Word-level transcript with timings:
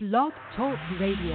Blog 0.00 0.30
Talk 0.56 0.78
Radio. 1.00 1.34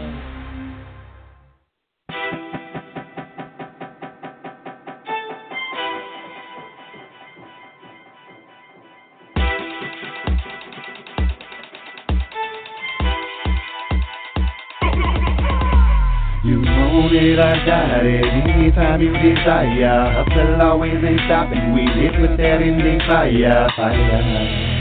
It, 17.15 17.39
I 17.39 17.65
got 17.65 18.05
it. 18.05 18.25
Anytime 18.25 19.01
you 19.01 19.11
desire, 19.11 20.23
hustle 20.23 20.61
always 20.61 20.93
ain't 21.03 21.19
stopping. 21.25 21.73
We 21.73 21.81
live 21.81 22.21
with 22.21 22.37
that 22.37 22.61
in 22.61 22.77
the 22.77 22.97
fire, 23.05 23.69
fire. 23.75 24.72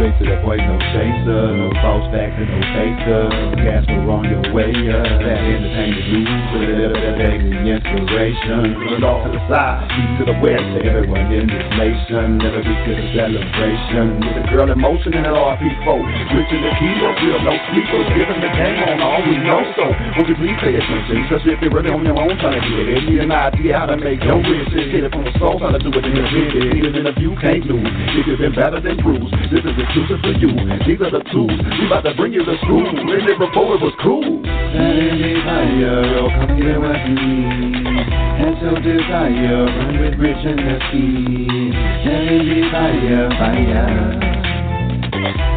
Straight 0.00 0.16
to 0.16 0.24
the 0.32 0.40
point, 0.40 0.64
no 0.64 0.80
chaser, 0.96 1.60
no 1.60 1.68
false 1.84 2.08
facts 2.08 2.32
and 2.40 2.48
no 2.48 2.60
faker. 2.72 3.28
Gas 3.60 3.84
on 3.84 4.24
your 4.32 4.40
way, 4.56 4.72
uh, 4.72 4.96
that 4.96 5.44
entertainment 5.44 6.40
whatever 6.56 6.96
that 6.96 7.20
the 7.20 7.68
inspiration. 7.68 8.80
It 8.80 9.04
off 9.04 9.28
to 9.28 9.30
the 9.36 9.42
side, 9.44 9.84
east 9.92 10.12
to 10.16 10.24
the 10.24 10.36
west, 10.40 10.64
to 10.72 10.78
everyone 10.88 11.28
in 11.28 11.44
this 11.44 11.68
nation. 11.76 12.40
Never 12.40 12.64
be 12.64 12.72
to 12.72 12.92
the 12.96 13.06
celebration. 13.12 14.24
With 14.24 14.40
a 14.40 14.44
girl 14.48 14.72
in 14.72 14.80
motion 14.80 15.12
and 15.20 15.28
an 15.28 15.36
RP4. 15.36 16.00
Switching 16.32 16.62
the 16.64 16.72
key 16.80 16.96
up, 17.04 17.20
real 17.20 17.40
no 17.44 17.54
sleepers, 17.68 18.08
giving 18.16 18.40
the 18.40 18.52
game 18.56 18.80
on 18.80 19.04
all 19.04 19.20
we 19.20 19.36
know. 19.36 19.60
So, 19.76 19.84
won't 20.16 20.32
you 20.32 20.36
please 20.40 20.56
pay 20.64 20.80
attention? 20.80 21.28
Cause 21.28 21.44
if 21.44 21.60
you're 21.60 21.76
really 21.76 21.92
on 21.92 22.08
your 22.08 22.16
own 22.16 22.40
trying 22.40 22.56
to 22.56 22.64
get 22.64 22.88
it, 22.88 23.04
need 23.04 23.20
an 23.20 23.36
idea 23.36 23.76
how 23.76 23.92
to 23.92 24.00
make 24.00 24.24
your 24.24 24.40
riches. 24.40 24.96
Get 24.96 25.04
it 25.04 25.12
from 25.12 25.28
the 25.28 25.34
soul, 25.36 25.60
how 25.60 25.76
to 25.76 25.80
do 25.80 25.92
it 25.92 26.08
in 26.08 26.16
the 26.16 26.24
business. 26.24 26.88
It 26.88 26.96
in 26.96 27.04
the 27.04 27.12
view, 27.20 27.36
can't 27.36 27.68
lose. 27.68 27.84
If 28.16 28.24
you've 28.24 28.40
been 28.40 28.56
better 28.56 28.80
than 28.80 28.96
bruised, 28.96 29.36
this 29.52 29.60
is 29.60 29.76
exclusive 29.90 30.22
for 30.22 30.30
you. 30.38 30.54
These 30.86 31.02
are 31.02 31.10
the 31.10 31.22
tools. 31.34 31.50
We 31.50 31.86
about 31.86 32.06
to 32.06 32.14
bring 32.14 32.32
you 32.32 32.44
the 32.44 32.54
school. 32.62 32.86
When 32.86 33.26
it 33.26 33.38
before 33.38 33.74
it 33.74 33.82
was 33.82 33.90
cool. 33.98 34.22
That 34.22 34.94
desire, 35.18 36.06
yo, 36.06 36.30
come 36.30 36.54
get 36.54 36.78
you 36.78 37.18
need. 37.18 37.90
That's 38.38 38.62
your 38.62 38.78
desire, 38.78 39.66
run 39.66 39.98
with 39.98 40.14
rich 40.22 40.46
and 40.46 40.62
speed. 40.86 41.74
That 42.06 42.22
desire, 42.38 43.34
fire. 43.34 44.14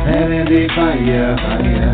That 0.10 0.34
is 0.34 0.50
the 0.50 0.66
fire, 0.74 1.38
fire. 1.38 1.94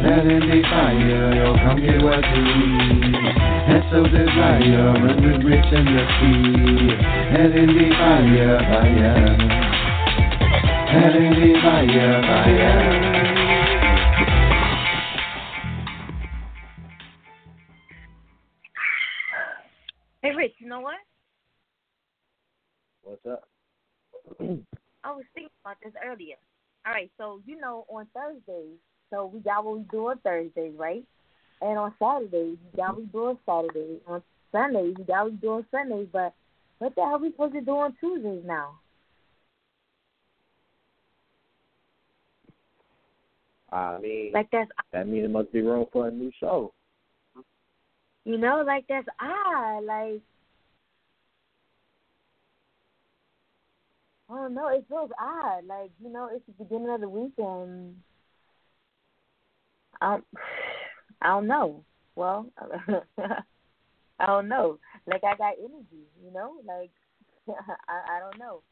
That 0.00 0.24
fire, 0.64 1.28
yo, 1.44 1.60
come 1.60 1.76
get 1.76 2.00
you 2.00 2.40
need. 2.40 3.20
That's 3.68 3.84
your 3.92 4.08
desire, 4.08 4.96
run 4.96 5.20
with 5.28 5.44
rich 5.44 5.68
and 5.76 5.92
is 7.52 7.68
the 7.68 7.86
fire, 8.00 8.64
fire. 8.64 9.63
The 10.94 11.00
fire, 11.60 12.22
fire. 12.22 12.94
Hey, 20.22 20.30
Rich, 20.36 20.52
you 20.58 20.68
know 20.68 20.80
what? 20.80 20.94
What's 23.02 23.26
up? 23.26 23.48
I 25.02 25.10
was 25.10 25.24
thinking 25.34 25.50
about 25.64 25.78
this 25.82 25.92
earlier. 26.06 26.36
All 26.86 26.92
right, 26.92 27.10
so 27.18 27.40
you 27.44 27.58
know 27.58 27.86
on 27.88 28.06
Thursdays, 28.14 28.78
so 29.10 29.26
we 29.26 29.40
got 29.40 29.64
what 29.64 29.78
we 29.78 29.84
do 29.90 30.10
on 30.10 30.18
Thursdays, 30.18 30.74
right? 30.76 31.04
And 31.60 31.76
on 31.76 31.92
Saturdays, 31.98 32.56
we 32.72 32.76
got 32.76 32.90
what 32.90 32.98
we 32.98 33.06
do 33.06 33.24
on 33.26 33.38
Saturdays. 33.44 34.00
On 34.06 34.22
Sundays, 34.52 34.94
we 34.96 35.02
got 35.02 35.24
what 35.24 35.32
we 35.32 35.38
do 35.38 35.50
on 35.54 35.66
Sundays. 35.72 36.06
But 36.12 36.34
what 36.78 36.94
the 36.94 37.00
hell 37.00 37.14
are 37.14 37.18
we 37.18 37.32
supposed 37.32 37.54
to 37.54 37.62
do 37.62 37.72
on 37.72 37.96
Tuesdays 38.00 38.44
now? 38.46 38.78
I 43.74 43.98
mean, 43.98 44.30
Like 44.32 44.48
that's 44.52 44.70
that 44.92 45.08
means 45.08 45.24
it 45.24 45.30
must 45.30 45.52
be 45.52 45.60
room 45.60 45.86
for 45.92 46.06
a 46.06 46.10
new 46.10 46.30
show. 46.38 46.72
you 48.24 48.38
know, 48.38 48.62
like 48.66 48.86
that's 48.88 49.08
odd. 49.20 49.84
Like 49.84 50.20
I 54.30 54.34
don't 54.34 54.54
know, 54.54 54.68
it 54.68 54.84
feels 54.88 55.10
odd. 55.20 55.66
Like 55.66 55.90
you 56.02 56.12
know, 56.12 56.30
it's 56.32 56.44
the 56.46 56.64
beginning 56.64 56.90
of 56.90 57.00
the 57.00 57.08
week 57.08 57.32
and 57.38 57.96
um, 60.00 60.00
I 60.00 60.06
don't, 60.12 60.24
I 61.22 61.26
don't 61.28 61.46
know. 61.48 61.84
Well, 62.14 62.46
I 64.20 64.26
don't 64.26 64.48
know. 64.48 64.78
Like 65.06 65.24
I 65.24 65.36
got 65.36 65.54
energy, 65.58 66.06
you 66.24 66.32
know. 66.32 66.54
Like 66.64 66.90
I 67.88 68.16
I 68.16 68.20
don't 68.20 68.38
know. 68.38 68.62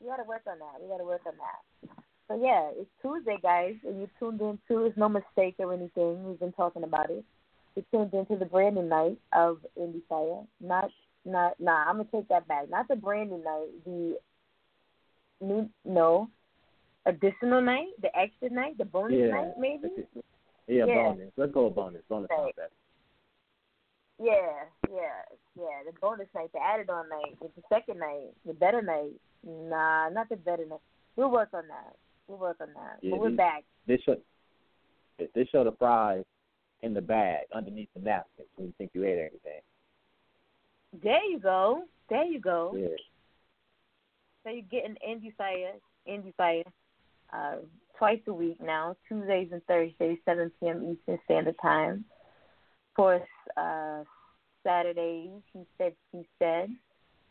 We 0.00 0.08
gotta 0.08 0.24
work 0.24 0.42
on 0.48 0.58
that. 0.58 0.82
We 0.82 0.88
gotta 0.88 1.04
work 1.04 1.22
on 1.26 1.34
that. 1.36 1.99
So 2.30 2.40
yeah, 2.40 2.70
it's 2.76 2.88
Tuesday, 3.02 3.38
guys, 3.42 3.74
and 3.84 4.00
you 4.00 4.08
tuned 4.20 4.40
in 4.40 4.56
to. 4.68 4.84
It's 4.84 4.96
no 4.96 5.08
mistake 5.08 5.56
or 5.58 5.74
anything. 5.74 6.24
We've 6.24 6.38
been 6.38 6.52
talking 6.52 6.84
about 6.84 7.10
it. 7.10 7.24
You 7.74 7.84
tuned 7.90 8.14
into 8.14 8.36
the 8.36 8.44
branding 8.44 8.88
night 8.88 9.18
of 9.32 9.58
Indie 9.76 10.02
Fire. 10.08 10.44
Not, 10.60 10.90
not, 11.24 11.58
nah. 11.58 11.88
I'm 11.88 11.96
gonna 11.96 12.08
take 12.12 12.28
that 12.28 12.46
back. 12.46 12.70
Not 12.70 12.86
the 12.86 12.94
branding 12.94 13.42
night. 13.42 13.68
The 13.84 14.16
new, 15.40 15.68
no, 15.84 16.30
additional 17.04 17.62
night, 17.62 17.88
the 18.00 18.16
extra 18.16 18.48
night, 18.48 18.78
the 18.78 18.84
bonus 18.84 19.18
Yeah. 19.18 19.34
night, 19.34 19.58
maybe. 19.58 19.88
Yeah, 20.68 20.84
Yeah. 20.84 21.02
bonus. 21.10 21.32
Let's 21.36 21.52
go 21.52 21.64
with 21.64 21.74
bonus. 21.74 22.02
Bonus 22.08 22.30
Right. 22.30 22.54
Yeah, 24.20 24.66
yeah, 24.88 25.22
yeah. 25.56 25.82
The 25.84 25.98
bonus 26.00 26.28
night, 26.32 26.52
the 26.52 26.62
added 26.62 26.90
on 26.90 27.08
night, 27.08 27.40
the 27.40 27.50
second 27.68 27.98
night, 27.98 28.34
the 28.44 28.54
better 28.54 28.82
night. 28.82 29.18
Nah, 29.42 30.10
not 30.10 30.28
the 30.28 30.36
better 30.36 30.64
night. 30.66 30.80
We'll 31.16 31.32
work 31.32 31.48
on 31.54 31.66
that. 31.66 31.96
We'll 32.30 32.38
work 32.38 32.58
on 32.60 32.68
that. 32.74 32.98
Yeah, 33.02 33.10
but 33.10 33.20
we're 33.20 33.28
these- 33.30 33.36
back. 33.36 33.64
This 33.86 34.00
show, 34.02 34.16
this 35.18 35.48
show 35.48 35.64
the 35.64 35.72
fries 35.72 36.24
in 36.82 36.94
the 36.94 37.00
bag 37.00 37.46
underneath 37.52 37.88
the 37.94 38.00
napkin 38.00 38.44
when 38.54 38.68
you 38.68 38.74
think 38.78 38.92
you 38.94 39.04
ate 39.04 39.18
everything. 39.18 39.60
There 41.02 41.24
you 41.24 41.40
go. 41.40 41.82
There 42.08 42.24
you 42.24 42.38
go. 42.40 42.72
Yeah. 42.76 42.88
So 44.44 44.50
you're 44.50 44.62
getting 44.62 44.96
Indie 45.06 45.34
Fire, 45.34 45.72
Indie 46.08 46.34
Fire, 46.36 46.62
uh, 47.32 47.56
twice 47.98 48.20
a 48.28 48.32
week 48.32 48.60
now, 48.62 48.96
Tuesdays 49.08 49.50
and 49.52 49.64
Thursdays, 49.66 50.18
7 50.24 50.50
p.m. 50.60 50.84
Eastern 50.92 51.18
Standard 51.24 51.56
Time. 51.60 52.04
Of 52.90 52.94
course, 52.96 53.28
uh, 53.56 54.04
Saturdays, 54.62 55.42
he 55.52 55.66
said, 55.78 55.94
she 56.12 56.26
said, 56.38 56.70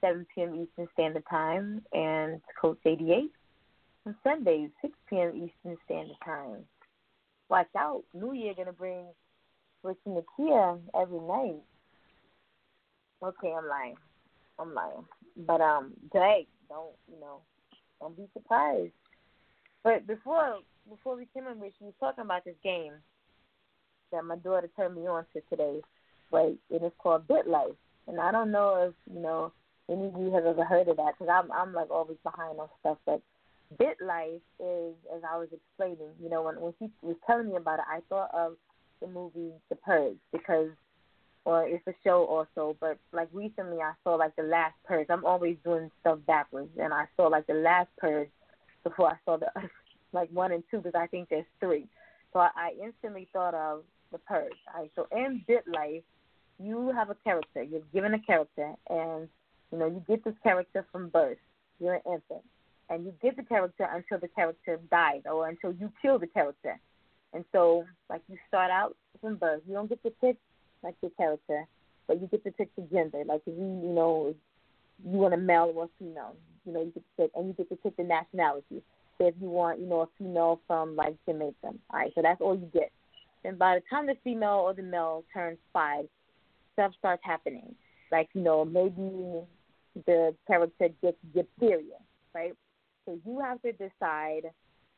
7 0.01 0.25
p.m. 0.35 0.55
Eastern 0.55 0.87
Standard 0.93 1.23
Time, 1.29 1.85
and 1.93 2.41
Coach 2.61 2.79
88 2.85 3.31
on 4.05 4.15
Sundays, 4.23 4.69
6 4.81 4.93
p.m. 5.09 5.29
Eastern 5.35 5.77
Standard 5.85 6.15
Time. 6.23 6.63
Watch 7.49 7.67
out, 7.77 8.03
New 8.13 8.33
Year 8.33 8.53
gonna 8.55 8.73
bring 8.73 9.05
Rich 9.83 9.97
and 10.05 10.17
Nakia 10.17 10.79
every 10.99 11.19
night. 11.19 11.61
Okay, 13.23 13.53
I'm 13.57 13.67
lying. 13.67 13.95
I'm 14.59 14.73
lying. 14.73 15.05
But 15.35 15.61
um, 15.61 15.93
Drake, 16.11 16.47
don't 16.69 16.95
you 17.11 17.19
know? 17.19 17.41
Don't 17.99 18.15
be 18.15 18.27
surprised. 18.33 18.91
But 19.83 20.05
before 20.07 20.59
before 20.89 21.15
we 21.15 21.27
came 21.33 21.47
in, 21.47 21.59
Rich, 21.59 21.75
we 21.79 21.87
was 21.87 21.95
talking 21.99 22.23
about 22.23 22.45
this 22.45 22.55
game 22.63 22.93
that 24.11 24.25
my 24.25 24.35
daughter 24.37 24.69
turned 24.75 24.95
me 24.95 25.07
on 25.07 25.25
to 25.33 25.41
today. 25.49 25.81
Right, 26.31 26.57
and 26.69 26.83
it's 26.83 26.95
called 26.99 27.27
Bit 27.27 27.47
Life. 27.47 27.75
And 28.07 28.19
I 28.19 28.31
don't 28.31 28.51
know 28.51 28.89
if 28.89 28.93
you 29.11 29.21
know 29.21 29.51
any 29.89 30.05
of 30.07 30.13
you 30.13 30.31
have 30.33 30.45
ever 30.45 30.63
heard 30.63 30.87
of 30.87 30.97
that 30.97 31.13
because 31.17 31.31
I'm 31.33 31.51
I'm 31.51 31.73
like 31.73 31.89
always 31.89 32.17
behind 32.23 32.59
on 32.59 32.67
stuff. 32.79 32.97
But 33.05 33.21
Bit 33.77 33.97
Life 34.01 34.41
is, 34.59 34.95
as 35.15 35.21
I 35.29 35.37
was 35.37 35.49
explaining, 35.51 36.09
you 36.21 36.29
know, 36.29 36.41
when 36.43 36.59
when 36.59 36.73
she 36.79 36.89
was 37.01 37.15
telling 37.27 37.49
me 37.49 37.55
about 37.55 37.79
it, 37.79 37.85
I 37.89 37.99
thought 38.09 38.33
of 38.33 38.55
the 38.99 39.07
movie 39.07 39.51
The 39.69 39.75
Purge 39.75 40.17
because 40.31 40.69
or 41.45 41.67
it's 41.67 41.85
a 41.87 41.93
show 42.03 42.25
also, 42.25 42.75
but 42.79 42.97
like 43.11 43.29
recently 43.33 43.77
I 43.79 43.93
saw 44.03 44.15
like 44.15 44.35
the 44.35 44.43
last 44.43 44.75
purge. 44.85 45.07
I'm 45.09 45.25
always 45.25 45.57
doing 45.63 45.89
stuff 46.01 46.19
backwards, 46.27 46.71
and 46.79 46.93
I 46.93 47.05
saw 47.15 47.27
like 47.27 47.47
the 47.47 47.53
last 47.53 47.89
purge 47.97 48.29
before 48.83 49.09
I 49.09 49.15
saw 49.25 49.37
the 49.37 49.47
like 50.13 50.29
one 50.31 50.51
and 50.51 50.63
two 50.69 50.77
because 50.77 50.99
I 50.99 51.07
think 51.07 51.29
there's 51.29 51.45
three. 51.59 51.87
So 52.33 52.39
I, 52.39 52.49
I 52.55 52.71
instantly 52.83 53.27
thought 53.31 53.53
of 53.53 53.83
the 54.11 54.19
purge. 54.19 54.53
So 54.95 55.07
in 55.11 55.43
Bit 55.47 55.63
Life, 55.67 56.03
you 56.59 56.91
have 56.95 57.09
a 57.09 57.15
character. 57.23 57.63
You're 57.63 57.81
given 57.93 58.13
a 58.13 58.19
character, 58.19 58.73
and 58.89 59.27
you 59.71 59.77
know 59.79 59.87
you 59.87 60.03
get 60.07 60.23
this 60.23 60.35
character 60.43 60.85
from 60.91 61.09
birth. 61.09 61.37
You're 61.79 61.95
an 61.95 62.01
infant, 62.05 62.43
and 62.89 63.05
you 63.05 63.13
get 63.21 63.37
the 63.37 63.43
character 63.43 63.87
until 63.91 64.19
the 64.19 64.27
character 64.27 64.79
dies, 64.89 65.21
or 65.25 65.47
until 65.47 65.71
you 65.73 65.91
kill 66.01 66.19
the 66.19 66.27
character. 66.27 66.79
And 67.33 67.45
so, 67.51 67.85
like 68.09 68.21
you 68.27 68.37
start 68.47 68.71
out 68.71 68.95
from 69.21 69.35
birth, 69.35 69.61
you 69.67 69.73
don't 69.73 69.89
get 69.89 70.01
to 70.03 70.11
pick 70.21 70.37
like 70.83 70.95
your 71.01 71.11
character, 71.11 71.65
but 72.07 72.19
you 72.19 72.27
get 72.27 72.43
to 72.45 72.51
pick 72.51 72.75
the 72.75 72.81
gender. 72.91 73.23
Like 73.25 73.41
if 73.45 73.57
you, 73.57 73.81
you 73.83 73.93
know, 73.93 74.33
you 75.05 75.17
want 75.17 75.33
a 75.33 75.37
male 75.37 75.71
or 75.75 75.85
a 75.85 75.89
female, 75.99 76.35
you 76.65 76.73
know, 76.73 76.81
you 76.81 76.91
get 76.91 77.03
to 77.03 77.23
pick, 77.23 77.31
and 77.35 77.47
you 77.47 77.53
get 77.53 77.69
to 77.69 77.75
pick 77.75 77.95
the 77.97 78.03
nationality. 78.03 78.81
So 79.17 79.27
if 79.27 79.35
you 79.39 79.49
want, 79.49 79.79
you 79.79 79.85
know, 79.85 80.01
a 80.01 80.07
female 80.17 80.61
from 80.65 80.95
like 80.95 81.15
Jamaica, 81.27 81.55
all 81.63 81.75
right, 81.93 82.11
so 82.15 82.21
that's 82.21 82.41
all 82.41 82.55
you 82.55 82.69
get. 82.73 82.91
And 83.43 83.59
by 83.59 83.75
the 83.75 83.81
time 83.89 84.07
the 84.07 84.15
female 84.23 84.63
or 84.65 84.73
the 84.73 84.81
male 84.81 85.23
turns 85.33 85.59
five, 85.71 86.05
stuff 86.73 86.93
starts 86.97 87.21
happening. 87.23 87.75
Like 88.11 88.29
you 88.33 88.41
know, 88.41 88.65
maybe 88.65 89.45
the 90.05 90.35
character 90.47 90.89
gets 91.01 91.17
diphtheria, 91.35 91.97
right? 92.33 92.53
So 93.09 93.19
you 93.25 93.39
have 93.39 93.59
to 93.63 93.71
decide 93.71 94.43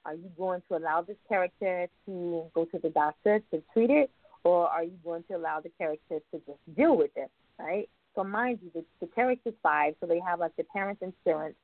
Are 0.05 0.15
you 0.15 0.31
going 0.37 0.61
to 0.69 0.77
allow 0.77 1.01
this 1.01 1.17
character 1.29 1.87
to 2.07 2.43
go 2.53 2.65
to 2.65 2.79
the 2.79 2.89
doctor 2.89 3.41
to 3.51 3.63
treat 3.73 3.89
it, 3.89 4.11
or 4.43 4.67
are 4.67 4.83
you 4.83 4.97
going 5.03 5.23
to 5.29 5.35
allow 5.35 5.61
the 5.61 5.71
character 5.77 6.19
to 6.33 6.41
just 6.45 6.75
deal 6.75 6.97
with 6.97 7.11
it, 7.15 7.31
right? 7.59 7.87
So 8.15 8.23
mind 8.23 8.59
you, 8.63 8.71
the, 8.73 8.83
the 8.99 9.07
character's 9.13 9.53
five, 9.63 9.95
so 10.01 10.07
they 10.07 10.19
have 10.27 10.39
like 10.39 10.55
the 10.57 10.63
parents' 10.65 11.03
insurance, 11.03 11.55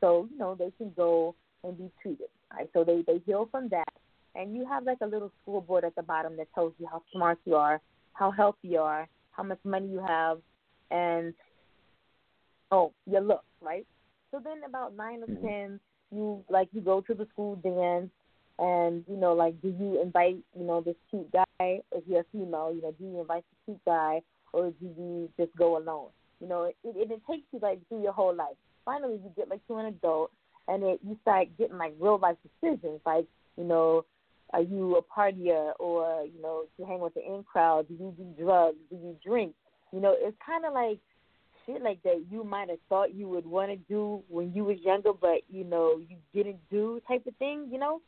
so 0.00 0.28
you 0.30 0.36
know 0.36 0.54
they 0.54 0.72
can 0.76 0.92
go 0.96 1.34
and 1.62 1.78
be 1.78 1.90
treated. 2.02 2.28
Right? 2.52 2.68
So 2.74 2.84
they 2.84 3.02
they 3.06 3.22
heal 3.24 3.48
from 3.50 3.68
that, 3.70 3.94
and 4.34 4.56
you 4.56 4.66
have 4.66 4.84
like 4.84 4.98
a 5.02 5.06
little 5.06 5.32
scoreboard 5.42 5.84
at 5.84 5.94
the 5.94 6.02
bottom 6.02 6.36
that 6.36 6.48
tells 6.54 6.74
you 6.78 6.88
how 6.90 7.02
smart 7.12 7.38
you 7.46 7.54
are, 7.54 7.80
how 8.12 8.30
healthy 8.30 8.68
you 8.68 8.80
are, 8.80 9.08
how 9.30 9.44
much 9.44 9.60
money 9.64 9.88
you 9.88 10.00
have, 10.06 10.40
and 10.90 11.32
oh 12.72 12.92
your 13.06 13.22
looks, 13.22 13.46
right? 13.62 13.86
So 14.32 14.40
then 14.42 14.62
about 14.68 14.96
nine 14.96 15.22
or 15.22 15.28
Mm-hmm. 15.30 15.46
ten, 15.46 15.80
you 16.10 16.44
like 16.48 16.68
you 16.72 16.80
go 16.80 17.00
to 17.02 17.14
the 17.14 17.26
school 17.32 17.56
dance, 17.56 18.10
and 18.58 19.04
you 19.08 19.16
know 19.16 19.32
like 19.34 19.60
do 19.60 19.68
you 19.68 20.00
invite 20.02 20.38
you 20.58 20.64
know 20.64 20.80
this 20.80 20.96
cute 21.10 21.30
guy 21.32 21.44
if 21.60 22.04
you're 22.06 22.20
a 22.20 22.24
female, 22.32 22.72
you 22.74 22.82
know 22.82 22.92
do 22.98 23.04
you 23.04 23.20
invite 23.20 23.44
the 23.50 23.72
cute 23.72 23.84
guy 23.86 24.20
or 24.54 24.70
do 24.80 24.86
you 24.96 25.28
just 25.36 25.54
go 25.56 25.76
alone? 25.76 26.08
You 26.40 26.48
know, 26.48 26.64
it, 26.64 26.76
it, 26.84 27.10
it 27.10 27.22
takes 27.28 27.44
you 27.52 27.58
like 27.60 27.80
through 27.88 28.02
your 28.02 28.12
whole 28.12 28.34
life. 28.34 28.56
Finally, 28.84 29.14
you 29.14 29.32
get 29.36 29.48
like 29.48 29.66
to 29.66 29.76
an 29.76 29.86
adult, 29.86 30.30
and 30.68 30.82
it 30.82 31.00
you 31.06 31.18
start 31.22 31.48
getting 31.58 31.78
like 31.78 31.94
real 31.98 32.18
life 32.18 32.36
decisions, 32.42 33.00
like 33.04 33.26
you 33.56 33.64
know, 33.64 34.04
are 34.52 34.62
you 34.62 34.96
a 34.96 35.02
partier 35.02 35.72
or 35.78 36.24
you 36.24 36.40
know, 36.40 36.64
do 36.76 36.82
you 36.82 36.88
hang 36.88 37.00
with 37.00 37.14
the 37.14 37.20
in 37.20 37.44
crowd? 37.44 37.88
Do 37.88 37.94
you 37.94 38.14
do 38.16 38.42
drugs? 38.42 38.76
Do 38.90 38.96
you 38.96 39.16
drink? 39.24 39.54
You 39.92 40.00
know, 40.00 40.14
it's 40.16 40.36
kind 40.44 40.64
of 40.64 40.72
like 40.72 40.98
shit 41.66 41.82
like 41.82 42.02
that 42.02 42.24
you 42.30 42.44
might 42.44 42.70
have 42.70 42.78
thought 42.88 43.14
you 43.14 43.28
would 43.28 43.46
want 43.46 43.70
to 43.70 43.76
do 43.76 44.22
when 44.28 44.52
you 44.54 44.64
was 44.64 44.78
younger, 44.80 45.12
but 45.12 45.40
you 45.48 45.64
know 45.64 46.00
you 46.08 46.16
didn't 46.32 46.60
do 46.70 47.00
type 47.06 47.26
of 47.26 47.34
thing. 47.36 47.68
You 47.70 47.78
know, 47.78 48.00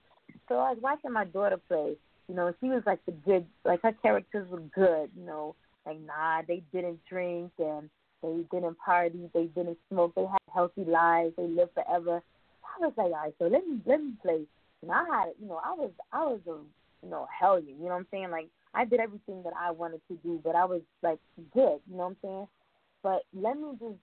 so 0.48 0.56
I 0.56 0.70
was 0.70 0.78
watching 0.80 1.12
my 1.12 1.24
daughter 1.24 1.58
play. 1.68 1.96
You 2.28 2.34
know, 2.34 2.52
she 2.60 2.68
was 2.68 2.82
like 2.86 3.04
the 3.06 3.12
good, 3.12 3.46
like 3.64 3.82
her 3.82 3.92
characters 3.92 4.48
were 4.50 4.62
good. 4.74 5.10
You 5.16 5.26
know, 5.26 5.54
like 5.84 5.98
nah, 6.00 6.42
they 6.46 6.62
didn't 6.72 7.00
drink 7.08 7.52
and 7.58 7.88
they 8.22 8.44
didn't 8.50 8.78
party, 8.78 9.30
they 9.32 9.44
didn't 9.44 9.78
smoke, 9.90 10.14
they 10.14 10.24
had 10.24 10.38
healthy 10.52 10.84
lives, 10.84 11.34
they 11.36 11.46
lived 11.46 11.72
forever. 11.74 12.22
I 12.64 12.84
was 12.84 12.92
like, 12.96 13.06
all 13.06 13.12
right, 13.12 13.34
so 13.38 13.44
let 13.46 13.66
me 13.66 13.80
let 13.86 14.02
me 14.02 14.12
play. 14.22 14.42
And 14.82 14.90
I 14.90 15.04
had, 15.10 15.32
you 15.40 15.48
know, 15.48 15.60
I 15.64 15.72
was 15.72 15.90
I 16.12 16.24
was 16.24 16.40
a 16.46 16.58
you 17.04 17.10
know 17.10 17.26
hellion. 17.38 17.76
You 17.78 17.84
know 17.84 17.90
what 17.90 17.96
I'm 17.96 18.06
saying? 18.10 18.30
Like 18.30 18.48
I 18.74 18.84
did 18.84 19.00
everything 19.00 19.42
that 19.44 19.52
I 19.58 19.70
wanted 19.70 20.00
to 20.08 20.16
do, 20.22 20.40
but 20.42 20.54
I 20.54 20.64
was 20.64 20.82
like 21.02 21.18
good. 21.54 21.80
You 21.88 21.96
know 21.96 21.96
what 21.96 22.06
I'm 22.06 22.16
saying? 22.22 22.46
But 23.06 23.22
let 23.32 23.56
me 23.56 23.68
just 23.78 24.00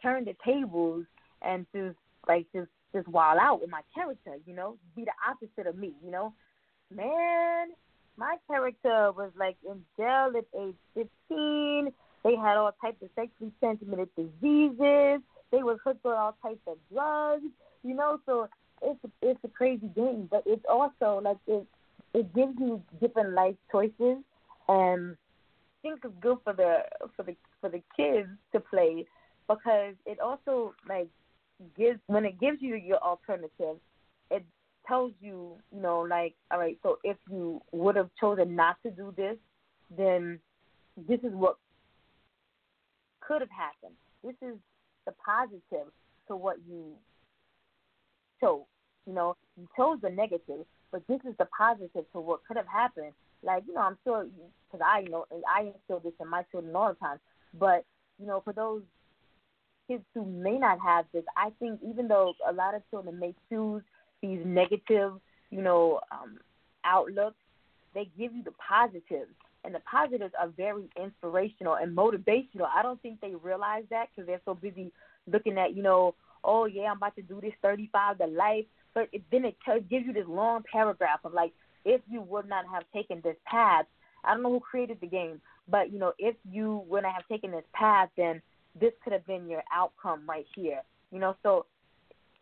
turn 0.00 0.24
the 0.24 0.36
tables 0.44 1.04
and 1.42 1.66
just 1.74 1.96
like 2.28 2.46
just 2.54 2.68
just 2.94 3.08
wild 3.08 3.40
out 3.42 3.60
with 3.60 3.70
my 3.70 3.80
character. 3.92 4.36
You 4.46 4.54
know, 4.54 4.76
be 4.94 5.02
the 5.02 5.10
opposite 5.28 5.68
of 5.68 5.76
me. 5.76 5.94
You 6.04 6.12
know, 6.12 6.32
man, 6.94 7.70
my 8.16 8.36
character 8.46 9.10
was 9.10 9.32
like 9.36 9.56
in 9.68 9.82
jail 9.96 10.30
at 10.36 10.44
age 10.60 10.76
15. 10.94 11.92
They 12.22 12.36
had 12.36 12.56
all 12.56 12.70
types 12.80 13.02
of 13.02 13.08
sexually 13.16 13.50
transmitted 13.58 14.10
diseases. 14.14 15.22
They 15.50 15.64
was 15.64 15.78
hooked 15.82 16.06
on 16.06 16.16
all 16.16 16.36
types 16.40 16.62
of 16.68 16.76
drugs. 16.92 17.50
You 17.82 17.96
know, 17.96 18.20
so 18.26 18.46
it's 18.80 19.00
it's 19.22 19.40
a 19.42 19.48
crazy 19.48 19.90
game, 19.96 20.28
but 20.30 20.44
it's 20.46 20.64
also 20.70 21.20
like 21.20 21.38
it 21.48 21.66
it 22.14 22.32
gives 22.32 22.54
you 22.60 22.80
different 23.00 23.32
life 23.32 23.56
choices, 23.72 24.18
and 24.68 25.16
think 25.82 26.00
it's 26.04 26.14
good 26.20 26.38
for 26.44 26.52
the 26.52 26.78
for 27.16 27.22
the 27.22 27.36
for 27.60 27.70
the 27.70 27.82
kids 27.96 28.28
to 28.52 28.60
play 28.60 29.06
because 29.48 29.94
it 30.04 30.20
also 30.20 30.74
like 30.88 31.08
gives 31.76 32.00
when 32.06 32.24
it 32.24 32.38
gives 32.40 32.58
you 32.60 32.76
your 32.76 32.98
alternative, 32.98 33.76
it 34.30 34.44
tells 34.86 35.12
you 35.20 35.56
you 35.74 35.80
know 35.80 36.00
like 36.00 36.34
all 36.50 36.58
right, 36.58 36.78
so 36.82 36.98
if 37.04 37.16
you 37.30 37.60
would 37.72 37.96
have 37.96 38.10
chosen 38.20 38.54
not 38.54 38.76
to 38.82 38.90
do 38.90 39.12
this, 39.16 39.36
then 39.96 40.38
this 41.08 41.20
is 41.20 41.32
what 41.32 41.56
could 43.20 43.40
have 43.40 43.50
happened. 43.50 43.96
This 44.22 44.34
is 44.42 44.56
the 45.04 45.12
positive 45.24 45.92
to 46.28 46.36
what 46.36 46.56
you 46.68 46.92
chose. 48.40 48.64
You 49.06 49.14
know, 49.14 49.36
you 49.56 49.68
chose 49.76 49.98
the 50.02 50.10
negative, 50.10 50.66
but 50.90 51.02
this 51.08 51.20
is 51.28 51.34
the 51.38 51.46
positive 51.56 52.04
to 52.12 52.20
what 52.20 52.40
could 52.46 52.56
have 52.56 52.66
happened. 52.66 53.12
Like, 53.46 53.62
you 53.66 53.74
know, 53.74 53.80
I'm 53.80 53.96
sure, 54.04 54.26
because 54.70 54.84
I 54.84 55.02
know, 55.02 55.24
I 55.48 55.72
instill 55.72 56.00
this 56.00 56.12
in 56.20 56.28
my 56.28 56.42
children 56.50 56.74
all 56.74 56.88
the 56.88 56.94
time. 56.96 57.18
But, 57.58 57.84
you 58.18 58.26
know, 58.26 58.42
for 58.44 58.52
those 58.52 58.82
kids 59.86 60.02
who 60.14 60.24
may 60.24 60.58
not 60.58 60.78
have 60.80 61.06
this, 61.12 61.24
I 61.36 61.50
think 61.60 61.80
even 61.88 62.08
though 62.08 62.34
a 62.48 62.52
lot 62.52 62.74
of 62.74 62.82
children 62.90 63.18
may 63.18 63.34
choose 63.48 63.82
these 64.20 64.40
negative, 64.44 65.12
you 65.50 65.62
know, 65.62 66.00
um, 66.10 66.38
outlooks, 66.84 67.36
they 67.94 68.10
give 68.18 68.34
you 68.34 68.42
the 68.42 68.52
positives. 68.52 69.30
And 69.64 69.74
the 69.74 69.80
positives 69.90 70.32
are 70.38 70.48
very 70.48 70.88
inspirational 71.00 71.74
and 71.74 71.96
motivational. 71.96 72.68
I 72.74 72.82
don't 72.82 73.00
think 73.00 73.20
they 73.20 73.34
realize 73.34 73.84
that 73.90 74.06
because 74.10 74.26
they're 74.26 74.40
so 74.44 74.54
busy 74.54 74.92
looking 75.30 75.58
at, 75.58 75.74
you 75.74 75.82
know, 75.82 76.14
oh 76.44 76.66
yeah, 76.66 76.90
I'm 76.90 76.98
about 76.98 77.16
to 77.16 77.22
do 77.22 77.40
this 77.40 77.52
35 77.62 78.18
to 78.18 78.26
life. 78.26 78.64
But 78.94 79.08
it, 79.12 79.22
then 79.30 79.44
it 79.44 79.56
t- 79.64 79.80
gives 79.90 80.06
you 80.06 80.12
this 80.12 80.26
long 80.28 80.62
paragraph 80.70 81.20
of 81.24 81.34
like, 81.34 81.52
if 81.86 82.02
you 82.10 82.20
would 82.20 82.48
not 82.48 82.64
have 82.70 82.82
taken 82.92 83.20
this 83.22 83.36
path, 83.46 83.86
I 84.24 84.34
don't 84.34 84.42
know 84.42 84.50
who 84.50 84.60
created 84.60 84.98
the 85.00 85.06
game, 85.06 85.40
but 85.68 85.92
you 85.92 85.98
know, 85.98 86.12
if 86.18 86.34
you 86.50 86.84
wouldn't 86.88 87.12
have 87.12 87.26
taken 87.28 87.52
this 87.52 87.64
path, 87.72 88.10
then 88.16 88.42
this 88.78 88.92
could 89.02 89.12
have 89.12 89.26
been 89.26 89.48
your 89.48 89.62
outcome 89.72 90.24
right 90.28 90.44
here. 90.54 90.82
You 91.12 91.20
know, 91.20 91.36
so 91.42 91.64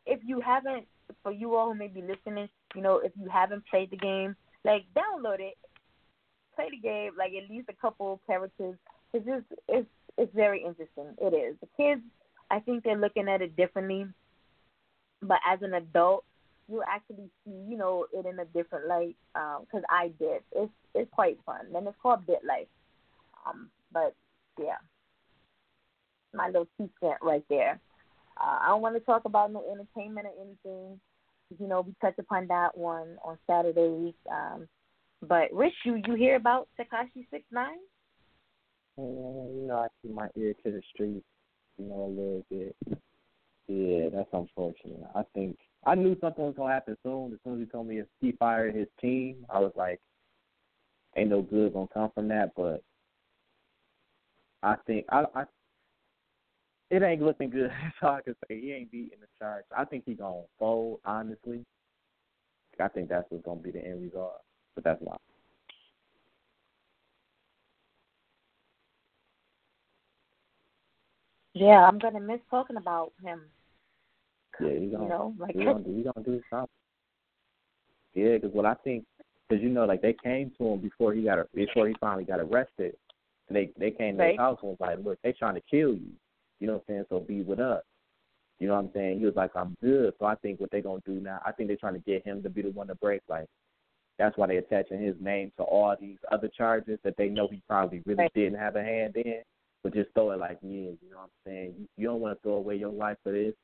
if 0.07 0.21
you 0.25 0.41
haven't, 0.41 0.87
for 1.23 1.31
you 1.31 1.55
all 1.55 1.73
who 1.73 1.79
may 1.79 1.89
be 1.89 2.01
listening, 2.01 2.49
you 2.75 2.81
know, 2.81 3.01
if 3.05 3.13
you 3.21 3.29
haven't 3.29 3.65
played 3.71 3.91
the 3.91 3.97
game, 3.99 4.35
like 4.65 4.85
download 4.97 5.41
it, 5.41 5.55
play 6.57 6.69
the 6.71 6.79
game, 6.79 7.13
like 7.19 7.33
at 7.35 7.51
least 7.51 7.69
a 7.69 7.75
couple 7.75 8.21
characters. 8.27 8.77
It's 9.13 9.27
just 9.27 9.45
it's 9.69 9.87
it's 10.17 10.35
very 10.35 10.65
interesting. 10.65 11.15
It 11.19 11.35
is. 11.35 11.57
The 11.61 11.69
kids, 11.77 12.01
I 12.51 12.61
think 12.61 12.83
they're 12.83 12.97
looking 12.97 13.29
at 13.29 13.43
it 13.43 13.57
differently, 13.57 14.07
but 15.21 15.39
as 15.47 15.61
an 15.61 15.75
adult, 15.75 16.25
you 16.69 16.83
actually 16.89 17.31
see, 17.45 17.53
you 17.69 17.77
know, 17.77 18.07
it 18.13 18.27
in 18.27 18.39
a 18.39 18.45
different 18.47 18.87
light. 18.87 19.17
Because 19.33 19.83
I 19.91 20.09
did. 20.19 20.43
It's 20.53 20.73
it's 20.95 21.11
quite 21.13 21.39
fun, 21.45 21.67
and 21.75 21.87
it's 21.87 21.97
called 22.03 22.27
Bit 22.27 22.45
Life. 22.47 22.69
Um, 23.47 23.69
but 23.93 24.15
yeah, 24.59 24.77
my 26.33 26.47
little 26.47 26.69
two 26.79 26.89
cent 27.01 27.19
right 27.23 27.45
there. 27.49 27.81
Uh, 28.41 28.59
I 28.63 28.67
don't 28.69 28.83
want 28.83 28.97
to 28.97 29.01
talk 29.01 29.25
about 29.27 29.53
no 29.53 29.63
entertainment 29.71 30.27
or 30.27 30.33
anything. 30.41 31.01
You 31.59 31.69
know, 31.69 31.83
we 31.83 31.95
touch 32.01 32.19
upon 32.19 32.49
that 32.49 32.77
one 32.77 33.17
on 33.25 33.39
Saturdays. 33.47 34.15
Um, 34.31 34.67
but 35.23 35.53
Rich, 35.53 35.75
you 35.85 36.01
you 36.07 36.15
hear 36.15 36.37
about 36.37 36.69
Tekashi 36.79 37.27
Six 37.31 37.45
Nine? 37.53 37.79
And, 38.97 39.61
you 39.61 39.67
know, 39.67 39.77
I 39.77 39.89
keep 40.01 40.15
my 40.15 40.29
ear 40.37 40.55
to 40.65 40.71
the 40.71 40.81
street, 40.93 41.23
you 41.79 41.85
know, 41.85 42.05
a 42.05 42.09
little 42.09 42.45
bit. 42.51 42.77
Yeah, 43.67 44.09
that's 44.15 44.29
unfortunate. 44.33 45.03
I 45.15 45.23
think 45.35 45.59
I 45.87 45.95
knew 45.95 46.17
something 46.21 46.45
was 46.45 46.55
gonna 46.57 46.73
happen 46.73 46.97
soon. 47.03 47.33
As 47.33 47.39
soon 47.45 47.55
as 47.55 47.61
he 47.61 47.67
told 47.67 47.87
me 47.87 48.03
he 48.21 48.33
fired 48.33 48.75
his 48.75 48.89
team, 49.01 49.47
I 49.51 49.61
was 49.61 49.73
like, 49.77 50.01
"Ain't 51.17 51.31
no 51.31 51.43
good 51.43 51.73
gonna 51.73 51.89
come 51.89 52.11
from 52.15 52.29
that." 52.29 52.53
But 52.57 52.83
I 54.63 54.77
think 54.87 55.07
I, 55.11 55.25
I 55.35 55.45
it 56.91 57.03
ain't 57.03 57.23
looking 57.23 57.51
good. 57.51 57.71
That's 57.83 57.97
all 58.03 58.11
I 58.17 58.23
can 58.23 58.35
say. 58.49 58.61
He 58.61 58.73
ain't 58.73 58.91
beating 58.91 59.19
the 59.21 59.27
charge. 59.39 59.65
I 59.77 59.85
think 59.85 60.05
he 60.07 60.15
gonna 60.15 60.43
fold. 60.59 61.01
Honestly, 61.05 61.65
I 62.81 62.89
think 62.89 63.09
that's 63.09 63.27
what's 63.31 63.45
gonna 63.45 63.61
be 63.61 63.71
the 63.71 63.85
end 63.85 64.03
result. 64.03 64.41
But 64.75 64.85
that's 64.85 65.03
not. 65.03 65.21
Yeah, 71.53 71.87
I'm 71.87 71.99
gonna 71.99 72.21
miss 72.21 72.41
talking 72.51 72.77
about 72.77 73.13
him. 73.23 73.43
Yeah. 74.61 74.79
He 74.79 74.87
gonna 74.87 75.05
You 75.05 75.09
know, 75.11 75.35
like 75.39 75.57
he 75.57 75.65
gonna 75.65 75.85
do 75.85 76.05
gonna 76.05 76.25
do 76.25 76.43
something. 76.51 76.69
Yeah, 78.15 78.35
because 78.35 78.53
what 78.53 78.67
I 78.67 78.75
think, 78.75 79.05
because 79.49 79.63
you 79.63 79.71
know, 79.71 79.85
like 79.85 80.03
they 80.03 80.15
came 80.23 80.53
to 80.59 80.65
him 80.69 80.81
before 80.81 81.13
he 81.13 81.23
got 81.23 81.39
before 81.53 81.89
he 81.89 81.95
finally 82.01 82.25
got 82.25 82.41
arrested. 82.41 82.97
And 83.49 83.57
they 83.57 83.73
they 83.79 83.91
came 83.91 84.17
to 84.17 84.23
Right. 84.23 84.31
his 84.33 84.39
house 84.39 84.59
and 84.63 84.71
was 84.71 84.81
like, 84.81 84.99
look, 85.05 85.19
they 85.23 85.33
trying 85.33 85.55
to 85.55 85.61
kill 85.71 85.95
you. 85.95 86.13
You 86.61 86.67
know 86.67 86.75
what 86.75 86.85
I'm 86.89 86.95
saying? 86.95 87.05
So 87.11 87.21
be 87.21 87.43
with 87.43 87.61
us. 87.61 87.83
You 88.59 88.69
know 88.69 88.75
what 88.75 88.85
I'm 88.85 88.91
saying? 88.95 89.19
He 89.19 89.27
was 89.27 89.35
like, 89.35 89.51
I'm 89.57 89.77
good. 89.83 90.15
So 90.19 90.27
I 90.27 90.37
think 90.37 90.61
what 90.61 90.71
they're 90.71 90.81
gonna 90.81 91.03
do 91.05 91.21
now, 91.21 91.41
I 91.45 91.53
think 91.53 91.69
they're 91.69 91.77
trying 91.77 91.95
to 91.95 92.01
get 92.01 92.25
him 92.25 92.43
to 92.43 92.49
be 92.49 92.63
the 92.63 92.71
one 92.71 92.87
to 92.87 92.95
break. 92.95 93.21
Like 93.29 93.47
that's 94.19 94.37
why 94.39 94.47
they're 94.47 94.59
attaching 94.59 95.03
his 95.03 95.17
name 95.21 95.53
to 95.57 95.65
all 95.65 95.95
these 96.01 96.19
other 96.31 96.49
charges 96.49 96.99
that 97.03 97.17
they 97.17 97.29
know 97.29 97.49
he 97.49 97.61
probably 97.69 98.01
really 98.07 98.23
Right. 98.23 98.35
didn't 98.35 98.59
have 98.59 98.77
a 98.77 98.83
hand 98.83 99.17
in. 99.17 99.43
But 99.83 99.93
just 99.93 100.15
throw 100.15 100.31
it 100.31 100.39
like, 100.39 100.59
yeah, 100.63 100.71
you 100.71 101.11
know 101.11 101.19
what 101.19 101.25
I'm 101.25 101.31
saying? 101.45 101.75
You, 101.79 101.87
you 101.99 102.07
don't 102.07 102.21
want 102.21 102.39
to 102.39 102.43
throw 102.43 102.55
away 102.55 102.77
your 102.77 102.93
life 102.93 103.19
for 103.23 103.33
this. 103.33 103.55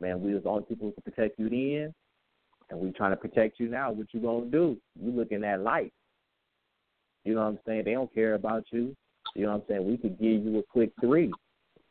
Man, 0.00 0.22
we 0.22 0.34
was 0.34 0.44
the 0.44 0.48
only 0.48 0.64
people 0.64 0.88
who 0.88 0.92
could 0.92 1.14
protect 1.14 1.38
you 1.38 1.48
then, 1.48 1.94
and 2.70 2.78
we 2.78 2.92
trying 2.92 3.10
to 3.10 3.16
protect 3.16 3.58
you 3.58 3.68
now. 3.68 3.90
What 3.90 4.06
you 4.12 4.20
gonna 4.20 4.46
do? 4.46 4.76
You 5.00 5.10
looking 5.10 5.44
at 5.44 5.60
life. 5.60 5.90
You 7.24 7.34
know 7.34 7.42
what 7.42 7.48
I'm 7.48 7.58
saying? 7.66 7.84
They 7.84 7.92
don't 7.92 8.12
care 8.14 8.34
about 8.34 8.64
you. 8.70 8.94
You 9.34 9.44
know 9.44 9.52
what 9.52 9.62
I'm 9.62 9.62
saying? 9.68 9.86
We 9.86 9.96
could 9.96 10.18
give 10.18 10.44
you 10.44 10.58
a 10.58 10.62
quick 10.62 10.90
three, 11.00 11.32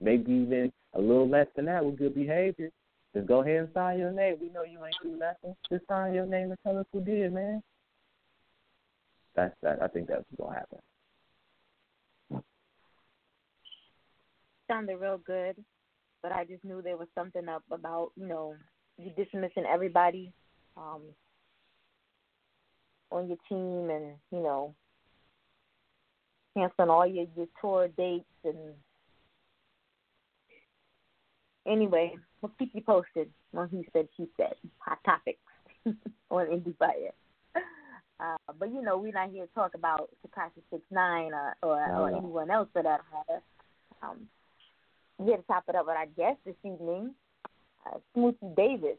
maybe 0.01 0.31
even 0.31 0.71
a 0.93 0.99
little 0.99 1.29
less 1.29 1.47
than 1.55 1.65
that 1.65 1.85
with 1.85 1.97
good 1.97 2.15
behavior. 2.15 2.69
Just 3.13 3.27
go 3.27 3.41
ahead 3.41 3.57
and 3.57 3.69
sign 3.73 3.99
your 3.99 4.11
name. 4.11 4.37
We 4.41 4.49
know 4.49 4.63
you 4.63 4.83
ain't 4.83 4.95
do 5.01 5.17
nothing. 5.17 5.55
Just 5.71 5.87
sign 5.87 6.13
your 6.13 6.25
name 6.25 6.51
and 6.51 6.57
tell 6.63 6.77
us 6.77 6.85
who 6.91 7.01
did, 7.01 7.33
man. 7.33 7.61
That's 9.35 9.55
that. 9.61 9.81
I 9.81 9.87
think 9.87 10.07
that's 10.07 10.23
gonna 10.39 10.55
happen. 10.55 10.79
Sounded 14.67 14.97
real 14.97 15.19
good, 15.19 15.55
but 16.21 16.31
I 16.31 16.45
just 16.45 16.63
knew 16.63 16.81
there 16.81 16.97
was 16.97 17.07
something 17.15 17.47
up 17.47 17.63
about 17.71 18.11
you 18.15 18.27
know 18.27 18.55
you 18.97 19.11
dismissing 19.11 19.65
everybody 19.71 20.31
um, 20.75 21.01
on 23.11 23.27
your 23.27 23.37
team 23.49 23.89
and 23.89 24.15
you 24.31 24.39
know 24.39 24.73
canceling 26.55 26.89
all 26.89 27.05
your 27.05 27.27
your 27.35 27.47
tour 27.61 27.87
dates 27.89 28.25
and 28.43 28.73
anyway, 31.67 32.15
we'll 32.41 32.51
keep 32.57 32.71
you 32.73 32.81
posted 32.81 33.29
on 33.55 33.69
He 33.69 33.87
Said, 33.93 34.07
She 34.15 34.27
Said, 34.37 34.55
hot 34.79 34.99
topics 35.05 35.39
on 36.31 36.47
Indie 36.47 36.77
Fire. 36.77 37.13
Uh, 38.19 38.35
but 38.57 38.71
you 38.73 38.81
know, 38.81 38.97
we're 38.97 39.11
not 39.11 39.29
here 39.29 39.45
to 39.45 39.53
talk 39.53 39.75
about 39.75 40.09
Tekashi 40.25 40.63
Six 40.71 40.81
Nine 40.89 41.31
or 41.33 41.55
or, 41.61 41.75
or 41.75 42.07
anyone 42.09 42.49
else 42.49 42.67
for 42.73 42.81
that 42.81 43.01
matter. 43.13 43.41
Um, 44.01 44.27
here 45.23 45.37
to 45.37 45.43
top 45.43 45.63
it 45.67 45.75
up 45.75 45.87
with 45.87 45.95
our 45.95 46.05
guest 46.05 46.37
this 46.45 46.55
evening, 46.63 47.13
uh, 47.85 47.97
Smoothie 48.15 48.55
Davis. 48.55 48.97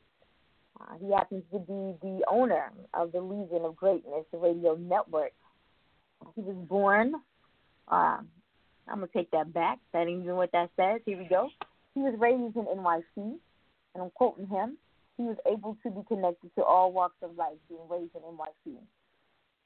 Uh, 0.81 0.95
he 1.01 1.13
happens 1.13 1.43
to 1.53 1.59
be 1.59 1.95
the 2.03 2.25
owner 2.31 2.71
of 2.95 3.13
the 3.13 3.21
Legion 3.21 3.65
of 3.65 3.77
Greatness 3.77 4.25
Radio 4.33 4.77
Network. 4.77 5.33
He 6.35 6.41
was 6.41 6.57
born. 6.69 7.15
Uh, 7.89 8.19
I'm 8.89 9.01
gonna 9.01 9.09
take 9.15 9.31
that 9.33 9.53
back. 9.53 9.79
That 9.93 10.07
ain't 10.07 10.23
even 10.23 10.37
what 10.37 10.53
that 10.53 10.71
says. 10.77 11.01
Here 11.05 11.19
we 11.19 11.25
go. 11.25 11.51
He 11.95 12.01
was 12.01 12.15
raised 12.19 12.57
in 12.57 12.65
NYC, 12.65 13.05
and 13.17 14.03
I'm 14.03 14.11
quoting 14.11 14.47
him. 14.47 14.79
He 15.17 15.25
was 15.25 15.37
able 15.51 15.77
to 15.83 15.91
be 15.91 16.03
connected 16.07 16.55
to 16.55 16.63
all 16.63 16.93
walks 16.93 17.17
of 17.23 17.37
life, 17.37 17.57
being 17.69 17.81
raised 17.89 18.15
in 18.15 18.23
NYC. 18.23 18.79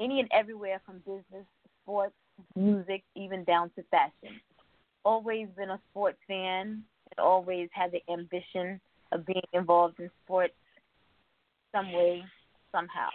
Any 0.01 0.21
and 0.21 0.29
everywhere 0.33 0.81
from 0.87 0.99
business, 1.01 1.47
sports, 1.83 2.15
music, 2.57 3.03
even 3.15 3.45
down 3.45 3.71
to 3.77 3.83
fashion. 3.91 4.41
Always 5.05 5.49
been 5.57 5.71
a 5.71 5.81
sports 5.91 6.19
fan 6.27 6.83
and 7.11 7.19
always 7.19 7.69
had 7.73 7.93
the 7.93 8.03
ambition 8.13 8.81
of 9.11 9.27
being 9.27 9.43
involved 9.53 9.99
in 10.01 10.11
sports 10.25 10.55
some 11.73 11.93
way, 11.93 12.23
somehow. 12.71 13.09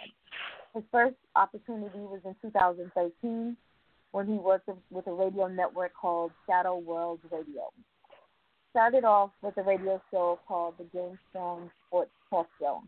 His 0.74 0.84
first 0.92 1.16
opportunity 1.34 1.98
was 1.98 2.20
in 2.24 2.34
2013 2.42 3.56
when 4.12 4.26
he 4.26 4.34
worked 4.34 4.68
with 4.90 5.06
a 5.06 5.12
radio 5.12 5.48
network 5.48 5.92
called 5.94 6.32
Shadow 6.46 6.78
World 6.78 7.20
Radio 7.30 7.72
started 8.78 9.04
off 9.04 9.30
with 9.42 9.56
a 9.56 9.62
radio 9.62 10.00
show 10.10 10.38
called 10.46 10.74
the 10.78 10.84
James 10.92 11.18
Strong 11.30 11.70
Sports 11.86 12.10
Talk 12.30 12.46
Show. 12.60 12.82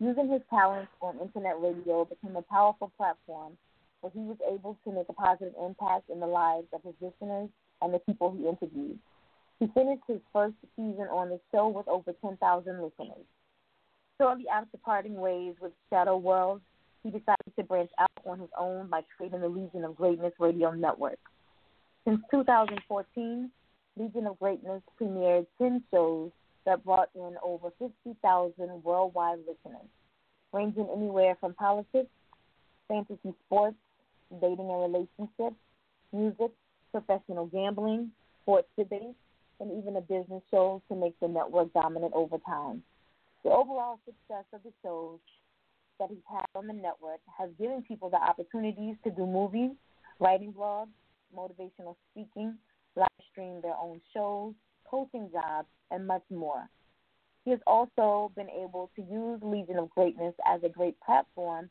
Using 0.00 0.28
his 0.28 0.40
talents 0.50 0.90
on 1.00 1.18
internet 1.20 1.60
radio 1.60 2.04
became 2.04 2.36
a 2.36 2.42
powerful 2.42 2.90
platform 2.96 3.52
where 4.00 4.10
he 4.12 4.20
was 4.20 4.38
able 4.50 4.76
to 4.84 4.92
make 4.92 5.06
a 5.08 5.12
positive 5.12 5.54
impact 5.64 6.10
in 6.10 6.18
the 6.18 6.26
lives 6.26 6.66
of 6.72 6.82
his 6.82 6.94
listeners 7.00 7.48
and 7.82 7.92
the 7.92 7.98
people 8.00 8.30
he 8.32 8.48
interviewed. 8.48 8.98
He 9.58 9.66
finished 9.68 10.02
his 10.08 10.20
first 10.32 10.54
season 10.76 11.06
on 11.10 11.28
the 11.28 11.40
show 11.52 11.68
with 11.68 11.86
over 11.88 12.12
10,000 12.20 12.38
listeners. 12.82 13.24
Shortly 14.20 14.46
after 14.48 14.78
parting 14.78 15.14
ways 15.14 15.54
with 15.60 15.72
Shadow 15.90 16.16
World, 16.16 16.60
he 17.02 17.10
decided 17.10 17.56
to 17.56 17.64
branch 17.64 17.90
out 17.98 18.10
on 18.24 18.38
his 18.38 18.50
own 18.58 18.88
by 18.88 19.02
creating 19.16 19.40
the 19.40 19.48
Legion 19.48 19.84
of 19.84 19.96
Greatness 19.96 20.32
Radio 20.38 20.72
Network. 20.72 21.18
Since 22.06 22.20
2014, 22.30 23.50
Legion 23.96 24.26
of 24.26 24.38
Greatness 24.38 24.82
premiered 25.00 25.46
10 25.58 25.82
shows 25.90 26.30
that 26.64 26.84
brought 26.84 27.08
in 27.14 27.36
over 27.42 27.70
50,000 27.78 28.84
worldwide 28.84 29.38
listeners, 29.40 29.88
ranging 30.52 30.88
anywhere 30.94 31.36
from 31.40 31.54
politics, 31.54 32.10
fantasy 32.88 33.34
sports, 33.46 33.76
dating 34.40 34.70
and 34.70 34.80
relationships, 34.80 35.56
music, 36.12 36.52
professional 36.92 37.46
gambling, 37.46 38.10
sports 38.42 38.68
debates, 38.78 39.18
and 39.60 39.70
even 39.78 39.96
a 39.96 40.00
business 40.00 40.42
show 40.50 40.82
to 40.88 40.94
make 40.94 41.18
the 41.20 41.28
network 41.28 41.72
dominant 41.72 42.12
over 42.14 42.36
time. 42.38 42.82
The 43.44 43.50
overall 43.50 43.98
success 44.04 44.44
of 44.52 44.62
the 44.62 44.72
shows 44.82 45.18
that 45.98 46.10
he's 46.10 46.18
had 46.30 46.46
on 46.54 46.66
the 46.66 46.72
network 46.72 47.20
has 47.38 47.50
given 47.58 47.82
people 47.82 48.10
the 48.10 48.16
opportunities 48.16 48.96
to 49.04 49.10
do 49.10 49.26
movies, 49.26 49.72
writing 50.20 50.52
blogs, 50.52 50.88
motivational 51.36 51.96
speaking, 52.10 52.56
live 52.96 53.08
stream 53.30 53.60
their 53.62 53.76
own 53.80 54.00
shows, 54.14 54.54
coaching 54.88 55.28
jobs, 55.32 55.68
and 55.90 56.06
much 56.06 56.22
more. 56.30 56.68
He 57.44 57.50
has 57.50 57.60
also 57.66 58.30
been 58.36 58.50
able 58.50 58.90
to 58.96 59.02
use 59.02 59.40
Legion 59.42 59.78
of 59.78 59.90
Greatness 59.90 60.34
as 60.46 60.62
a 60.62 60.68
great 60.68 60.96
platform 61.00 61.68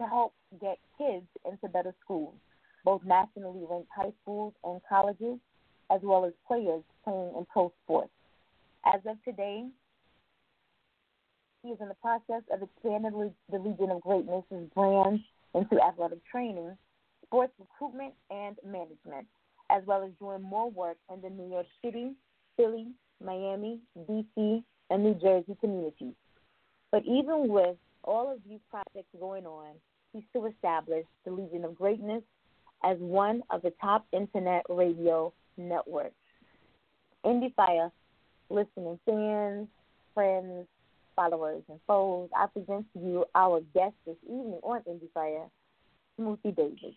to 0.00 0.06
help 0.06 0.34
get 0.60 0.78
kids 0.98 1.26
into 1.50 1.68
better 1.68 1.94
schools, 2.04 2.34
both 2.86 3.02
nationally 3.04 3.64
ranked 3.68 3.90
high 3.94 4.12
schools 4.22 4.54
and 4.64 4.80
colleges, 4.88 5.38
as 5.90 6.00
well 6.02 6.24
as 6.24 6.32
players 6.46 6.82
playing 7.04 7.32
in 7.36 7.44
pro 7.52 7.72
sports. 7.84 8.12
As 8.86 9.00
of 9.04 9.22
today, 9.24 9.66
he 11.62 11.70
is 11.70 11.78
in 11.80 11.88
the 11.88 11.94
process 11.94 12.42
of 12.52 12.62
expanding 12.62 13.32
the 13.50 13.58
Legion 13.58 13.90
of 13.90 14.00
Greatness's 14.00 14.70
brand 14.74 15.20
into 15.54 15.82
athletic 15.82 16.24
training, 16.30 16.78
sports 17.26 17.52
recruitment, 17.58 18.14
and 18.30 18.56
management 18.64 19.26
as 19.70 19.82
well 19.86 20.04
as 20.04 20.10
doing 20.18 20.42
more 20.42 20.70
work 20.70 20.96
in 21.12 21.20
the 21.20 21.30
New 21.30 21.50
York 21.50 21.66
City, 21.84 22.12
Philly, 22.56 22.86
Miami, 23.24 23.80
DC, 24.08 24.62
and 24.90 25.02
New 25.02 25.14
Jersey 25.14 25.56
communities. 25.60 26.14
But 26.92 27.02
even 27.04 27.48
with 27.48 27.76
all 28.04 28.32
of 28.32 28.38
these 28.48 28.60
projects 28.70 29.08
going 29.18 29.44
on, 29.44 29.74
he 30.12 30.24
still 30.30 30.46
established 30.46 31.08
the 31.24 31.32
Legion 31.32 31.64
of 31.64 31.74
Greatness 31.74 32.22
as 32.84 32.96
one 32.98 33.42
of 33.50 33.62
the 33.62 33.72
top 33.80 34.06
internet 34.12 34.62
radio 34.68 35.32
networks. 35.56 36.14
IndieFire, 37.24 37.90
listening 38.50 38.98
fans, 39.04 39.68
friends, 40.14 40.66
followers, 41.16 41.62
and 41.68 41.80
foes, 41.86 42.28
I 42.36 42.46
present 42.46 42.86
to 42.92 43.00
you 43.00 43.24
our 43.34 43.60
guest 43.74 43.94
this 44.06 44.16
evening 44.24 44.60
on 44.62 44.82
IndieFire, 44.82 45.48
Smoothie 46.20 46.54
Davis. 46.54 46.94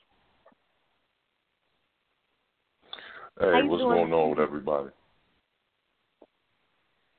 Hey, 3.39 3.63
what's 3.63 3.81
doing? 3.81 3.97
going 3.97 4.13
on 4.13 4.29
with 4.31 4.39
everybody? 4.39 4.89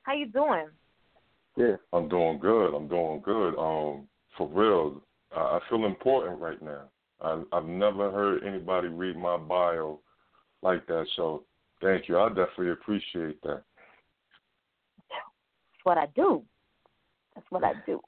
How 0.03 0.13
you 0.13 0.27
doing? 0.27 0.67
Yeah, 1.57 1.75
I'm 1.91 2.07
doing 2.07 2.39
good. 2.39 2.75
I'm 2.75 2.87
doing 2.87 3.21
good. 3.23 3.55
Um, 3.57 4.07
for 4.37 4.47
real, 4.47 5.01
I, 5.35 5.39
I 5.39 5.59
feel 5.69 5.85
important 5.85 6.39
right 6.39 6.61
now. 6.61 6.83
I, 7.21 7.41
I've 7.53 7.65
never 7.65 8.11
heard 8.11 8.43
anybody 8.43 8.87
read 8.87 9.17
my 9.17 9.37
bio 9.37 9.99
like 10.61 10.85
that. 10.87 11.05
So 11.15 11.43
thank 11.81 12.07
you. 12.07 12.19
I 12.19 12.29
definitely 12.29 12.71
appreciate 12.71 13.41
that. 13.43 13.63
That's 15.09 15.83
what 15.83 15.97
I 15.97 16.07
do. 16.15 16.43
That's 17.35 17.47
what 17.49 17.63
I 17.63 17.73
do. 17.85 18.01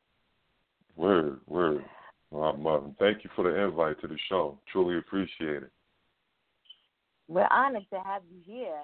Word, 0.96 1.40
word. 1.48 1.84
Well, 2.32 2.96
thank 3.00 3.24
you 3.24 3.30
for 3.36 3.44
the 3.44 3.64
invite 3.64 4.02
to 4.02 4.08
the 4.08 4.18
show. 4.28 4.58
Truly 4.72 4.98
appreciate 4.98 5.64
it. 5.64 5.72
We're 7.28 7.48
honored 7.52 7.86
to 7.92 8.00
have 8.00 8.24
you 8.32 8.42
here. 8.44 8.82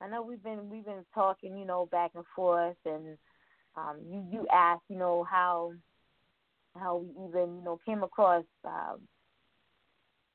I 0.00 0.08
know 0.08 0.22
we've 0.22 0.42
been 0.42 0.70
we've 0.70 0.84
been 0.84 1.04
talking, 1.14 1.56
you 1.56 1.64
know, 1.64 1.86
back 1.90 2.12
and 2.14 2.24
forth, 2.34 2.76
and 2.84 3.18
um, 3.76 3.98
you 4.08 4.24
you 4.30 4.46
asked, 4.52 4.84
you 4.88 4.96
know, 4.96 5.24
how 5.28 5.72
how 6.76 6.96
we 6.98 7.08
even 7.28 7.56
you 7.56 7.62
know 7.64 7.80
came 7.84 8.02
across 8.02 8.44
uh, 8.64 8.94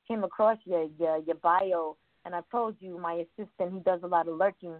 came 0.06 0.24
across 0.24 0.58
your, 0.64 0.88
your 0.98 1.18
your 1.18 1.36
bio, 1.36 1.96
and 2.24 2.34
I 2.34 2.40
told 2.50 2.76
you 2.80 2.98
my 2.98 3.24
assistant 3.24 3.74
he 3.74 3.80
does 3.80 4.00
a 4.02 4.06
lot 4.06 4.28
of 4.28 4.36
lurking 4.36 4.76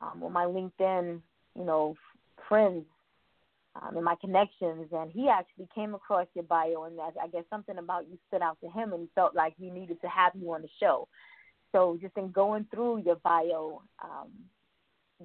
um, 0.00 0.22
on 0.22 0.32
my 0.32 0.44
LinkedIn, 0.44 1.20
you 1.56 1.64
know, 1.64 1.96
friends 2.48 2.84
um, 3.80 3.96
and 3.96 4.04
my 4.04 4.16
connections, 4.20 4.88
and 4.92 5.10
he 5.12 5.28
actually 5.28 5.68
came 5.74 5.94
across 5.94 6.26
your 6.34 6.44
bio, 6.44 6.84
and 6.84 6.98
I 7.00 7.26
guess 7.28 7.44
something 7.48 7.78
about 7.78 8.08
you 8.08 8.18
stood 8.28 8.42
out 8.42 8.58
to 8.62 8.70
him, 8.70 8.92
and 8.92 9.02
he 9.02 9.08
felt 9.14 9.34
like 9.34 9.54
he 9.58 9.70
needed 9.70 10.00
to 10.02 10.08
have 10.08 10.32
you 10.34 10.52
on 10.52 10.62
the 10.62 10.68
show. 10.80 11.08
So 11.72 11.98
just 12.00 12.16
in 12.16 12.30
going 12.30 12.66
through 12.70 13.02
your 13.02 13.16
bio, 13.16 13.82
um, 14.02 14.28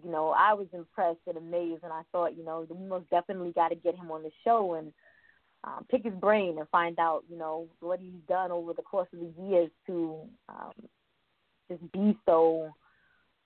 you 0.03 0.11
know, 0.11 0.29
I 0.29 0.53
was 0.53 0.67
impressed 0.73 1.19
and 1.27 1.37
amazed, 1.37 1.83
and 1.83 1.91
I 1.91 2.03
thought, 2.11 2.37
you 2.37 2.45
know, 2.45 2.65
we 2.69 2.87
most 2.87 3.09
definitely 3.09 3.51
got 3.51 3.69
to 3.69 3.75
get 3.75 3.95
him 3.95 4.11
on 4.11 4.23
the 4.23 4.31
show 4.43 4.75
and 4.75 4.93
um, 5.63 5.85
pick 5.89 6.03
his 6.03 6.13
brain 6.13 6.57
and 6.57 6.69
find 6.69 6.99
out, 6.99 7.23
you 7.29 7.37
know, 7.37 7.67
what 7.79 7.99
he's 7.99 8.21
done 8.27 8.51
over 8.51 8.73
the 8.73 8.81
course 8.81 9.07
of 9.13 9.19
the 9.19 9.43
years 9.43 9.69
to 9.87 10.19
um, 10.49 10.73
just 11.69 11.91
be 11.91 12.17
so 12.25 12.69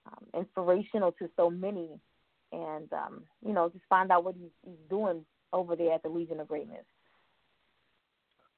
um, 0.06 0.40
inspirational 0.40 1.12
to 1.14 1.30
so 1.36 1.50
many, 1.50 1.90
and 2.52 2.92
um, 2.94 3.24
you 3.46 3.54
know, 3.54 3.70
just 3.70 3.86
find 3.90 4.12
out 4.12 4.24
what 4.24 4.36
he's, 4.36 4.52
he's 4.64 4.90
doing 4.90 5.26
over 5.54 5.76
there 5.76 5.94
at 5.94 6.04
the 6.04 6.10
Legion 6.10 6.40
of 6.40 6.48
Greatness. 6.48 6.86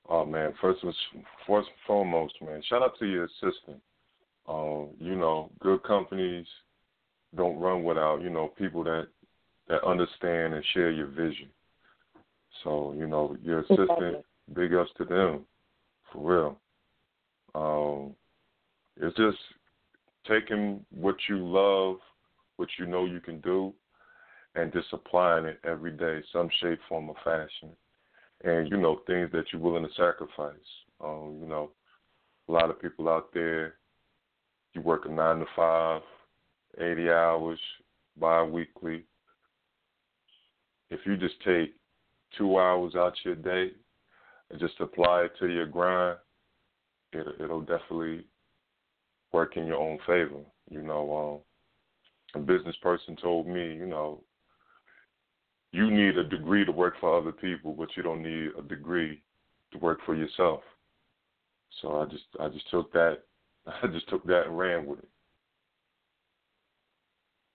Oh 0.10 0.26
man, 0.26 0.54
first 0.60 0.82
first 1.48 1.70
foremost, 1.88 2.34
man, 2.42 2.62
shout 2.70 2.82
out 2.82 2.98
to 3.00 3.06
your 3.06 3.26
assistant. 3.26 3.82
Um, 4.48 4.90
you 5.00 5.16
know, 5.16 5.50
good 5.60 5.84
companies 5.84 6.46
don't 7.36 7.60
run 7.60 7.84
without, 7.84 8.22
you 8.22 8.30
know, 8.30 8.52
people 8.58 8.84
that 8.84 9.08
that 9.70 9.84
understand 9.86 10.54
and 10.54 10.64
share 10.74 10.92
your 10.92 11.08
vision. 11.08 11.48
So 12.64 12.94
you 12.98 13.08
know 13.08 13.36
your 13.42 13.62
assistant, 13.62 14.26
big 14.54 14.74
ups 14.74 14.92
to 14.98 15.06
them, 15.06 15.42
for 16.12 16.32
real. 16.32 16.60
Um, 17.56 18.16
it's 18.98 19.16
just 19.18 19.38
taking 20.28 20.86
what 20.92 21.16
you 21.28 21.38
love, 21.38 21.98
what 22.58 22.70
you 22.78 22.86
know 22.86 23.06
you 23.06 23.20
can 23.20 23.40
do, 23.42 23.74
and 24.56 24.72
just 24.72 24.88
applying 24.94 25.46
it 25.46 25.60
every 25.66 25.92
day, 25.92 26.22
some 26.32 26.50
shape, 26.62 26.80
form, 26.88 27.10
or 27.10 27.16
fashion. 27.24 27.70
And 28.44 28.70
you 28.70 28.78
know 28.78 29.02
things 29.08 29.30
that 29.32 29.46
you're 29.52 29.62
willing 29.62 29.84
to 29.84 29.94
sacrifice. 29.94 30.56
Um, 31.04 31.38
you 31.42 31.48
know, 31.48 31.72
a 32.50 32.52
lot 32.52 32.70
of 32.70 32.82
people 32.82 33.08
out 33.10 33.30
there, 33.34 33.76
you 34.74 34.82
work 34.82 35.06
a 35.06 35.10
nine 35.10 35.40
to 35.40 35.46
five, 35.56 36.02
80 36.78 37.10
hours 37.10 37.60
bi-weekly. 38.20 39.06
If 40.90 41.00
you 41.06 41.18
just 41.18 41.36
take 41.46 41.74
two 42.38 42.58
hours 42.60 42.96
out 42.96 43.14
your 43.24 43.36
day 43.36 43.72
and 44.50 44.60
just 44.60 44.80
apply 44.80 45.24
it 45.24 45.32
to 45.40 45.48
your 45.48 45.68
grind, 45.68 46.18
it, 47.12 47.28
it'll 47.40 47.62
definitely 47.62 48.26
work 49.32 49.58
in 49.58 49.66
your 49.66 49.78
own 49.78 49.98
favor. 50.06 50.42
You 50.70 50.82
know, 50.82 51.44
um, 52.36 52.42
a 52.42 52.46
business 52.46 52.76
person 52.82 53.16
told 53.16 53.48
me, 53.48 53.74
you 53.74 53.86
know, 53.86 54.22
you 55.72 55.90
need 55.90 56.18
a 56.18 56.24
degree 56.24 56.64
to 56.66 56.72
work 56.72 56.96
for 57.00 57.18
other 57.18 57.32
people, 57.32 57.74
but 57.74 57.90
you 57.98 58.04
don't 58.04 58.22
need 58.22 58.52
a 58.58 58.62
degree 58.62 59.22
to 59.72 59.80
work 59.80 60.00
for 60.06 60.16
yourself. 60.16 60.62
So 61.82 62.00
I 62.00 62.06
just 62.06 62.26
I 62.40 62.48
just 62.50 62.70
took 62.70 62.94
that 62.94 63.20
I 63.84 63.88
just 63.88 64.08
took 64.10 64.24
that 64.26 64.46
and 64.48 64.58
ran 64.58 64.86
with 64.86 65.00
it. 65.00 65.10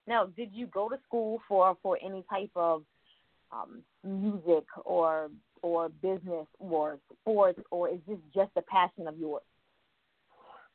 Now, 0.07 0.27
did 0.37 0.51
you 0.53 0.67
go 0.67 0.89
to 0.89 0.97
school 1.07 1.41
for 1.47 1.77
for 1.83 1.99
any 2.05 2.25
type 2.31 2.51
of 2.57 2.83
um, 3.53 3.83
music 4.05 4.65
or 4.85 5.31
or 5.63 5.89
business 5.89 6.47
or 6.59 6.99
sports, 7.21 7.61
or 7.71 7.89
is 7.89 7.99
this 8.07 8.19
just 8.35 8.51
a 8.57 8.63
passion 8.63 9.09
of 9.09 9.19
yours? 9.19 9.43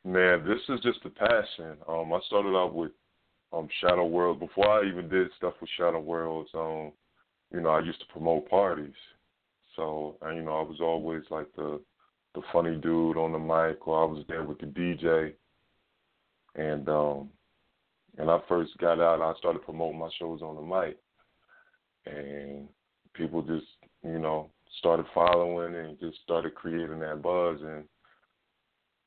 Man, 0.04 0.46
this 0.46 0.60
is 0.68 0.82
just 0.82 0.98
a 1.06 1.10
passion. 1.10 1.78
Um, 1.88 2.12
I 2.12 2.20
started 2.26 2.54
out 2.56 2.74
with 2.74 2.92
um 3.52 3.68
Shadow 3.80 4.06
World 4.06 4.40
before 4.40 4.68
I 4.68 4.88
even 4.88 5.08
did 5.08 5.28
stuff 5.36 5.54
with 5.60 5.70
Shadow 5.76 6.00
Worlds. 6.00 6.50
Um, 6.54 6.92
you 7.52 7.60
know, 7.60 7.70
I 7.70 7.80
used 7.80 8.00
to 8.00 8.12
promote 8.12 8.48
parties, 8.50 8.94
so 9.76 10.16
and, 10.22 10.36
you 10.36 10.42
know 10.42 10.58
I 10.58 10.62
was 10.62 10.80
always 10.80 11.22
like 11.30 11.46
the 11.56 11.80
the 12.34 12.42
funny 12.52 12.76
dude 12.76 13.16
on 13.16 13.32
the 13.32 13.38
mic, 13.38 13.86
or 13.86 14.02
I 14.02 14.06
was 14.06 14.24
there 14.28 14.42
with 14.42 14.58
the 14.58 14.66
DJ. 14.66 15.34
And 16.56 16.88
um, 16.88 17.30
and 18.18 18.30
I 18.30 18.38
first 18.48 18.76
got 18.78 19.00
out, 19.00 19.20
I 19.20 19.36
started 19.38 19.62
promoting 19.64 19.98
my 19.98 20.08
shows 20.18 20.40
on 20.42 20.56
the 20.56 20.62
mic, 20.62 20.98
and 22.06 22.68
people 23.14 23.42
just 23.42 23.66
you 24.02 24.18
know 24.18 24.50
started 24.78 25.06
following 25.14 25.74
and 25.74 25.98
just 26.00 26.18
started 26.22 26.54
creating 26.54 27.00
that 27.00 27.22
buzz 27.22 27.58
and 27.62 27.84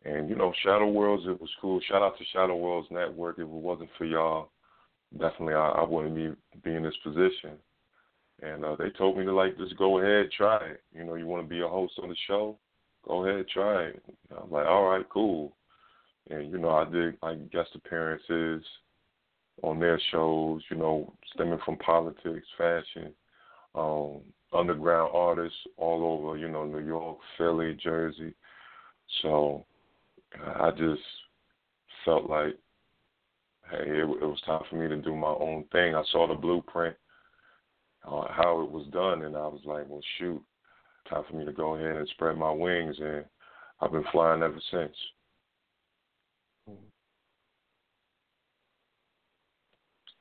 and 0.06 0.30
you 0.30 0.36
know 0.36 0.54
Shadow 0.64 0.88
Worlds 0.88 1.24
it 1.28 1.40
was 1.40 1.50
cool. 1.62 1.80
Shout 1.88 2.02
out 2.02 2.18
to 2.18 2.26
Shadow 2.32 2.56
Worlds 2.56 2.88
Network. 2.92 3.36
If 3.38 3.44
it 3.44 3.48
wasn't 3.48 3.90
for 3.98 4.06
y'all, 4.06 4.52
definitely 5.14 5.56
I, 5.56 5.70
I 5.70 5.84
wouldn't 5.84 6.16
be 6.16 6.32
be 6.64 6.76
in 6.76 6.84
this 6.84 6.98
position. 7.04 7.58
And 8.42 8.64
uh, 8.64 8.76
they 8.78 8.90
told 8.92 9.18
me 9.18 9.26
to 9.26 9.34
like 9.34 9.58
just 9.58 9.78
go 9.78 10.00
ahead, 10.00 10.30
try 10.32 10.58
it. 10.58 10.84
You 10.94 11.04
know, 11.04 11.16
you 11.16 11.26
want 11.26 11.44
to 11.44 11.50
be 11.50 11.62
a 11.62 11.68
host 11.68 11.94
on 12.02 12.10
the 12.10 12.16
show, 12.28 12.58
go 13.06 13.26
ahead, 13.26 13.48
try 13.52 13.86
it. 13.86 14.04
I 14.32 14.36
was 14.36 14.50
like, 14.52 14.68
all 14.68 14.86
right, 14.90 15.06
cool. 15.10 15.56
And 16.30 16.52
you 16.52 16.60
know, 16.60 16.70
I 16.70 16.86
did 16.86 17.18
like 17.22 17.52
guest 17.52 17.70
appearances 17.76 18.64
on 19.64 19.80
their 19.80 20.00
shows. 20.12 20.62
You 20.70 20.78
know, 20.78 21.14
stemming 21.34 21.60
from 21.66 21.78
politics, 21.78 22.48
fashion, 22.58 23.14
um, 23.76 24.22
underground 24.54 25.12
artists 25.14 25.58
all 25.78 26.04
over. 26.04 26.38
You 26.38 26.50
know, 26.50 26.66
New 26.66 26.86
York, 26.86 27.18
Philly, 27.38 27.78
Jersey. 27.82 28.34
So 29.22 29.66
I 30.46 30.72
just 30.72 31.02
felt 32.06 32.30
like, 32.30 32.58
hey, 33.70 33.84
it, 33.84 34.04
it 34.04 34.26
was 34.26 34.42
time 34.46 34.62
for 34.70 34.76
me 34.76 34.88
to 34.88 34.98
do 34.98 35.16
my 35.16 35.28
own 35.28 35.66
thing. 35.72 35.96
I 35.96 36.04
saw 36.12 36.28
the 36.28 36.36
blueprint, 36.36 36.96
uh, 38.06 38.28
how 38.32 38.62
it 38.62 38.72
was 38.72 38.88
done, 38.92 39.24
and 39.24 39.36
I 39.36 39.48
was 39.48 39.62
like, 39.66 39.86
well, 39.88 40.02
shoot, 40.18 40.42
time 41.10 41.24
for 41.30 41.36
me 41.36 41.46
to 41.46 41.54
go 41.54 41.76
ahead 41.76 41.98
and 41.98 42.08
spread 42.10 42.38
my 42.38 42.52
wings, 42.52 42.96
and 43.00 43.26
I've 43.82 43.92
been 43.92 44.06
flying 44.12 44.42
ever 44.42 44.60
since. 44.72 44.96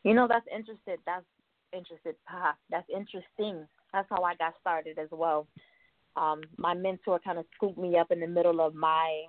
You 0.07 0.15
know, 0.15 0.29
that's 0.29 0.47
interesting. 0.55 0.99
That's 1.05 1.25
interested. 1.73 2.15
That's 2.71 2.89
interesting. 2.89 3.67
That's 3.93 4.07
how 4.09 4.23
I 4.23 4.37
got 4.37 4.55
started 4.61 5.01
as 5.01 5.09
well. 5.11 5.49
Um, 6.17 6.43
my 6.57 6.75
mentor 6.75 7.19
kind 7.19 7.41
of 7.41 7.45
scooped 7.57 7.77
me 7.77 7.99
up 7.99 8.13
in 8.13 8.21
the 8.21 8.29
middle 8.29 8.61
of 8.61 8.73
my 8.73 9.25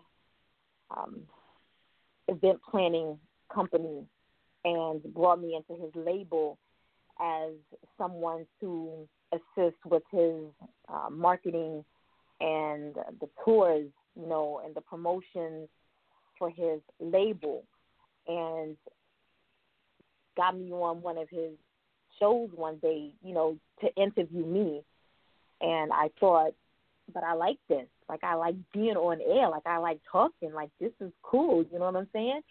um, 0.96 1.22
event 2.28 2.60
planning 2.70 3.18
company 3.52 4.06
and 4.66 5.02
brought 5.16 5.42
me 5.42 5.56
into 5.56 5.82
his 5.82 5.92
label 5.96 6.60
as 7.20 7.54
someone 7.98 8.46
to 8.60 9.08
assist 9.32 9.78
with 9.84 10.04
his 10.12 10.44
uh, 10.94 11.10
marketing 11.10 11.84
and 12.40 12.94
the 13.20 13.28
tours, 13.44 13.88
you 14.16 14.28
know, 14.28 14.62
and 14.64 14.76
the 14.76 14.82
promotions 14.82 15.70
for 16.38 16.52
his 16.52 16.82
label, 17.00 17.64
and 18.28 18.78
got 20.38 20.58
me 20.58 20.72
on 20.72 21.02
one 21.02 21.18
of 21.18 21.28
his 21.30 21.52
shows 22.20 22.50
one 22.56 22.78
day, 22.78 23.12
you 23.24 23.34
know, 23.34 23.58
to 23.82 23.94
interview 24.02 24.46
me. 24.46 24.82
And 25.60 25.92
I 25.92 26.10
thought, 26.20 26.54
but 27.14 27.24
I 27.24 27.34
like 27.34 27.58
this. 27.68 27.88
Like 28.08 28.24
I 28.24 28.36
like 28.36 28.56
being 28.74 28.96
on 28.96 29.20
air. 29.22 29.50
Like 29.50 29.66
I 29.66 29.78
like 29.78 30.00
talking. 30.10 30.54
Like 30.54 30.70
this 30.80 30.94
is 31.02 31.12
cool. 31.24 31.66
You 31.72 31.80
know 31.80 31.86
what 31.86 31.96
I'm 31.96 32.08
saying? 32.14 32.42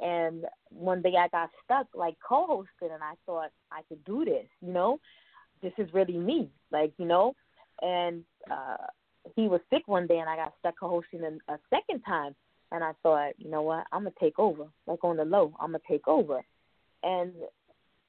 And 0.00 0.44
one 0.70 1.02
day 1.02 1.14
I 1.18 1.28
got 1.28 1.50
stuck 1.64 1.86
like 1.94 2.16
co-hosting, 2.26 2.92
and 2.92 3.02
I 3.02 3.14
thought 3.26 3.50
I 3.70 3.82
could 3.88 4.02
do 4.04 4.24
this. 4.24 4.46
You 4.60 4.72
know, 4.72 5.00
this 5.62 5.72
is 5.76 5.92
really 5.92 6.16
me. 6.16 6.48
Like, 6.70 6.92
you 6.98 7.04
know, 7.04 7.34
and 7.82 8.22
uh 8.50 8.76
he 9.36 9.48
was 9.48 9.60
sick 9.70 9.86
one 9.86 10.06
day 10.06 10.18
and 10.18 10.28
I 10.28 10.36
got 10.36 10.52
stuck 10.58 10.74
co 10.80 10.88
hosting 10.88 11.22
a, 11.24 11.52
a 11.52 11.58
second 11.70 12.02
time 12.02 12.34
and 12.72 12.82
I 12.82 12.92
thought, 13.02 13.32
you 13.38 13.50
know 13.50 13.62
what, 13.62 13.86
I'm 13.92 14.02
gonna 14.02 14.14
take 14.18 14.38
over. 14.38 14.64
Like 14.86 15.04
on 15.04 15.16
the 15.16 15.24
low, 15.24 15.52
I'm 15.60 15.68
gonna 15.72 15.80
take 15.88 16.08
over. 16.08 16.40
And 17.02 17.32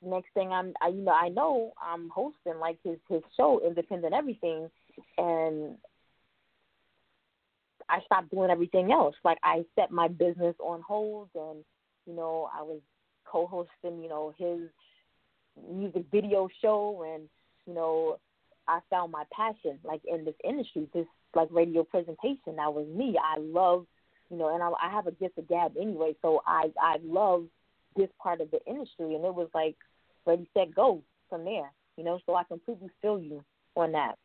next 0.02 0.34
thing 0.34 0.52
I'm 0.52 0.74
I 0.82 0.90
you 0.90 1.02
know, 1.02 1.14
I 1.14 1.30
know 1.30 1.74
I'm 1.82 2.10
hosting 2.10 2.60
like 2.60 2.78
his 2.84 2.98
his 3.10 3.22
show, 3.38 3.62
Independent 3.66 4.14
Everything 4.14 4.70
and 5.18 5.78
I 7.90 8.00
stopped 8.06 8.32
doing 8.32 8.50
everything 8.50 8.92
else. 8.92 9.16
Like 9.24 9.38
I 9.44 9.66
set 9.76 9.92
my 9.92 10.08
business 10.08 10.56
on 10.60 10.82
hold 10.82 11.30
and, 11.36 11.64
you 12.06 12.14
know, 12.16 12.50
I 12.58 12.62
was 12.62 12.80
co 13.26 13.48
hosting, 13.48 14.02
you 14.02 14.10
know, 14.10 14.34
his 14.38 14.62
music 15.72 16.06
video 16.12 16.48
show 16.62 17.04
and 17.14 17.30
you 17.66 17.74
know, 17.74 18.20
I 18.68 18.80
found 18.90 19.12
my 19.12 19.24
passion 19.32 19.80
like 19.84 20.02
in 20.06 20.26
this 20.26 20.36
industry, 20.44 20.88
this 20.94 21.08
like 21.36 21.50
radio 21.52 21.84
presentation. 21.84 22.56
That 22.58 22.74
was 22.74 22.88
me. 22.88 23.18
I 23.22 23.40
love, 23.40 23.86
you 24.30 24.38
know, 24.38 24.54
and 24.54 24.64
I, 24.64 24.70
I 24.82 24.92
have 24.92 25.08
a 25.08 25.12
gift 25.12 25.38
of 25.38 25.48
gab 25.48 25.74
anyway, 25.80 26.16
so 26.22 26.42
I 26.48 26.72
I 26.82 26.98
love 27.04 27.46
this 27.96 28.10
part 28.22 28.42
of 28.42 28.52
the 28.52 28.60
industry, 28.66 29.16
and 29.16 29.26
it 29.26 29.34
was 29.34 29.50
like 29.54 29.76
ready, 30.26 30.50
set, 30.54 30.74
go 30.74 31.02
from 31.30 31.46
there. 31.46 31.72
You 31.98 32.04
know, 32.04 32.20
so 32.26 32.36
I 32.36 32.44
completely 32.44 32.90
feel 33.02 33.20
you 33.20 33.44
on 33.76 33.92
that. 33.92 34.16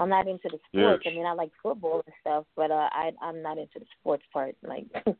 I'm 0.00 0.08
not 0.08 0.26
into 0.26 0.48
the 0.50 0.58
sports. 0.68 1.02
Yes. 1.04 1.12
I 1.12 1.16
mean, 1.16 1.26
I 1.26 1.32
like 1.32 1.52
football 1.62 2.02
and 2.04 2.14
stuff, 2.20 2.44
but 2.56 2.70
uh, 2.70 2.88
I 2.90 3.12
I'm 3.22 3.42
not 3.42 3.58
into 3.58 3.78
the 3.78 3.86
sports 4.00 4.24
part. 4.32 4.56
Like, 4.62 4.86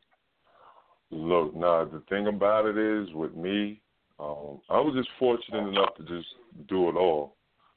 Look, 1.11 1.55
nah, 1.55 1.85
the 1.85 2.01
thing 2.09 2.27
about 2.27 2.65
it 2.65 2.77
is 2.77 3.13
with 3.13 3.35
me, 3.35 3.81
um, 4.19 4.59
I 4.69 4.79
was 4.79 4.95
just 4.95 5.09
fortunate 5.17 5.67
enough 5.69 5.95
to 5.95 6.03
just 6.03 6.27
do 6.67 6.89
it 6.89 6.95
all. 6.95 7.35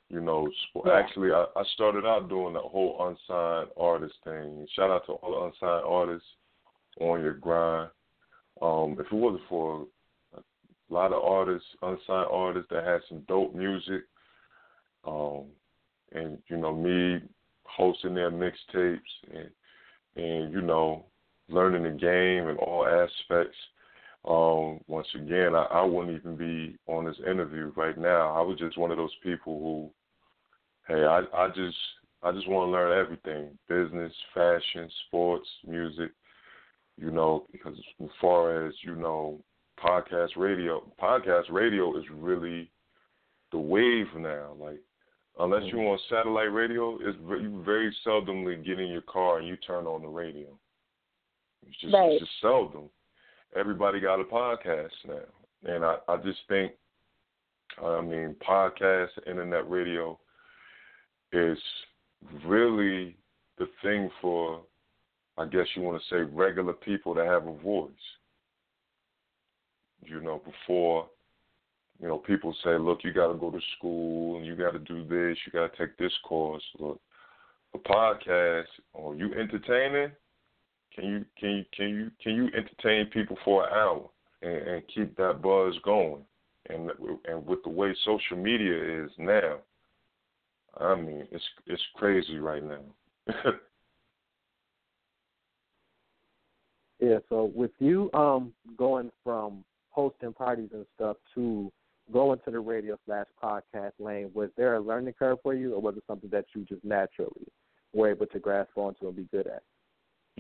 You 0.08 0.20
know, 0.20 0.48
sp- 0.72 0.87
Yeah. 0.87 0.98
actually, 0.98 1.30
I, 1.32 1.44
I 1.54 1.62
started 1.74 2.06
out 2.06 2.28
doing 2.28 2.54
the 2.54 2.61
whole 2.61 2.96
unsigned 3.06 3.70
artist 3.76 4.14
thing. 4.24 4.66
Shout 4.74 4.90
out 4.90 5.04
to 5.06 5.12
all 5.12 5.30
the 5.30 5.46
unsigned 5.46 5.84
artists 5.87 6.28
on 7.00 7.20
your 7.20 7.34
grind. 7.34 7.90
Um, 8.61 8.97
if 8.99 9.07
it 9.07 9.12
wasn't 9.12 9.42
for 9.49 9.87
a 10.37 10.40
lot 10.90 11.12
of 11.12 11.23
artists, 11.23 11.68
unsigned 11.83 12.29
artists 12.31 12.68
that 12.71 12.85
had 12.85 13.01
some 13.09 13.23
dope 13.29 13.55
music, 13.55 14.03
um, 15.07 15.44
and 16.12 16.38
you 16.49 16.57
know 16.57 16.75
me 16.75 17.21
hosting 17.64 18.14
their 18.14 18.31
mixtapes 18.31 18.99
and 19.33 19.51
and 20.16 20.53
you 20.53 20.61
know 20.61 21.05
learning 21.49 21.85
the 21.85 21.90
game 21.90 22.49
in 22.49 22.57
all 22.57 22.87
aspects 22.87 23.57
um, 24.29 24.81
once 24.88 25.07
again, 25.14 25.55
I, 25.55 25.64
I 25.71 25.85
wouldn't 25.85 26.18
even 26.18 26.37
be 26.37 26.77
on 26.87 27.07
this 27.07 27.16
interview 27.21 27.73
right 27.77 27.97
now. 27.97 28.35
I 28.35 28.42
was 28.42 28.59
just 28.59 28.77
one 28.77 28.90
of 28.90 28.97
those 28.97 29.14
people 29.23 29.59
who, 30.87 30.94
hey, 30.94 31.05
I, 31.05 31.21
I 31.35 31.49
just 31.49 31.77
I 32.23 32.33
just 32.33 32.49
want 32.49 32.68
to 32.68 32.73
learn 32.73 32.99
everything: 32.99 33.59
business, 33.68 34.12
fashion, 34.35 34.90
sports, 35.07 35.49
music. 35.66 36.11
You 36.98 37.11
know, 37.12 37.46
because 37.52 37.78
as 38.02 38.08
far 38.20 38.66
as 38.66 38.74
you 38.82 38.96
know, 38.96 39.40
podcast 39.82 40.30
radio, 40.37 40.82
podcast 41.00 41.44
radio 41.50 41.96
is 41.96 42.04
really 42.12 42.70
the 43.52 43.58
wave 43.58 44.06
now. 44.16 44.54
Like 44.58 44.80
unless 45.38 45.62
you're 45.66 45.80
mm-hmm. 45.80 45.90
on 45.90 45.98
satellite 46.11 46.52
radio, 46.52 46.98
it's 47.00 47.18
you 47.20 47.62
very 47.64 47.94
seldomly 48.06 48.64
get 48.64 48.80
in 48.80 48.88
your 48.88 49.02
car 49.02 49.38
and 49.38 49.46
you 49.46 49.56
turn 49.56 49.87
on 49.87 50.02
the 50.02 50.08
radio. 50.08 50.48
It's 51.66 51.78
just 51.80 51.94
Right. 51.94 52.12
it's 52.12 52.20
just 52.20 52.40
seldom. 52.40 52.90
Everybody 53.56 54.00
got 54.00 54.20
a 54.20 54.24
podcast 54.24 54.90
now, 55.06 55.72
and 55.72 55.84
I 55.84 55.96
I 56.08 56.16
just 56.18 56.40
think, 56.48 56.72
I 57.82 58.00
mean, 58.00 58.37
podcast, 58.46 59.11
internet 59.26 59.68
radio, 59.70 60.18
is 61.32 61.58
really 62.44 63.16
the 63.58 63.68
thing 63.82 64.11
for, 64.20 64.62
I 65.38 65.46
guess 65.46 65.66
you 65.74 65.83
want 65.83 66.03
to 66.03 66.09
say, 66.14 66.22
regular 66.33 66.72
people 66.72 67.14
that 67.14 67.27
have 67.27 67.46
a 67.46 67.57
voice. 67.59 67.90
You 70.03 70.20
know, 70.20 70.42
before 70.44 71.09
you 72.01 72.07
know, 72.07 72.18
people 72.18 72.55
say, 72.62 72.79
look, 72.79 73.01
you 73.03 73.12
got 73.12 73.33
to 73.33 73.38
go 73.38 73.51
to 73.51 73.61
school 73.77 74.37
and 74.37 74.46
you 74.46 74.55
got 74.55 74.72
to 74.72 74.79
do 74.79 75.03
this, 75.05 75.37
you 75.44 75.53
got 75.53 75.72
to 75.72 75.79
take 75.79 75.96
this 75.98 76.12
course. 76.24 76.62
Look, 76.79 77.01
a 77.74 77.79
podcast, 77.79 78.66
or 78.92 79.14
you 79.14 79.33
entertaining? 79.35 80.12
Can 80.94 81.05
you 81.05 81.24
can 81.38 81.51
you 81.51 81.64
can 81.77 81.88
you 81.88 82.11
can 82.22 82.35
you 82.35 82.46
entertain 82.57 83.07
people 83.12 83.37
for 83.44 83.64
an 83.64 83.72
hour 83.72 84.09
and, 84.42 84.68
and 84.68 84.83
keep 84.94 85.16
that 85.16 85.42
buzz 85.42 85.74
going? 85.85 86.22
And 86.68 86.90
and 87.27 87.44
with 87.46 87.62
the 87.64 87.70
way 87.70 87.94
social 88.05 88.37
media 88.37 89.05
is 89.05 89.11
now, 89.18 89.57
I 90.79 90.94
mean, 90.94 91.27
it's 91.31 91.44
it's 91.66 91.83
crazy 91.96 92.38
right 92.38 92.62
now. 92.62 92.81
Yeah, 97.00 97.18
so 97.28 97.50
with 97.54 97.70
you 97.78 98.11
um 98.12 98.52
going 98.76 99.11
from 99.24 99.64
hosting 99.90 100.32
parties 100.32 100.70
and 100.72 100.87
stuff 100.94 101.16
to 101.34 101.72
going 102.12 102.38
to 102.44 102.50
the 102.50 102.61
radio 102.61 102.98
slash 103.06 103.26
podcast 103.42 103.92
lane, 103.98 104.30
was 104.34 104.50
there 104.56 104.76
a 104.76 104.80
learning 104.80 105.14
curve 105.18 105.38
for 105.42 105.54
you 105.54 105.74
or 105.74 105.80
was 105.80 105.96
it 105.96 106.04
something 106.06 106.30
that 106.30 106.46
you 106.54 106.64
just 106.64 106.84
naturally 106.84 107.46
were 107.92 108.11
able 108.11 108.26
to 108.26 108.38
grasp 108.38 108.70
onto 108.76 109.06
and 109.06 109.16
be 109.16 109.28
good 109.30 109.46
at? 109.46 109.62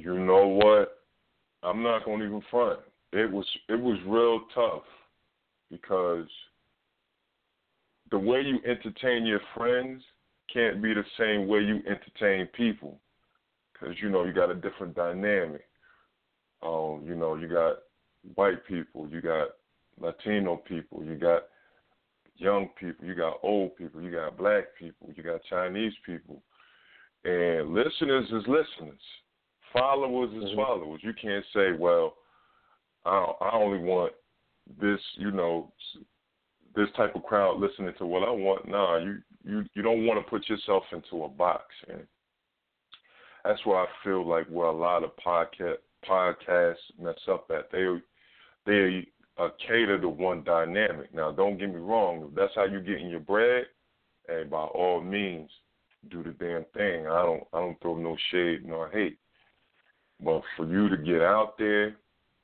you 0.02 0.18
know 0.18 0.46
what? 0.46 0.98
I'm 1.62 1.82
not 1.82 2.04
gonna 2.04 2.24
even 2.24 2.42
front. 2.50 2.80
It 3.12 3.30
was 3.30 3.46
it 3.68 3.80
was 3.80 3.98
real 4.06 4.40
tough 4.54 4.84
because 5.70 6.26
the 8.10 8.18
way 8.18 8.40
you 8.40 8.58
entertain 8.64 9.26
your 9.26 9.40
friends 9.56 10.02
can't 10.52 10.82
be 10.82 10.94
the 10.94 11.04
same 11.18 11.46
way 11.48 11.60
you 11.60 11.82
entertain 11.86 12.46
people. 12.56 13.00
Because 13.72 13.96
you 14.00 14.08
know 14.08 14.24
you 14.24 14.32
got 14.32 14.50
a 14.50 14.54
different 14.54 14.94
dynamic. 14.94 15.67
Um, 16.62 17.02
you 17.06 17.14
know 17.14 17.36
you 17.36 17.48
got 17.48 17.78
white 18.34 18.64
people, 18.66 19.08
you 19.08 19.20
got 19.20 19.48
Latino 20.00 20.56
people, 20.56 21.04
you 21.04 21.16
got 21.16 21.44
young 22.36 22.68
people, 22.78 23.06
you 23.06 23.14
got 23.14 23.38
old 23.42 23.76
people, 23.76 24.00
you 24.02 24.10
got 24.10 24.36
black 24.36 24.64
people, 24.78 25.08
you 25.14 25.22
got 25.22 25.40
Chinese 25.48 25.92
people, 26.04 26.42
and 27.24 27.74
listeners 27.74 28.26
is 28.26 28.46
listeners 28.46 29.00
followers 29.72 30.32
is 30.32 30.50
Mhm. 30.52 30.56
followers. 30.56 31.02
You 31.02 31.12
can't 31.14 31.44
say, 31.52 31.72
well, 31.72 32.16
I, 33.04 33.16
I 33.40 33.52
only 33.52 33.78
want 33.78 34.12
this, 34.78 35.00
you 35.16 35.30
know, 35.30 35.72
this 36.74 36.90
type 36.92 37.14
of 37.14 37.24
crowd 37.24 37.58
listening 37.58 37.94
to 37.94 38.06
what 38.06 38.22
I 38.26 38.30
want. 38.30 38.68
Nah, 38.68 38.96
you 38.96 39.22
you 39.44 39.64
you 39.74 39.82
don't 39.82 40.06
want 40.06 40.22
to 40.22 40.30
put 40.30 40.48
yourself 40.48 40.84
into 40.92 41.24
a 41.24 41.28
box, 41.28 41.64
and 41.88 42.06
that's 43.44 43.64
where 43.64 43.78
I 43.78 43.86
feel 44.04 44.26
like 44.26 44.46
where 44.48 44.66
a 44.66 44.72
lot 44.72 45.04
of 45.04 45.16
podcast 45.16 45.78
podcasts 46.06 46.76
mess 47.00 47.18
up 47.30 47.50
at. 47.50 47.70
They 47.70 47.86
they 48.66 49.06
uh, 49.38 49.48
cater 49.66 50.00
to 50.00 50.08
one 50.08 50.42
dynamic. 50.44 51.14
Now, 51.14 51.32
don't 51.32 51.58
get 51.58 51.70
me 51.70 51.80
wrong. 51.80 52.28
If 52.28 52.34
that's 52.34 52.54
how 52.54 52.64
you're 52.64 52.80
getting 52.82 53.08
your 53.08 53.20
bread, 53.20 53.66
hey, 54.26 54.44
by 54.44 54.58
all 54.58 55.00
means, 55.00 55.50
do 56.10 56.22
the 56.22 56.30
damn 56.30 56.64
thing. 56.74 57.06
I 57.06 57.22
don't 57.22 57.44
I 57.52 57.60
don't 57.60 57.80
throw 57.80 57.96
no 57.96 58.16
shade 58.30 58.66
nor 58.66 58.90
hate. 58.90 59.18
But 60.20 60.42
for 60.56 60.66
you 60.66 60.88
to 60.88 60.96
get 60.96 61.22
out 61.22 61.56
there, 61.58 61.96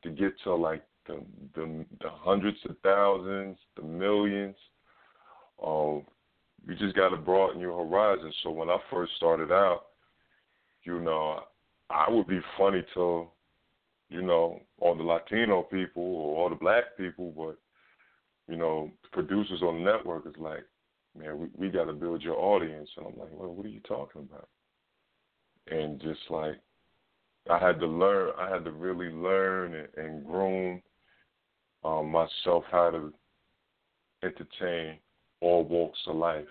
to 0.02 0.10
get 0.10 0.32
to 0.44 0.54
like 0.54 0.84
the 1.06 1.24
the, 1.54 1.84
the 2.00 2.10
hundreds 2.10 2.58
of 2.68 2.76
thousands, 2.82 3.58
the 3.76 3.82
millions, 3.82 4.56
um, 5.64 6.02
you 6.66 6.74
just 6.76 6.96
got 6.96 7.10
to 7.10 7.16
broaden 7.16 7.60
your 7.60 7.84
horizon. 7.84 8.32
So 8.42 8.50
when 8.50 8.70
I 8.70 8.78
first 8.90 9.12
started 9.16 9.52
out, 9.52 9.86
you 10.84 11.00
know, 11.00 11.40
I 11.90 12.10
would 12.10 12.26
be 12.26 12.40
funny 12.56 12.82
to, 12.94 13.28
you 14.10 14.22
know, 14.22 14.60
all 14.78 14.94
the 14.94 15.02
Latino 15.02 15.62
people 15.62 16.02
or 16.02 16.36
all 16.36 16.50
the 16.50 16.56
black 16.56 16.96
people, 16.96 17.32
but 17.36 17.56
you 18.52 18.58
know, 18.58 18.90
producers 19.12 19.62
on 19.62 19.82
the 19.82 19.90
network 19.90 20.26
is 20.26 20.34
like, 20.38 20.64
man, 21.18 21.38
we 21.38 21.48
we 21.56 21.68
got 21.70 21.84
to 21.84 21.92
build 21.92 22.22
your 22.22 22.38
audience, 22.38 22.90
and 22.96 23.06
I'm 23.06 23.18
like, 23.18 23.30
well, 23.32 23.54
what 23.54 23.66
are 23.66 23.70
you 23.70 23.80
talking 23.80 24.28
about? 24.28 24.48
And 25.70 26.00
just 26.00 26.20
like 26.28 26.56
I 27.50 27.58
had 27.58 27.78
to 27.80 27.86
learn. 27.86 28.32
I 28.38 28.50
had 28.50 28.64
to 28.64 28.72
really 28.72 29.10
learn 29.10 29.74
and, 29.74 29.88
and 29.96 30.26
groom 30.26 30.82
um, 31.84 32.10
myself 32.10 32.64
how 32.70 32.90
to 32.90 33.12
entertain 34.22 34.98
all 35.40 35.64
walks 35.64 35.98
of 36.06 36.16
life, 36.16 36.46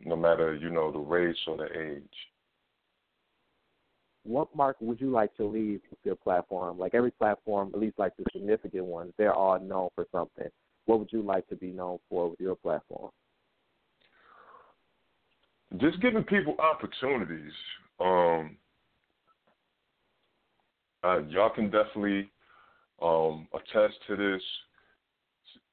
no 0.00 0.16
matter 0.16 0.54
you 0.54 0.70
know 0.70 0.90
the 0.90 0.98
race 0.98 1.36
or 1.46 1.56
the 1.56 1.66
age. 1.80 2.04
What 4.24 4.54
mark 4.54 4.76
would 4.80 5.00
you 5.00 5.10
like 5.10 5.34
to 5.36 5.46
leave 5.46 5.80
with 5.90 5.98
your 6.04 6.16
platform? 6.16 6.78
Like 6.78 6.94
every 6.94 7.10
platform, 7.10 7.70
at 7.72 7.80
least 7.80 7.98
like 7.98 8.16
the 8.16 8.24
significant 8.32 8.84
ones, 8.84 9.12
they're 9.16 9.34
all 9.34 9.58
known 9.58 9.88
for 9.94 10.06
something. 10.12 10.48
What 10.86 10.98
would 10.98 11.12
you 11.12 11.22
like 11.22 11.46
to 11.48 11.56
be 11.56 11.68
known 11.68 11.98
for 12.08 12.30
with 12.30 12.40
your 12.40 12.56
platform? 12.56 13.10
Just 15.76 16.00
giving 16.00 16.24
people 16.24 16.56
opportunities. 16.58 17.52
Um, 18.00 18.56
uh, 21.04 21.20
y'all 21.28 21.50
can 21.50 21.70
definitely 21.70 22.30
um, 23.02 23.46
attest 23.52 23.94
to 24.08 24.16
this. 24.16 24.42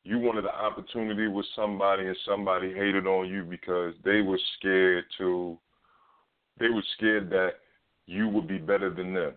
You 0.03 0.19
wanted 0.19 0.43
an 0.43 0.51
opportunity 0.51 1.27
with 1.27 1.45
somebody, 1.55 2.05
and 2.05 2.17
somebody 2.27 2.73
hated 2.73 3.07
on 3.07 3.27
you 3.27 3.43
because 3.43 3.93
they 4.03 4.21
were 4.21 4.39
scared 4.57 5.05
to. 5.17 5.57
They 6.59 6.69
were 6.69 6.83
scared 6.97 7.29
that 7.31 7.53
you 8.07 8.27
would 8.27 8.47
be 8.47 8.57
better 8.57 8.89
than 8.93 9.13
them. 9.13 9.33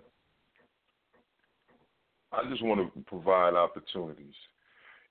I 2.33 2.49
just 2.51 2.63
want 2.63 2.81
to 2.95 3.01
provide 3.03 3.55
opportunities. 3.55 4.35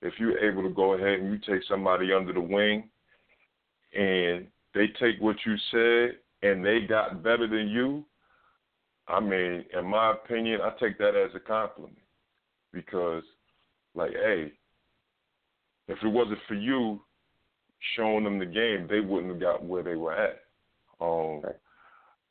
If 0.00 0.14
you're 0.18 0.38
able 0.38 0.62
to 0.62 0.74
go 0.74 0.92
ahead 0.92 1.18
and 1.18 1.32
you 1.32 1.38
take 1.38 1.66
somebody 1.68 2.12
under 2.12 2.32
the 2.32 2.40
wing, 2.40 2.88
and 3.92 4.46
they 4.74 4.86
take 5.00 5.20
what 5.20 5.36
you 5.44 5.56
said 5.72 6.18
and 6.48 6.64
they 6.64 6.82
got 6.88 7.22
better 7.22 7.48
than 7.48 7.68
you, 7.68 8.04
I 9.08 9.20
mean, 9.20 9.64
in 9.76 9.86
my 9.86 10.12
opinion, 10.12 10.60
I 10.62 10.70
take 10.78 10.98
that 10.98 11.16
as 11.16 11.34
a 11.34 11.40
compliment 11.40 11.96
because, 12.72 13.24
like, 13.94 14.12
hey, 14.12 14.52
if 15.88 15.98
it 16.02 16.08
wasn't 16.08 16.38
for 16.46 16.54
you 16.54 17.00
showing 17.96 18.24
them 18.24 18.38
the 18.38 18.46
game, 18.46 18.86
they 18.88 19.00
wouldn't 19.00 19.32
have 19.32 19.40
got 19.40 19.64
where 19.64 19.82
they 19.82 19.96
were 19.96 20.12
at. 20.12 20.42
Um, 21.00 21.40
Right. 21.42 21.54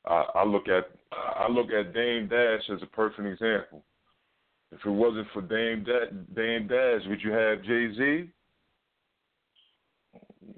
I, 0.08 0.26
I 0.36 0.44
look 0.46 0.68
at 0.68 0.90
I 1.12 1.48
look 1.50 1.72
at 1.72 1.94
Dame 1.94 2.28
Dash 2.28 2.70
as 2.74 2.82
a 2.82 2.88
perfect 2.88 3.28
example. 3.28 3.84
If 4.72 4.86
it 4.86 4.90
wasn't 4.90 5.28
for 5.34 5.42
Dame 5.42 5.84
da- 5.84 6.12
Dame 6.36 6.68
Dash, 6.68 7.02
would 7.08 7.22
you 7.22 7.32
have 7.32 7.64
Jay 7.64 7.94
Z? 7.96 8.30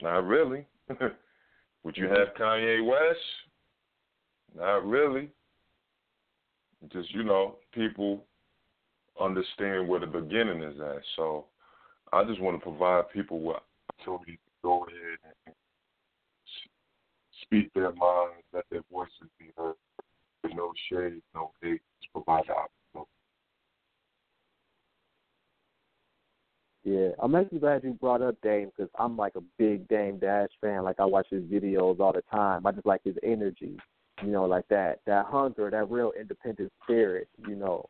Not 0.02 0.26
really. 0.26 0.66
would 1.84 1.98
you 1.98 2.06
mm-hmm. 2.06 2.16
have 2.16 2.34
Kanye 2.40 2.86
West? 2.86 3.20
Not 4.58 4.86
really. 4.86 5.30
Just 6.92 7.14
you 7.14 7.24
know, 7.24 7.58
people 7.74 8.24
understand 9.20 9.88
where 9.88 10.00
the 10.00 10.08
beginning 10.08 10.64
is 10.64 10.80
at. 10.80 11.02
So 11.16 11.46
I 12.14 12.24
just 12.24 12.42
want 12.42 12.58
to 12.58 12.64
provide 12.64 13.10
people 13.12 13.42
with 13.42 13.58
opportunity 13.90 14.34
to 14.34 14.52
go 14.64 14.86
ahead 14.86 15.20
and 15.46 15.56
speak 17.50 17.74
their 17.74 17.94
minds, 17.94 18.44
let 18.54 18.66
their 18.70 18.84
voices 18.92 19.30
be 19.40 19.52
heard. 19.58 19.76
With 20.44 20.54
no 20.56 20.72
shade, 20.90 21.22
no 21.36 21.52
hate, 21.62 21.82
just 22.02 22.14
provide 22.14 22.44
the 22.48 22.54
opportunity. 22.54 23.10
Yeah, 26.86 27.10
I'm 27.20 27.36
actually 27.36 27.60
glad 27.60 27.84
you 27.84 27.94
brought 27.94 28.22
up 28.22 28.36
Dame 28.42 28.72
because 28.76 28.90
I'm 28.98 29.18
like 29.18 29.36
a 29.36 29.42
big 29.58 29.88
Dame 29.90 30.18
Dash 30.18 30.50
fan. 30.62 30.84
Like 30.84 31.00
I 31.00 31.06
watch 31.06 31.28
his 31.30 31.44
videos 31.44 32.00
all 32.00 32.14
the 32.14 32.24
time. 32.32 32.66
I 32.66 32.72
just 32.72 32.86
like 32.86 33.02
his 33.04 33.18
energy, 33.22 33.78
you 34.24 34.32
know, 34.32 34.46
like 34.46 34.68
that 34.70 35.02
that 35.06 35.26
hunger, 35.26 35.70
that 35.70 35.92
real 35.92 36.14
independent 36.18 36.72
spirit. 36.84 37.28
You 37.48 37.56
know, 37.56 37.86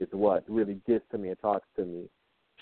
is 0.00 0.08
what 0.12 0.44
really 0.48 0.80
gets 0.88 1.04
to 1.12 1.18
me 1.18 1.28
and 1.28 1.38
talks 1.38 1.66
to 1.76 1.84
me. 1.84 2.08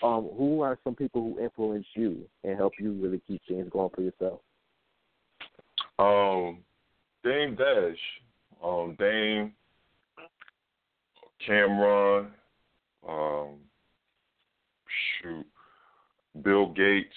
Um, 0.02 0.28
who 0.36 0.60
are 0.60 0.78
some 0.84 0.94
people 0.94 1.22
who 1.22 1.42
influence 1.42 1.86
you 1.94 2.24
and 2.44 2.56
help 2.56 2.72
you 2.78 2.92
really 2.92 3.22
keep 3.26 3.40
things 3.48 3.68
going 3.70 3.90
for 3.94 4.02
yourself? 4.02 4.40
Um, 5.98 6.58
Dame 7.24 7.56
Dash, 7.56 7.98
um, 8.62 8.96
Dame, 8.98 9.52
Cam'ron, 11.46 12.28
um, 13.08 13.56
shoot, 15.20 15.46
Bill 16.42 16.72
Gates, 16.72 17.08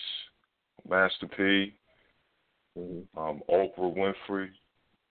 Master 0.88 1.28
P, 1.28 1.74
Mm-hmm. 2.78 3.20
Um, 3.20 3.42
Oprah 3.50 3.96
Winfrey, 4.30 4.50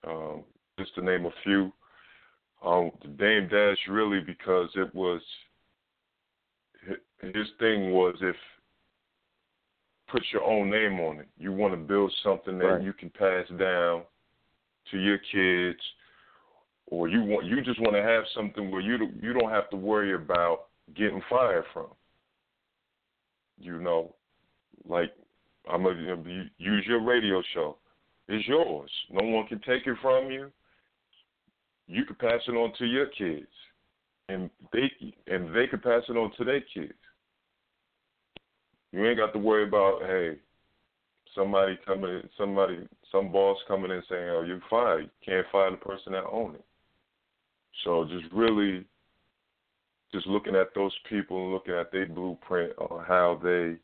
um, 0.07 0.43
just 0.79 0.95
to 0.95 1.01
name 1.01 1.25
a 1.25 1.31
few. 1.43 1.71
Um, 2.65 2.91
Dame 3.17 3.47
Dash 3.47 3.77
really 3.89 4.19
because 4.19 4.69
it 4.75 4.93
was 4.95 5.21
his 7.21 7.47
thing 7.59 7.91
was 7.91 8.15
if 8.21 8.35
put 10.11 10.23
your 10.31 10.43
own 10.43 10.69
name 10.69 10.99
on 10.99 11.19
it. 11.19 11.27
You 11.37 11.53
want 11.53 11.73
to 11.73 11.77
build 11.77 12.13
something 12.23 12.57
that 12.57 12.65
right. 12.65 12.83
you 12.83 12.93
can 12.93 13.09
pass 13.09 13.47
down 13.57 14.03
to 14.91 14.97
your 14.97 15.17
kids, 15.31 15.79
or 16.87 17.07
you 17.07 17.23
want 17.23 17.45
you 17.45 17.61
just 17.61 17.79
want 17.79 17.93
to 17.93 18.01
have 18.01 18.23
something 18.35 18.69
where 18.69 18.81
you 18.81 18.97
don't, 18.97 19.23
you 19.23 19.33
don't 19.33 19.49
have 19.49 19.69
to 19.69 19.77
worry 19.77 20.13
about 20.13 20.65
getting 20.95 21.21
fired 21.29 21.63
from. 21.73 21.87
You 23.59 23.79
know, 23.79 24.13
like 24.87 25.11
I'm 25.71 25.83
gonna 25.83 26.49
use 26.57 26.85
your 26.87 27.01
radio 27.01 27.41
show. 27.53 27.77
It's 28.27 28.47
yours. 28.47 28.91
No 29.09 29.23
one 29.23 29.47
can 29.47 29.59
take 29.59 29.85
it 29.85 29.97
from 30.01 30.31
you. 30.31 30.51
You 31.87 32.05
can 32.05 32.15
pass 32.15 32.41
it 32.47 32.51
on 32.51 32.73
to 32.79 32.85
your 32.85 33.07
kids, 33.07 33.47
and 34.29 34.49
they 34.73 34.91
and 35.27 35.55
they 35.55 35.67
can 35.67 35.79
pass 35.79 36.03
it 36.09 36.17
on 36.17 36.31
to 36.37 36.43
their 36.43 36.61
kids. 36.73 36.93
You 38.91 39.07
ain't 39.07 39.17
got 39.17 39.33
to 39.33 39.39
worry 39.39 39.67
about 39.67 40.01
hey, 40.01 40.37
somebody 41.35 41.77
coming, 41.85 42.21
somebody, 42.37 42.87
some 43.11 43.31
boss 43.31 43.57
coming 43.67 43.91
in 43.91 44.03
saying, 44.09 44.29
"Oh, 44.29 44.43
you're 44.45 44.61
fired." 44.69 45.03
You 45.03 45.09
can't 45.25 45.47
fire 45.51 45.71
the 45.71 45.77
person 45.77 46.13
that 46.13 46.25
owns 46.25 46.55
it. 46.55 46.65
So 47.83 48.05
just 48.05 48.31
really, 48.33 48.85
just 50.13 50.27
looking 50.27 50.55
at 50.55 50.75
those 50.75 50.93
people 51.09 51.43
and 51.43 51.53
looking 51.53 51.73
at 51.73 51.91
their 51.91 52.07
blueprint 52.07 52.73
on 52.77 53.05
how 53.05 53.39
they 53.41 53.77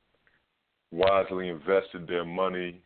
wisely 0.92 1.50
invested 1.50 2.08
their 2.08 2.26
money 2.26 2.82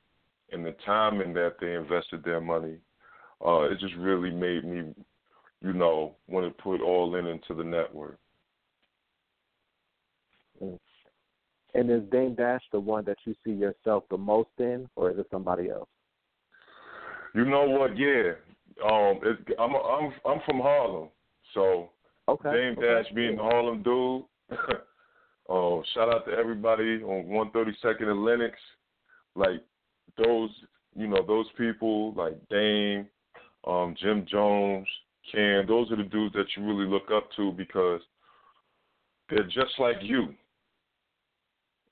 and 0.52 0.66
the 0.66 0.76
time 0.86 1.22
in 1.22 1.34
that 1.34 1.56
they 1.60 1.76
invested 1.76 2.24
their 2.24 2.42
money, 2.42 2.78
uh, 3.46 3.62
it 3.64 3.80
just 3.80 3.96
really 3.96 4.32
made 4.32 4.66
me, 4.66 4.94
you 5.62 5.74
know, 5.74 6.16
want 6.28 6.46
to 6.46 6.64
put 6.64 6.82
all 6.82 7.16
in 7.16 7.26
into 7.26 7.54
the 7.54 7.64
network. 7.64 8.18
Mm. 10.62 10.78
And 11.74 11.90
is 11.90 12.02
Dame 12.12 12.36
Dash 12.36 12.62
the 12.72 12.80
one 12.80 13.06
that 13.06 13.18
you 13.26 13.34
see 13.46 13.52
yourself 13.52 14.04
the 14.10 14.18
most 14.18 14.50
in, 14.60 14.90
or 14.96 15.12
is 15.12 15.18
it 15.18 15.28
somebody 15.32 15.70
else? 15.70 15.88
You 17.34 17.46
know 17.46 17.64
what? 17.64 17.98
Yeah, 17.98 18.34
um, 18.84 19.20
it's, 19.24 19.42
I'm 19.58 19.76
I'm 19.76 20.14
I'm 20.26 20.42
from 20.46 20.60
Harlem, 20.60 21.10
so 21.54 21.90
okay. 22.28 22.52
Dame 22.52 22.76
okay. 22.78 23.04
Dash 23.04 23.14
being 23.14 23.38
the 23.38 23.44
Harlem 23.44 23.84
dude. 23.84 24.24
uh, 24.52 25.82
shout 25.94 26.14
out 26.14 26.26
to 26.26 26.34
everybody 26.38 27.02
on 27.04 27.26
132nd 27.54 28.04
and 28.04 28.26
Lenox, 28.26 28.56
like 29.36 29.62
those 30.18 30.50
you 30.96 31.08
know 31.08 31.26
those 31.26 31.48
people 31.58 32.14
like 32.14 32.36
Dame, 32.50 33.08
um, 33.66 33.96
Jim 34.02 34.26
Jones, 34.30 34.88
Cam. 35.32 35.66
Those 35.68 35.92
are 35.92 35.98
the 35.98 36.04
dudes 36.04 36.34
that 36.36 36.48
you 36.58 36.66
really 36.66 36.90
look 36.90 37.12
up 37.14 37.30
to 37.38 37.52
because 37.54 38.02
they're 39.30 39.46
just 39.46 39.80
like 39.80 39.98
you. 40.02 40.34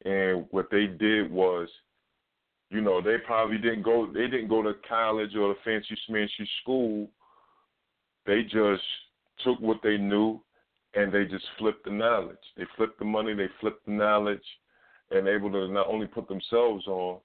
And 0.05 0.45
what 0.51 0.69
they 0.71 0.87
did 0.87 1.31
was, 1.31 1.67
you 2.69 2.81
know, 2.81 3.01
they 3.01 3.17
probably 3.25 3.57
didn't 3.57 3.83
go 3.83 4.07
they 4.13 4.27
didn't 4.27 4.47
go 4.47 4.61
to 4.61 4.73
college 4.87 5.35
or 5.35 5.49
the 5.53 5.59
fancy 5.65 5.97
smancy 6.09 6.47
school. 6.61 7.09
They 8.25 8.43
just 8.43 8.83
took 9.43 9.59
what 9.59 9.79
they 9.83 9.97
knew 9.97 10.41
and 10.93 11.11
they 11.11 11.25
just 11.25 11.45
flipped 11.57 11.85
the 11.85 11.91
knowledge. 11.91 12.37
They 12.57 12.63
flipped 12.77 12.99
the 12.99 13.05
money, 13.05 13.33
they 13.33 13.47
flipped 13.59 13.85
the 13.85 13.91
knowledge 13.91 14.43
and 15.11 15.27
able 15.27 15.51
to 15.51 15.67
not 15.67 15.87
only 15.87 16.07
put 16.07 16.27
themselves 16.27 16.85
on, 16.87 17.19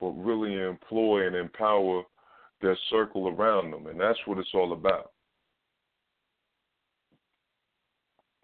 but 0.00 0.10
really 0.10 0.54
employ 0.54 1.26
and 1.26 1.36
empower 1.36 2.02
their 2.60 2.76
circle 2.90 3.28
around 3.28 3.70
them. 3.70 3.86
And 3.86 4.00
that's 4.00 4.18
what 4.26 4.38
it's 4.38 4.54
all 4.54 4.72
about. 4.72 5.12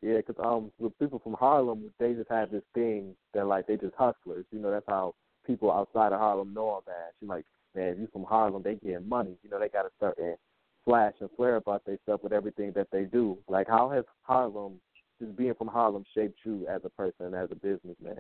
Yeah, 0.02 0.16
because 0.16 0.34
um, 0.44 0.72
with 0.78 0.98
people 0.98 1.20
from 1.20 1.34
Harlem, 1.34 1.90
they 2.00 2.12
just 2.14 2.30
have 2.30 2.50
this 2.50 2.64
thing 2.74 3.14
that 3.34 3.46
like 3.46 3.68
they 3.68 3.76
just 3.76 3.94
hustlers. 3.94 4.44
You 4.50 4.58
know, 4.58 4.72
that's 4.72 4.84
how 4.88 5.14
people 5.46 5.70
outside 5.70 6.12
of 6.12 6.18
Harlem 6.18 6.52
know 6.52 6.82
that. 6.86 7.12
You're 7.20 7.28
like, 7.28 7.44
man, 7.76 7.88
if 7.88 7.98
you 7.98 8.08
from 8.12 8.24
Harlem, 8.24 8.62
they 8.62 8.74
getting 8.74 9.08
money. 9.08 9.36
You 9.44 9.50
know, 9.50 9.60
they 9.60 9.68
got 9.68 9.82
to 9.82 9.90
start 9.96 10.18
and 10.18 10.36
flash 10.84 11.14
and 11.20 11.30
flare 11.36 11.56
about 11.56 11.84
themselves 11.84 12.22
with 12.22 12.32
everything 12.32 12.72
that 12.74 12.88
they 12.90 13.04
do. 13.04 13.38
Like, 13.48 13.68
how 13.68 13.90
has 13.90 14.04
Harlem, 14.22 14.80
just 15.20 15.36
being 15.36 15.54
from 15.54 15.68
Harlem, 15.68 16.04
shaped 16.14 16.38
you 16.44 16.66
as 16.68 16.80
a 16.84 16.90
person, 16.90 17.34
as 17.34 17.48
a 17.52 17.54
businessman? 17.54 18.18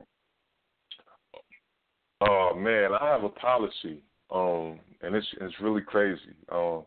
Oh 2.20 2.54
man, 2.56 2.90
I 2.94 3.08
have 3.08 3.24
a 3.24 3.28
policy, 3.28 4.04
um, 4.30 4.78
and 5.00 5.16
it's 5.16 5.26
it's 5.40 5.60
really 5.60 5.80
crazy. 5.80 6.36
Um, 6.52 6.84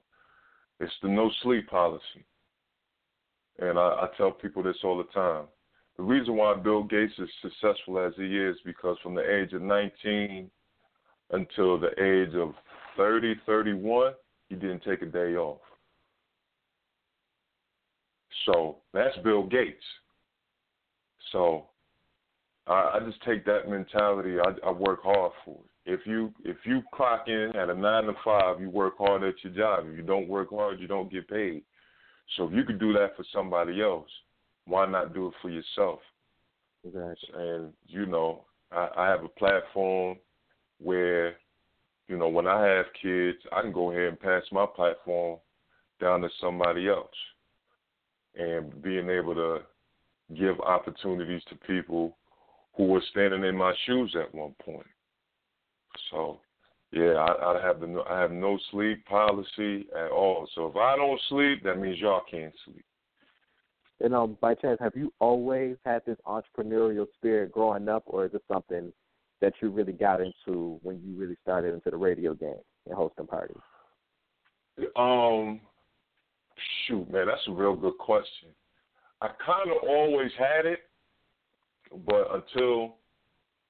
it's 0.79 0.93
the 1.01 1.09
no 1.09 1.29
sleep 1.43 1.67
policy. 1.67 2.25
And 3.59 3.79
I, 3.79 3.81
I 3.81 4.07
tell 4.17 4.31
people 4.31 4.63
this 4.63 4.77
all 4.83 4.97
the 4.97 5.05
time. 5.05 5.45
The 5.97 6.03
reason 6.03 6.35
why 6.35 6.55
Bill 6.55 6.83
Gates 6.83 7.13
is 7.17 7.29
successful 7.41 7.99
as 7.99 8.13
he 8.17 8.37
is 8.37 8.57
because 8.65 8.97
from 9.01 9.15
the 9.15 9.21
age 9.21 9.53
of 9.53 9.61
19 9.61 10.49
until 11.31 11.79
the 11.79 11.91
age 12.01 12.35
of 12.35 12.53
30, 12.97 13.35
31, 13.45 14.13
he 14.49 14.55
didn't 14.55 14.83
take 14.83 15.01
a 15.01 15.05
day 15.05 15.35
off. 15.35 15.61
So 18.45 18.77
that's 18.93 19.17
Bill 19.23 19.43
Gates. 19.43 19.83
So 21.31 21.67
I, 22.67 22.91
I 22.95 22.99
just 23.05 23.23
take 23.23 23.45
that 23.45 23.69
mentality. 23.69 24.37
I, 24.39 24.67
I 24.67 24.71
work 24.71 25.03
hard 25.03 25.31
for 25.43 25.51
it. 25.51 25.69
If 25.87 26.01
you 26.05 26.33
if 26.43 26.57
you 26.65 26.81
clock 26.93 27.27
in 27.27 27.51
at 27.55 27.69
a 27.69 27.75
nine 27.75 28.05
to 28.05 28.13
five, 28.23 28.59
you 28.59 28.71
work 28.71 28.97
hard 28.97 29.21
at 29.23 29.35
your 29.43 29.53
job. 29.53 29.85
If 29.87 29.97
you 29.97 30.03
don't 30.03 30.27
work 30.27 30.49
hard, 30.49 30.79
you 30.79 30.87
don't 30.87 31.11
get 31.11 31.29
paid. 31.29 31.61
So 32.35 32.47
if 32.47 32.53
you 32.53 32.63
could 32.63 32.79
do 32.79 32.93
that 32.93 33.15
for 33.15 33.23
somebody 33.33 33.81
else, 33.81 34.09
why 34.65 34.85
not 34.85 35.13
do 35.13 35.27
it 35.27 35.33
for 35.41 35.49
yourself? 35.49 35.99
Exactly. 36.85 37.29
And 37.33 37.73
you 37.87 38.05
know, 38.05 38.45
I, 38.71 38.89
I 38.97 39.07
have 39.07 39.23
a 39.23 39.29
platform 39.29 40.17
where, 40.79 41.37
you 42.07 42.17
know, 42.17 42.27
when 42.27 42.47
I 42.47 42.65
have 42.65 42.85
kids, 43.01 43.37
I 43.51 43.61
can 43.61 43.71
go 43.71 43.91
ahead 43.91 44.09
and 44.09 44.19
pass 44.19 44.43
my 44.51 44.65
platform 44.65 45.39
down 46.01 46.21
to 46.21 46.29
somebody 46.41 46.87
else. 46.87 47.09
And 48.35 48.81
being 48.81 49.09
able 49.09 49.33
to 49.35 49.59
give 50.37 50.59
opportunities 50.59 51.41
to 51.49 51.55
people 51.55 52.17
who 52.75 52.85
were 52.87 53.03
standing 53.11 53.45
in 53.45 53.55
my 53.55 53.73
shoes 53.85 54.13
at 54.19 54.33
one 54.35 54.53
point. 54.63 54.87
So 56.11 56.39
yeah, 56.95 57.15
I, 57.15 57.57
I 57.57 57.61
have 57.61 57.81
the 57.81 57.87
no, 57.87 58.03
I 58.09 58.21
have 58.21 58.31
no 58.31 58.57
sleep 58.71 59.05
policy 59.05 59.85
at 59.93 60.11
all. 60.11 60.47
So 60.55 60.67
if 60.67 60.77
I 60.77 60.95
don't 60.95 61.19
sleep, 61.27 61.61
that 61.65 61.77
means 61.77 61.99
y'all 61.99 62.21
can't 62.31 62.53
sleep. 62.63 62.85
And 63.99 64.15
um, 64.15 64.37
by 64.39 64.55
chance, 64.55 64.79
have 64.79 64.93
you 64.95 65.13
always 65.19 65.75
had 65.85 66.03
this 66.05 66.17
entrepreneurial 66.25 67.05
spirit 67.17 67.51
growing 67.51 67.89
up, 67.89 68.03
or 68.05 68.25
is 68.25 68.33
it 68.33 68.43
something 68.49 68.93
that 69.41 69.51
you 69.61 69.71
really 69.71 69.91
got 69.91 70.21
into 70.21 70.79
when 70.83 71.01
you 71.05 71.15
really 71.17 71.35
started 71.41 71.73
into 71.73 71.89
the 71.89 71.97
radio 71.97 72.33
game 72.33 72.55
and 72.85 72.95
hosting 72.95 73.27
parties? 73.27 73.57
Um, 74.95 75.59
shoot, 76.87 77.11
man, 77.11 77.27
that's 77.27 77.45
a 77.49 77.51
real 77.51 77.75
good 77.75 77.97
question. 77.97 78.49
I 79.21 79.27
kind 79.45 79.69
of 79.69 79.77
always 79.87 80.31
had 80.37 80.65
it, 80.65 80.79
but 82.05 82.29
until 82.33 82.95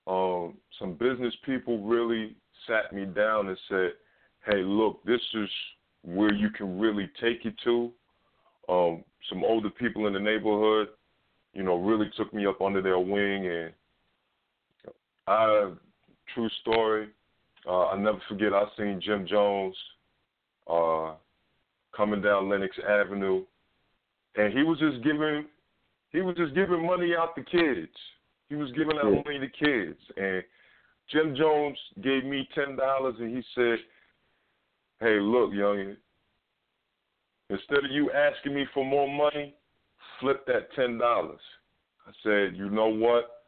um, 0.06 0.58
some 0.80 0.94
business 0.94 1.34
people 1.44 1.84
really 1.84 2.36
sat 2.68 2.94
me 2.94 3.06
down 3.06 3.48
and 3.48 3.58
said, 3.70 3.94
"Hey, 4.46 4.64
look, 4.64 5.04
this 5.04 5.22
is 5.34 5.50
where 6.04 6.34
you 6.34 6.50
can 6.50 6.80
really 6.80 7.10
take 7.22 7.46
it 7.46 7.56
to." 7.64 7.92
Um, 8.68 9.04
some 9.30 9.44
older 9.44 9.70
people 9.70 10.08
in 10.08 10.14
the 10.14 10.20
neighborhood, 10.20 10.90
you 11.54 11.64
know, 11.64 11.76
really 11.78 12.10
took 12.18 12.34
me 12.34 12.46
up 12.46 12.62
under 12.62 12.82
their 12.82 13.00
wing, 13.00 13.48
and 13.48 13.74
I, 15.28 15.72
true 16.34 16.50
story, 16.62 17.10
uh, 17.68 17.88
I 17.88 17.98
never 17.98 18.20
forget. 18.28 18.54
I 18.54 18.66
seen 18.78 19.02
Jim 19.02 19.26
Jones 19.28 19.76
uh, 20.70 21.14
coming 21.96 22.22
down 22.22 22.50
Lenox 22.50 22.76
Avenue, 22.88 23.44
and 24.36 24.54
he 24.54 24.64
was 24.64 24.78
just 24.80 25.04
giving, 25.04 25.46
he 26.12 26.22
was 26.22 26.36
just 26.36 26.54
giving 26.54 26.86
money 26.86 27.14
out 27.18 27.36
to 27.36 27.44
kids. 27.44 27.92
He 28.50 28.56
was 28.56 28.72
giving 28.74 28.98
out 28.98 29.26
money 29.26 29.40
to 29.40 29.48
kids, 29.48 30.00
and 30.18 30.44
Jim 31.12 31.36
Jones 31.36 31.78
gave 32.02 32.26
me 32.26 32.48
ten 32.56 32.76
dollars, 32.76 33.16
and 33.20 33.36
he 33.36 33.44
said, 33.54 33.78
"Hey, 35.00 35.20
look, 35.20 35.52
youngin, 35.52 35.98
instead 37.50 37.86
of 37.86 37.92
you 37.92 38.12
asking 38.12 38.56
me 38.56 38.66
for 38.74 38.84
more 38.84 39.08
money, 39.08 39.56
flip 40.20 40.46
that 40.48 40.74
ten 40.74 40.98
dollars." 40.98 41.42
I 42.08 42.12
said, 42.24 42.56
"You 42.56 42.70
know 42.70 42.88
what? 42.88 43.44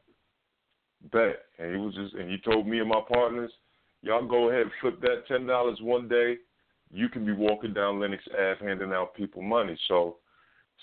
Bet." 1.11 1.45
And 1.57 1.71
he 1.71 1.77
was 1.77 1.95
just, 1.95 2.13
and 2.13 2.29
he 2.29 2.37
told 2.37 2.67
me 2.67 2.79
and 2.79 2.89
my 2.89 3.01
partners, 3.11 3.51
"Y'all 4.01 4.27
go 4.27 4.49
ahead 4.49 4.63
and 4.63 4.71
flip 4.81 5.01
that 5.01 5.27
ten 5.27 5.47
dollars 5.47 5.79
one 5.81 6.07
day. 6.07 6.37
You 6.91 7.09
can 7.09 7.25
be 7.25 7.33
walking 7.33 7.73
down 7.73 7.99
Lenox 7.99 8.23
Ave 8.33 8.65
handing 8.65 8.93
out 8.93 9.15
people 9.15 9.41
money." 9.41 9.77
So 9.87 10.17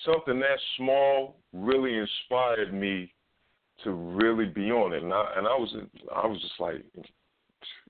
something 0.05 0.41
that 0.41 0.59
small 0.77 1.37
really 1.53 1.97
inspired 1.97 2.75
me 2.75 3.13
to 3.83 3.91
really 3.91 4.47
be 4.47 4.71
on 4.71 4.93
it. 4.93 5.03
And 5.03 5.13
I 5.13 5.33
and 5.37 5.47
I 5.47 5.51
was 5.51 5.75
I 6.15 6.27
was 6.27 6.41
just 6.41 6.61
like, 6.61 6.85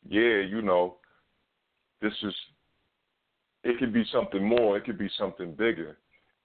yeah, 0.09 0.41
you 0.41 0.63
know, 0.63 0.97
this 2.01 2.13
is 2.23 2.35
it 3.65 3.79
could 3.79 3.93
be 3.93 4.05
something 4.13 4.47
more, 4.47 4.77
it 4.77 4.85
could 4.85 4.99
be 4.99 5.11
something 5.19 5.53
bigger. 5.53 5.99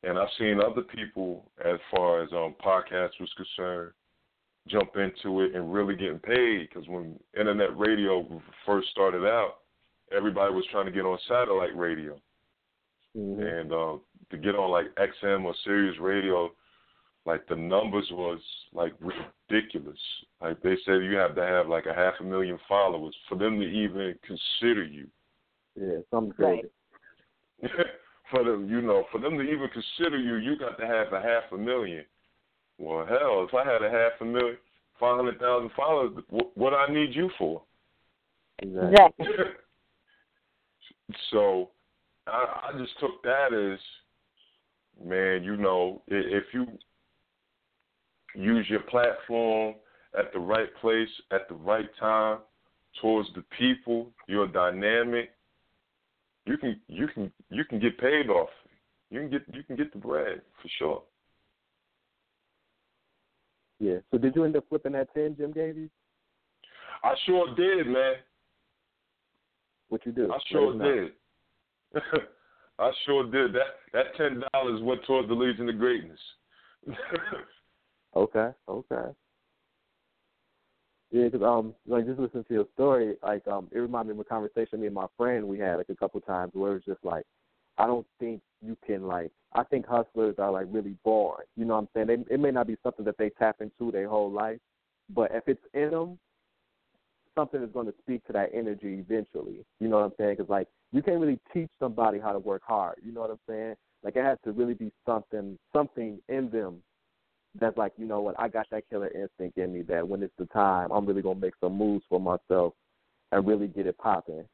And 0.03 0.17
I've 0.17 0.29
seen 0.37 0.61
other 0.61 0.81
people, 0.81 1.51
as 1.65 1.77
far 1.91 2.23
as 2.23 2.29
um, 2.31 2.55
podcasts 2.65 3.19
was 3.19 3.29
concerned, 3.35 3.91
jump 4.69 4.95
into 4.95 5.41
it 5.41 5.53
and 5.55 5.73
really 5.73 5.97
getting 5.97 6.19
paid. 6.19 6.69
Because 6.69 6.87
when 6.87 7.19
internet 7.37 7.77
radio 7.77 8.41
first 8.65 8.87
started 8.91 9.25
out, 9.25 9.55
everybody 10.15 10.53
was 10.53 10.63
trying 10.71 10.85
to 10.85 10.91
get 10.91 11.05
on 11.05 11.17
satellite 11.27 11.75
radio, 11.75 12.17
Mm-hmm. 13.17 13.41
and 13.41 13.73
uh, 13.73 13.97
to 14.29 14.37
get 14.37 14.53
on 14.53 14.69
like 14.69 14.85
XM 14.95 15.43
or 15.43 15.55
Sirius 15.65 15.97
Radio, 15.99 16.51
like 17.29 17.47
the 17.47 17.55
numbers 17.55 18.07
was 18.11 18.39
like 18.73 18.93
ridiculous. 18.99 19.99
Like 20.41 20.59
they 20.63 20.75
said, 20.83 21.03
you 21.03 21.15
have 21.17 21.35
to 21.35 21.43
have 21.43 21.67
like 21.67 21.85
a 21.85 21.93
half 21.93 22.15
a 22.19 22.23
million 22.23 22.57
followers 22.67 23.15
for 23.27 23.35
them 23.37 23.59
to 23.59 23.65
even 23.65 24.15
consider 24.25 24.83
you. 24.83 25.07
Yeah, 25.79 25.99
something 26.09 26.33
Right. 26.43 26.65
crazy. 27.61 27.73
for 28.31 28.43
them, 28.43 28.67
you 28.67 28.81
know, 28.81 29.05
for 29.11 29.19
them 29.19 29.37
to 29.37 29.43
even 29.43 29.69
consider 29.69 30.17
you, 30.17 30.37
you 30.37 30.57
got 30.57 30.79
to 30.79 30.87
have 30.87 31.13
a 31.13 31.21
half 31.21 31.43
a 31.51 31.57
million. 31.57 32.03
Well, 32.79 33.05
hell, 33.05 33.45
if 33.47 33.53
I 33.53 33.63
had 33.63 33.83
a 33.83 33.91
half 33.91 34.19
a 34.21 34.25
million, 34.25 34.57
five 34.99 35.17
hundred 35.17 35.39
thousand 35.39 35.69
followers, 35.75 36.23
what, 36.31 36.57
what 36.57 36.73
I 36.73 36.91
need 36.91 37.13
you 37.13 37.29
for? 37.37 37.61
Exactly. 38.63 38.89
Exactly. 39.19 39.27
so, 41.29 41.69
I, 42.25 42.71
I 42.73 42.79
just 42.79 42.99
took 42.99 43.21
that 43.21 43.53
as, 43.53 43.79
man, 45.05 45.43
you 45.43 45.57
know, 45.57 46.01
if 46.07 46.45
you 46.53 46.65
use 48.35 48.65
your 48.69 48.81
platform 48.81 49.75
at 50.17 50.31
the 50.33 50.39
right 50.39 50.69
place 50.81 51.09
at 51.31 51.47
the 51.49 51.55
right 51.55 51.89
time 51.99 52.39
towards 53.01 53.29
the 53.35 53.43
people, 53.57 54.11
you're 54.27 54.47
dynamic. 54.47 55.31
You 56.45 56.57
can 56.57 56.79
you 56.87 57.07
can 57.07 57.31
you 57.49 57.63
can 57.65 57.79
get 57.79 57.97
paid 57.99 58.29
off. 58.29 58.49
You 59.11 59.19
can 59.21 59.29
get 59.29 59.41
you 59.53 59.63
can 59.63 59.75
get 59.75 59.91
the 59.93 59.99
bread 59.99 60.41
for 60.61 60.69
sure. 60.77 61.03
Yeah. 63.79 63.97
So 64.11 64.17
did 64.17 64.35
you 64.35 64.43
end 64.43 64.55
up 64.55 64.65
flipping 64.67 64.93
that 64.93 65.13
ten 65.13 65.35
Jim 65.37 65.51
gave 65.51 65.77
you? 65.77 65.89
I 67.03 67.13
sure 67.25 67.55
did, 67.55 67.87
man. 67.87 68.15
What 69.89 70.05
you 70.05 70.11
do? 70.11 70.31
I 70.31 70.37
sure 70.51 70.77
did. 70.77 71.11
I 72.79 72.91
sure 73.05 73.29
did. 73.29 73.53
That 73.53 73.77
that 73.93 74.15
ten 74.17 74.43
dollars 74.53 74.81
went 74.81 75.03
towards 75.05 75.27
the 75.27 75.33
Legion 75.33 75.69
of 75.69 75.77
Greatness. 75.77 76.19
Okay. 78.15 78.51
Okay. 78.67 79.11
Yeah, 81.11 81.29
'cause 81.29 81.41
um, 81.41 81.73
like 81.87 82.05
just 82.05 82.19
listening 82.19 82.43
to 82.45 82.53
your 82.53 82.67
story, 82.73 83.17
like 83.23 83.47
um, 83.47 83.67
it 83.71 83.79
reminded 83.79 84.15
me 84.15 84.19
of 84.21 84.25
a 84.27 84.29
conversation 84.29 84.79
me 84.79 84.87
and 84.87 84.93
my 84.95 85.07
friend 85.17 85.47
we 85.47 85.57
had 85.57 85.77
like 85.77 85.89
a 85.89 85.95
couple 85.95 86.21
times 86.21 86.51
where 86.53 86.71
it 86.71 86.75
was 86.75 86.83
just 86.85 87.03
like, 87.03 87.25
I 87.77 87.87
don't 87.87 88.05
think 88.19 88.41
you 88.61 88.77
can 88.85 89.07
like, 89.07 89.31
I 89.53 89.63
think 89.63 89.87
hustlers 89.87 90.35
are 90.37 90.51
like 90.51 90.67
really 90.69 90.95
born. 91.03 91.43
You 91.55 91.65
know 91.65 91.75
what 91.75 91.81
I'm 91.81 92.07
saying? 92.07 92.25
They, 92.27 92.33
it 92.35 92.39
may 92.39 92.51
not 92.51 92.67
be 92.67 92.77
something 92.83 93.05
that 93.05 93.17
they 93.17 93.31
tap 93.31 93.57
into 93.61 93.91
their 93.91 94.07
whole 94.07 94.31
life, 94.31 94.59
but 95.09 95.31
if 95.33 95.47
it's 95.47 95.63
in 95.73 95.89
them, 95.91 96.19
something 97.35 97.63
is 97.63 97.71
going 97.71 97.87
to 97.87 97.93
speak 97.99 98.23
to 98.27 98.33
that 98.33 98.49
energy 98.53 98.99
eventually. 98.99 99.65
You 99.79 99.87
know 99.87 99.97
what 99.97 100.05
I'm 100.05 100.13
saying? 100.19 100.35
Because 100.37 100.49
like 100.49 100.67
you 100.91 101.01
can't 101.01 101.19
really 101.19 101.39
teach 101.53 101.69
somebody 101.79 102.19
how 102.19 102.33
to 102.33 102.39
work 102.39 102.61
hard. 102.65 102.97
You 103.03 103.11
know 103.13 103.21
what 103.21 103.31
I'm 103.31 103.39
saying? 103.47 103.75
Like 104.03 104.15
it 104.15 104.23
has 104.23 104.37
to 104.43 104.51
really 104.51 104.75
be 104.75 104.91
something, 105.07 105.57
something 105.73 106.19
in 106.29 106.49
them 106.51 106.83
that's 107.59 107.77
like, 107.77 107.93
you 107.97 108.05
know 108.05 108.21
what, 108.21 108.39
I 108.39 108.47
got 108.47 108.67
that 108.71 108.89
killer 108.89 109.07
instinct 109.07 109.57
in 109.57 109.73
me 109.73 109.81
that 109.83 110.07
when 110.07 110.21
it's 110.21 110.33
the 110.37 110.45
time, 110.47 110.91
I'm 110.91 111.05
really 111.05 111.21
gonna 111.21 111.39
make 111.39 111.55
some 111.61 111.77
moves 111.77 112.05
for 112.09 112.19
myself 112.19 112.73
and 113.31 113.47
really 113.47 113.67
get 113.67 113.87
it 113.87 113.97
popping. 113.97 114.45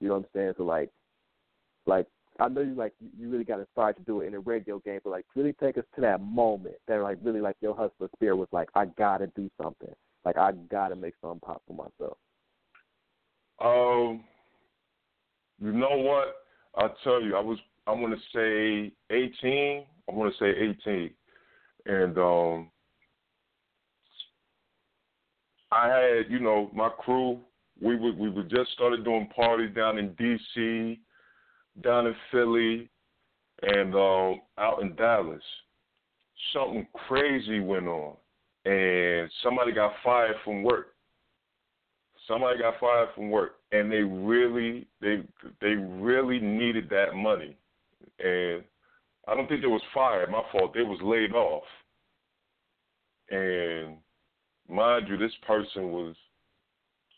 You 0.00 0.08
know 0.08 0.14
what 0.14 0.20
I'm 0.20 0.26
saying? 0.34 0.54
So 0.56 0.64
like, 0.64 0.90
like 1.86 2.06
I 2.40 2.48
know 2.48 2.62
you 2.62 2.74
like 2.74 2.92
you 3.18 3.30
really 3.30 3.44
got 3.44 3.60
inspired 3.60 3.96
to 3.96 4.02
do 4.02 4.20
it 4.20 4.26
in 4.26 4.34
a 4.34 4.40
radio 4.40 4.78
game, 4.80 5.00
but 5.04 5.10
like 5.10 5.26
really 5.36 5.52
take 5.54 5.78
us 5.78 5.84
to 5.94 6.00
that 6.00 6.20
moment 6.20 6.76
that 6.88 7.00
like 7.00 7.18
really 7.22 7.40
like 7.40 7.56
your 7.60 7.74
hustler 7.74 8.08
spirit 8.14 8.36
was 8.36 8.48
like, 8.52 8.68
I 8.74 8.86
gotta 8.86 9.28
do 9.36 9.50
something. 9.62 9.94
Like 10.24 10.36
I 10.36 10.52
gotta 10.70 10.96
make 10.96 11.14
something 11.20 11.40
pop 11.40 11.62
for 11.66 11.74
myself. 11.74 12.16
Um, 13.60 14.24
you 15.60 15.72
know 15.72 15.96
what? 15.96 16.36
I'll 16.76 16.96
tell 17.04 17.22
you. 17.22 17.36
I 17.36 17.40
was. 17.40 17.58
I 17.86 17.92
want 17.92 18.14
to 18.14 18.20
say 18.34 18.92
eighteen. 19.14 19.84
I 20.08 20.12
want 20.12 20.34
to 20.34 20.38
say 20.38 20.50
eighteen, 20.50 21.10
and 21.86 22.18
um, 22.18 22.70
I 25.70 25.88
had 25.88 26.30
you 26.30 26.40
know 26.40 26.70
my 26.74 26.88
crew. 26.88 27.40
We 27.80 27.96
would 27.96 28.16
we 28.18 28.30
would 28.30 28.48
just 28.50 28.72
started 28.72 29.04
doing 29.04 29.28
parties 29.34 29.74
down 29.74 29.98
in 29.98 30.14
D.C., 30.14 31.00
down 31.82 32.06
in 32.06 32.14
Philly, 32.30 32.88
and 33.62 33.94
um, 33.94 34.40
out 34.58 34.80
in 34.80 34.94
Dallas. 34.94 35.42
Something 36.52 36.86
crazy 37.08 37.60
went 37.60 37.88
on, 37.88 38.14
and 38.64 39.30
somebody 39.42 39.72
got 39.72 39.92
fired 40.04 40.36
from 40.44 40.62
work 40.62 40.94
somebody 42.26 42.58
got 42.58 42.78
fired 42.80 43.08
from 43.14 43.30
work 43.30 43.56
and 43.72 43.90
they 43.90 44.02
really 44.02 44.86
they 45.00 45.22
they 45.60 45.74
really 45.74 46.38
needed 46.38 46.88
that 46.90 47.14
money 47.14 47.56
and 48.18 48.62
i 49.28 49.34
don't 49.34 49.48
think 49.48 49.62
they 49.62 49.66
was 49.66 49.82
fired 49.92 50.30
my 50.30 50.42
fault. 50.52 50.74
They 50.74 50.82
was 50.82 50.98
laid 51.02 51.32
off. 51.32 51.64
And 53.30 53.96
mind 54.68 55.08
you 55.08 55.16
this 55.16 55.34
person 55.46 55.90
was 55.90 56.14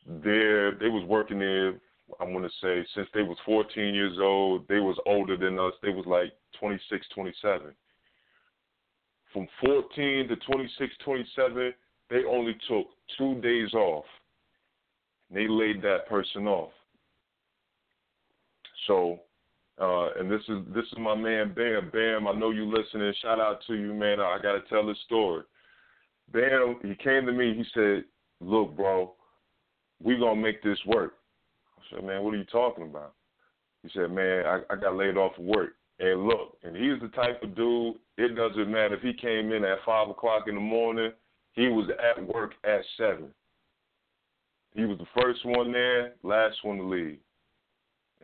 there. 0.07 0.73
They 0.73 0.88
was 0.88 1.05
working 1.09 1.38
there 1.38 1.75
i 2.21 2.25
want 2.25 2.45
to 2.45 2.51
say 2.62 2.87
since 2.95 3.09
they 3.14 3.23
was 3.23 3.37
14 3.45 3.95
years 3.95 4.19
old. 4.21 4.69
They 4.69 4.79
was 4.79 4.97
older 5.07 5.37
than 5.37 5.59
us. 5.59 5.73
They 5.83 5.90
was 5.90 6.07
like 6.07 6.33
26 6.61 7.07
27 7.14 7.75
from 9.33 9.49
14 9.61 10.29
to 10.29 10.37
26 10.37 10.95
27 11.05 11.75
they 12.09 12.25
only 12.25 12.57
took 12.69 12.87
two 13.19 13.40
days 13.40 13.73
off. 13.75 14.05
They 15.31 15.49
laid 15.49 15.83
that 15.83 16.09
person 16.09 16.47
off. 16.47 16.71
So, 18.87 19.19
uh, 19.79 20.09
and 20.19 20.31
this 20.31 20.41
is 20.49 20.59
this 20.75 20.85
is 20.87 20.99
my 20.99 21.15
man 21.15 21.53
Bam. 21.55 21.91
Bam, 21.93 22.27
I 22.27 22.33
know 22.33 22.51
you 22.51 22.67
listening. 22.67 23.12
Shout 23.21 23.41
out 23.41 23.61
to 23.67 23.75
you, 23.75 23.93
man. 23.93 24.21
I 24.21 24.39
got 24.43 24.53
to 24.53 24.62
tell 24.69 24.87
this 24.87 24.99
story. 25.05 25.43
Bam, 26.33 26.77
he 26.83 26.95
came 26.95 27.27
to 27.27 27.33
me. 27.33 27.55
He 27.55 27.65
said, 27.75 28.05
"Look, 28.41 28.75
bro, 28.75 29.12
we 30.03 30.19
gonna 30.19 30.41
make 30.41 30.62
this 30.62 30.79
work." 30.87 31.15
I 31.79 31.83
said, 31.91 32.05
"Man, 32.05 32.23
what 32.23 32.35
are 32.35 32.39
you 32.39 32.45
talking 32.45 32.85
about?" 32.85 33.12
He 33.83 33.91
said, 33.95 34.11
"Man, 34.11 34.47
I, 34.47 34.61
I 34.71 34.77
got 34.77 34.97
laid 34.97 35.17
off 35.17 35.39
of 35.39 35.45
work." 35.45 35.75
And 35.99 36.27
look, 36.27 36.59
and 36.62 36.77
he's 36.77 37.01
the 37.01 37.09
type 37.15 37.43
of 37.43 37.55
dude. 37.55 37.97
It 38.19 38.35
doesn't 38.35 38.71
matter 38.71 38.97
if 38.97 39.03
he 39.03 39.12
came 39.12 39.53
in 39.53 39.65
at 39.65 39.79
five 39.85 40.09
o'clock 40.09 40.45
in 40.49 40.55
the 40.55 40.61
morning. 40.61 41.12
He 41.53 41.69
was 41.69 41.89
at 41.91 42.27
work 42.27 42.53
at 42.65 42.81
seven. 42.97 43.29
He 44.75 44.85
was 44.85 44.99
the 44.99 45.21
first 45.21 45.45
one 45.45 45.73
there, 45.73 46.15
last 46.23 46.57
one 46.62 46.77
to 46.79 46.85
leave. 46.85 47.19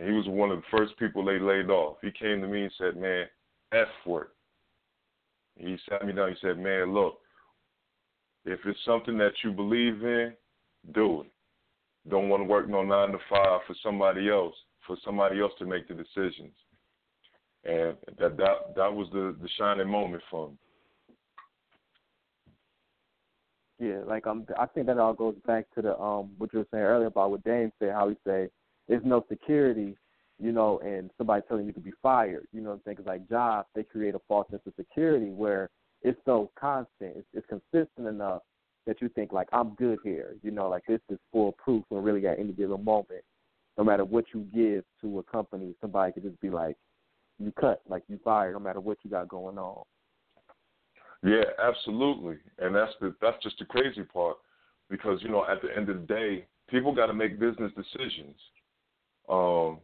And 0.02 0.10
he 0.10 0.16
was 0.16 0.26
one 0.26 0.50
of 0.50 0.58
the 0.58 0.76
first 0.76 0.98
people 0.98 1.24
they 1.24 1.38
laid 1.38 1.70
off. 1.70 1.98
He 2.02 2.10
came 2.10 2.40
to 2.40 2.48
me 2.48 2.62
and 2.62 2.72
said, 2.76 2.96
Man, 2.96 3.24
F 3.72 3.86
work. 4.04 4.34
He 5.54 5.76
sat 5.88 6.04
me 6.04 6.12
down, 6.12 6.30
he 6.30 6.34
said, 6.40 6.58
Man, 6.58 6.92
look, 6.92 7.18
if 8.44 8.58
it's 8.66 8.84
something 8.84 9.16
that 9.18 9.30
you 9.44 9.52
believe 9.52 10.02
in, 10.02 10.32
do 10.92 11.20
it. 11.20 11.30
Don't 12.10 12.28
want 12.28 12.40
to 12.40 12.48
work 12.48 12.68
no 12.68 12.82
nine 12.82 13.12
to 13.12 13.18
five 13.30 13.60
for 13.64 13.76
somebody 13.80 14.28
else, 14.28 14.56
for 14.88 14.96
somebody 15.04 15.40
else 15.40 15.52
to 15.60 15.66
make 15.66 15.86
the 15.86 15.94
decisions. 15.94 16.50
And 17.62 17.96
that 18.18 18.36
that 18.38 18.74
that 18.74 18.92
was 18.92 19.06
the, 19.12 19.36
the 19.40 19.48
shining 19.56 19.88
moment 19.88 20.24
for 20.28 20.48
him. 20.48 20.58
Yeah, 23.78 24.00
like 24.04 24.26
um, 24.26 24.46
I 24.58 24.66
think 24.66 24.88
that 24.88 24.98
all 24.98 25.14
goes 25.14 25.36
back 25.46 25.66
to 25.76 25.82
the 25.82 25.96
um 25.96 26.32
what 26.38 26.52
you 26.52 26.58
were 26.58 26.66
saying 26.72 26.82
earlier 26.82 27.06
about 27.06 27.30
what 27.30 27.44
Dame 27.44 27.70
said, 27.78 27.92
how 27.92 28.08
he 28.08 28.16
said 28.24 28.50
there's 28.88 29.04
no 29.04 29.24
security, 29.28 29.96
you 30.42 30.50
know, 30.50 30.80
and 30.80 31.10
somebody 31.16 31.42
telling 31.46 31.66
you 31.66 31.72
to 31.72 31.80
be 31.80 31.92
fired. 32.02 32.48
You 32.52 32.62
know 32.62 32.70
what 32.70 32.74
I'm 32.74 32.82
saying? 32.84 32.96
saying? 32.96 32.96
'Cause 32.96 33.06
like 33.06 33.28
jobs, 33.28 33.68
they 33.74 33.84
create 33.84 34.16
a 34.16 34.18
false 34.26 34.48
sense 34.50 34.66
of 34.66 34.74
security 34.74 35.30
where 35.30 35.70
it's 36.02 36.20
so 36.24 36.50
constant, 36.56 37.16
it's, 37.16 37.28
it's 37.32 37.46
consistent 37.46 38.08
enough 38.08 38.42
that 38.84 39.00
you 39.00 39.08
think 39.10 39.32
like 39.32 39.48
I'm 39.52 39.74
good 39.76 40.00
here. 40.02 40.34
You 40.42 40.50
know, 40.50 40.68
like 40.68 40.84
this 40.86 41.00
is 41.08 41.18
foolproof, 41.30 41.84
and 41.90 42.04
really 42.04 42.26
at 42.26 42.40
any 42.40 42.52
given 42.52 42.84
moment, 42.84 43.24
no 43.78 43.84
matter 43.84 44.04
what 44.04 44.24
you 44.34 44.40
give 44.52 44.84
to 45.00 45.20
a 45.20 45.22
company, 45.22 45.76
somebody 45.80 46.12
could 46.12 46.24
just 46.24 46.40
be 46.40 46.50
like, 46.50 46.76
you 47.38 47.52
cut, 47.52 47.80
like 47.88 48.02
you 48.08 48.18
fired, 48.24 48.54
no 48.54 48.58
matter 48.58 48.80
what 48.80 48.98
you 49.04 49.10
got 49.10 49.28
going 49.28 49.58
on. 49.58 49.84
Yeah, 51.22 51.44
absolutely, 51.62 52.38
and 52.58 52.74
that's 52.74 52.92
the 53.00 53.14
that's 53.20 53.40
just 53.44 53.60
the 53.60 53.64
crazy 53.64 54.02
part, 54.02 54.38
because 54.90 55.22
you 55.22 55.28
know 55.28 55.46
at 55.46 55.62
the 55.62 55.74
end 55.76 55.88
of 55.88 56.00
the 56.00 56.06
day, 56.06 56.46
people 56.68 56.92
got 56.92 57.06
to 57.06 57.14
make 57.14 57.38
business 57.38 57.70
decisions. 57.76 58.34
Um, 59.28 59.78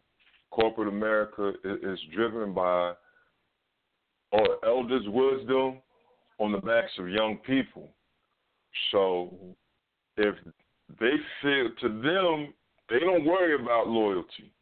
corporate 0.51 0.89
America 0.89 1.53
is, 1.65 1.79
is 1.83 1.99
driven 2.15 2.53
by 2.53 2.93
or 4.33 4.65
elders' 4.65 5.07
wisdom 5.07 5.79
on 6.39 6.53
the 6.53 6.59
backs 6.59 6.93
of 6.99 7.09
young 7.09 7.39
people. 7.47 7.89
So 8.93 9.35
if 10.17 10.35
they 11.01 11.13
feel 11.43 11.69
to 11.81 11.89
them, 11.89 12.55
they 12.89 13.01
don't 13.01 13.25
worry 13.25 13.55
about 13.55 13.89
loyalty. 13.89 14.53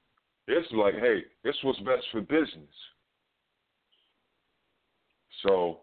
It's 0.49 0.71
like, 0.73 0.95
hey, 0.95 1.23
it's 1.45 1.59
what's 1.63 1.79
best 1.81 2.05
for 2.13 2.21
business. 2.21 2.75
So 5.43 5.81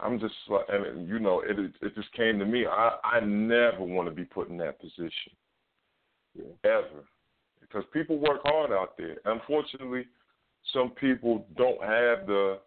I'm 0.00 0.20
just 0.20 0.34
like, 0.48 0.66
and 0.68 1.08
you 1.08 1.18
know, 1.18 1.40
it 1.40 1.58
it 1.58 1.94
just 1.94 2.12
came 2.12 2.38
to 2.38 2.44
me. 2.44 2.66
I 2.66 2.96
I 3.02 3.20
never 3.20 3.82
want 3.82 4.08
to 4.08 4.14
be 4.14 4.24
put 4.24 4.48
in 4.48 4.56
that 4.58 4.80
position, 4.80 5.32
yeah. 6.34 6.70
ever, 6.70 7.04
because 7.74 7.88
people 7.92 8.18
work 8.18 8.40
hard 8.44 8.70
out 8.70 8.96
there. 8.96 9.16
Unfortunately, 9.24 10.06
some 10.72 10.90
people 10.90 11.46
don't 11.56 11.82
have 11.82 12.26
the 12.26 12.58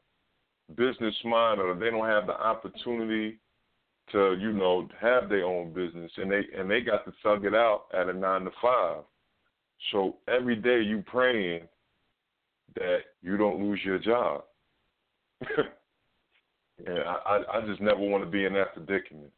business 0.76 1.16
mind, 1.24 1.62
or 1.62 1.74
they 1.76 1.90
don't 1.90 2.08
have 2.08 2.28
the 2.28 2.34
opportunity 2.34 3.38
to, 4.12 4.38
you 4.40 4.52
know, 4.52 4.88
have 5.00 5.30
their 5.30 5.46
own 5.46 5.74
business, 5.74 6.12
and 6.18 6.32
they 6.32 6.42
and 6.58 6.70
they 6.70 6.82
got 6.82 7.06
to 7.06 7.14
thug 7.24 7.46
it 7.46 7.54
out 7.54 7.86
at 7.94 8.10
a 8.10 8.14
nine 8.14 8.44
to 8.44 8.52
five. 8.62 9.04
So 9.92 10.18
every 10.28 10.56
day 10.56 10.82
you 10.82 11.04
praying 11.06 11.62
that 12.76 13.00
you 13.22 13.38
don't 13.38 13.62
lose 13.62 13.80
your 13.86 14.00
job. 14.00 14.44
and 15.58 17.00
I, 17.00 17.44
I 17.54 17.62
just 17.66 17.80
never 17.82 18.00
want 18.00 18.24
to 18.24 18.30
be 18.30 18.46
in 18.46 18.54
that 18.54 18.74
predicament. 18.74 19.32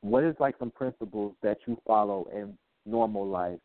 What 0.00 0.24
is 0.24 0.34
like 0.40 0.56
some 0.58 0.70
principles 0.70 1.34
that 1.42 1.58
you 1.66 1.78
follow 1.86 2.26
in 2.32 2.56
normal 2.90 3.26
life 3.26 3.58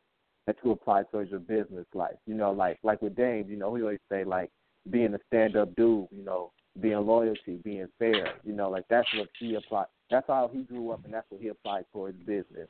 that 0.47 0.57
you 0.63 0.71
apply 0.71 1.03
towards 1.03 1.32
your 1.32 1.39
business 1.39 1.86
life? 1.93 2.15
You 2.26 2.36
know, 2.36 2.51
like 2.51 2.80
like 2.84 3.01
with 3.01 3.15
Dame, 3.15 3.47
you 3.49 3.57
know, 3.57 3.69
we 3.69 3.82
always 3.82 3.99
say 4.09 4.23
like 4.23 4.51
being 4.89 5.13
a 5.13 5.19
stand 5.28 5.55
up 5.55 5.76
dude, 5.76 6.07
you 6.11 6.23
know, 6.23 6.51
being 6.80 7.05
loyalty, 7.05 7.59
being 7.63 7.88
fair, 7.97 8.34
you 8.43 8.53
know, 8.53 8.69
like 8.69 8.86
that's 8.89 9.07
what 9.15 9.30
he 9.39 9.55
applied 9.55 9.88
that's 10.09 10.28
how 10.28 10.49
he 10.53 10.61
grew 10.63 10.91
up 10.91 11.03
and 11.03 11.13
that's 11.13 11.26
what 11.30 11.41
he 11.41 11.47
applied 11.47 11.86
towards 11.91 12.17
business. 12.19 12.67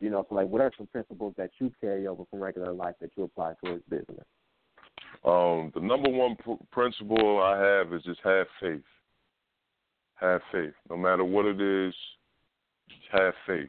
You 0.00 0.10
know, 0.10 0.26
so 0.28 0.34
like 0.34 0.48
what 0.48 0.60
are 0.60 0.72
some 0.76 0.86
principles 0.86 1.34
that 1.36 1.50
you 1.58 1.72
carry 1.80 2.06
over 2.06 2.24
from 2.30 2.40
regular 2.40 2.72
life 2.72 2.94
that 3.00 3.10
you 3.16 3.24
apply 3.24 3.54
towards 3.64 3.82
business? 3.88 4.24
Um, 5.24 5.70
the 5.74 5.80
number 5.80 6.10
one 6.10 6.36
pr- 6.36 6.64
principle 6.72 7.40
I 7.40 7.58
have 7.58 7.92
is 7.92 8.02
just 8.02 8.20
have 8.24 8.46
faith. 8.60 8.82
Have 10.14 10.40
faith. 10.50 10.72
No 10.88 10.96
matter 10.96 11.24
what 11.24 11.44
it 11.46 11.60
is, 11.60 11.94
have 13.12 13.34
faith. 13.46 13.68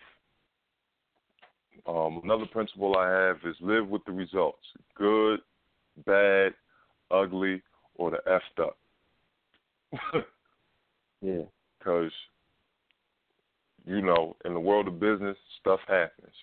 Um, 1.85 2.21
another 2.23 2.45
principle 2.45 2.97
I 2.97 3.09
have 3.09 3.37
is 3.45 3.55
live 3.59 3.87
with 3.87 4.05
the 4.05 4.13
results 4.13 4.63
good, 4.95 5.39
bad, 6.05 6.53
ugly, 7.11 7.61
or 7.95 8.11
the 8.11 8.19
effed 8.27 8.63
up. 8.63 8.77
yeah. 11.21 11.41
Because, 11.77 12.11
you 13.85 14.01
know, 14.01 14.35
in 14.45 14.53
the 14.53 14.59
world 14.59 14.87
of 14.87 14.99
business, 14.99 15.37
stuff 15.59 15.81
happens. 15.87 16.33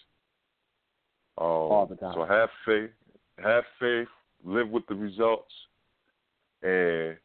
Um, 1.38 1.46
All 1.46 1.86
the 1.86 1.96
time. 1.96 2.12
So 2.14 2.24
have 2.24 2.50
faith. 2.66 2.90
Have 3.42 3.64
faith 3.78 4.08
live 4.44 4.68
with 4.68 4.86
the 4.86 4.94
results, 4.94 5.52
and 6.62 7.16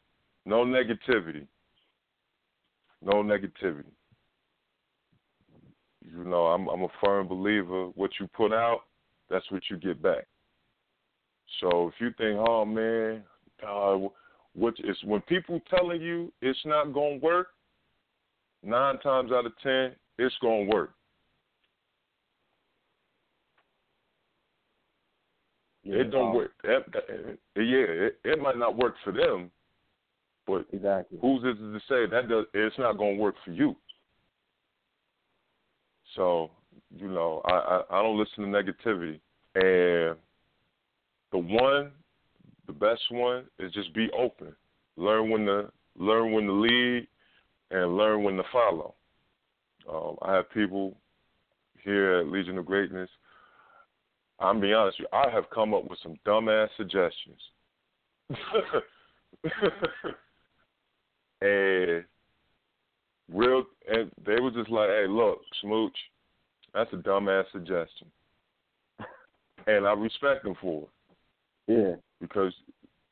no 0.45 0.63
negativity. 0.63 1.45
No 3.01 3.21
negativity. 3.23 3.91
You 6.11 6.23
know, 6.23 6.47
I'm 6.47 6.67
I'm 6.67 6.83
a 6.83 6.87
firm 7.03 7.27
believer. 7.27 7.87
What 7.95 8.11
you 8.19 8.27
put 8.27 8.53
out, 8.53 8.81
that's 9.29 9.49
what 9.51 9.63
you 9.69 9.77
get 9.77 10.01
back. 10.01 10.25
So 11.61 11.87
if 11.87 11.93
you 11.99 12.09
think, 12.17 12.39
oh 12.47 12.65
man, 12.65 13.23
uh, 13.67 13.97
what 14.53 14.73
is 14.79 14.97
when 15.03 15.21
people 15.21 15.59
telling 15.69 16.01
you 16.01 16.31
it's 16.41 16.59
not 16.65 16.93
gonna 16.93 17.17
work, 17.17 17.47
nine 18.63 18.99
times 18.99 19.31
out 19.31 19.45
of 19.45 19.53
ten, 19.61 19.95
it's 20.17 20.35
gonna 20.41 20.65
work. 20.65 20.91
Yeah, 25.85 25.97
it 25.97 26.11
don't 26.11 26.29
um, 26.29 26.33
work. 26.33 26.51
That, 26.63 26.91
that, 26.93 27.37
yeah, 27.55 28.07
it, 28.07 28.19
it 28.23 28.41
might 28.41 28.57
not 28.57 28.75
work 28.75 28.95
for 29.03 29.13
them, 29.13 29.51
but 30.47 30.65
exactly. 30.73 31.19
who's 31.21 31.43
is 31.43 31.59
to 31.59 31.79
say 31.87 32.09
that 32.09 32.27
does, 32.27 32.45
it's 32.55 32.77
not 32.79 32.97
going 32.97 33.17
to 33.17 33.21
work 33.21 33.35
for 33.45 33.51
you? 33.51 33.75
So 36.15 36.51
you 36.95 37.07
know, 37.07 37.41
I, 37.45 37.51
I 37.51 37.99
I 37.99 38.03
don't 38.03 38.17
listen 38.17 38.43
to 38.43 38.49
negativity, 38.49 39.19
and 39.55 40.17
the 41.31 41.37
one, 41.37 41.91
the 42.67 42.73
best 42.73 43.01
one 43.09 43.45
is 43.59 43.73
just 43.73 43.93
be 43.93 44.09
open. 44.17 44.55
Learn 44.97 45.29
when 45.29 45.45
to 45.45 45.71
learn 45.97 46.31
when 46.31 46.45
to 46.45 46.53
lead, 46.53 47.07
and 47.71 47.97
learn 47.97 48.23
when 48.23 48.37
to 48.37 48.43
follow. 48.51 48.95
Um, 49.91 50.17
I 50.21 50.33
have 50.33 50.49
people 50.51 50.97
here 51.83 52.19
at 52.19 52.27
Legion 52.27 52.57
of 52.57 52.65
Greatness 52.65 53.09
I'm 54.39 54.59
be 54.59 54.73
honest 54.73 54.99
with 54.99 55.07
you, 55.11 55.17
I 55.17 55.29
have 55.31 55.49
come 55.49 55.73
up 55.73 55.89
with 55.89 55.99
some 56.03 56.15
dumbass 56.25 56.67
suggestions. 56.75 57.39
and 61.41 62.03
real 63.31 63.63
and 63.87 64.11
they 64.25 64.39
were 64.39 64.51
just 64.51 64.69
like, 64.69 64.89
Hey, 64.89 65.05
look, 65.07 65.41
Smooch, 65.61 65.95
that's 66.73 66.91
a 66.93 66.97
dumbass 66.97 67.45
suggestion. 67.51 68.07
and 69.67 69.87
I 69.87 69.93
respect 69.93 70.43
them 70.43 70.55
for 70.61 70.83
it. 70.83 70.89
Yeah. 71.67 71.95
Because 72.21 72.53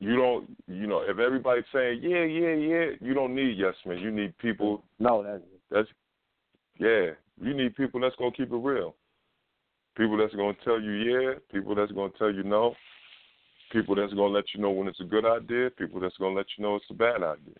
you 0.00 0.16
don't 0.16 0.56
you 0.66 0.86
know, 0.86 1.00
if 1.00 1.18
everybody's 1.18 1.64
saying, 1.72 2.00
Yeah, 2.02 2.24
yeah, 2.24 2.54
yeah, 2.54 2.86
you 3.00 3.14
don't 3.14 3.34
need 3.34 3.56
yes 3.58 3.74
men. 3.86 3.98
You 3.98 4.10
need 4.10 4.36
people 4.38 4.82
No, 4.98 5.22
that's 5.22 5.42
that's 5.70 5.88
yeah. 6.78 7.10
You 7.40 7.54
need 7.54 7.76
people 7.76 8.00
that's 8.00 8.16
gonna 8.16 8.32
keep 8.32 8.52
it 8.52 8.56
real. 8.56 8.94
People 9.96 10.16
that's 10.16 10.34
going 10.34 10.56
to 10.56 10.64
tell 10.64 10.80
you 10.80 10.92
yeah, 10.92 11.34
people 11.52 11.74
that's 11.74 11.92
going 11.92 12.10
to 12.10 12.18
tell 12.18 12.32
you 12.32 12.42
no, 12.42 12.74
people 13.70 13.94
that's 13.94 14.12
going 14.12 14.32
to 14.32 14.36
let 14.36 14.44
you 14.52 14.60
know 14.60 14.70
when 14.70 14.88
it's 14.88 15.00
a 15.00 15.04
good 15.04 15.24
idea, 15.24 15.70
people 15.70 16.00
that's 16.00 16.16
going 16.16 16.34
to 16.34 16.36
let 16.36 16.46
you 16.56 16.64
know 16.64 16.74
it's 16.74 16.84
a 16.90 16.94
bad 16.94 17.22
idea. 17.22 17.54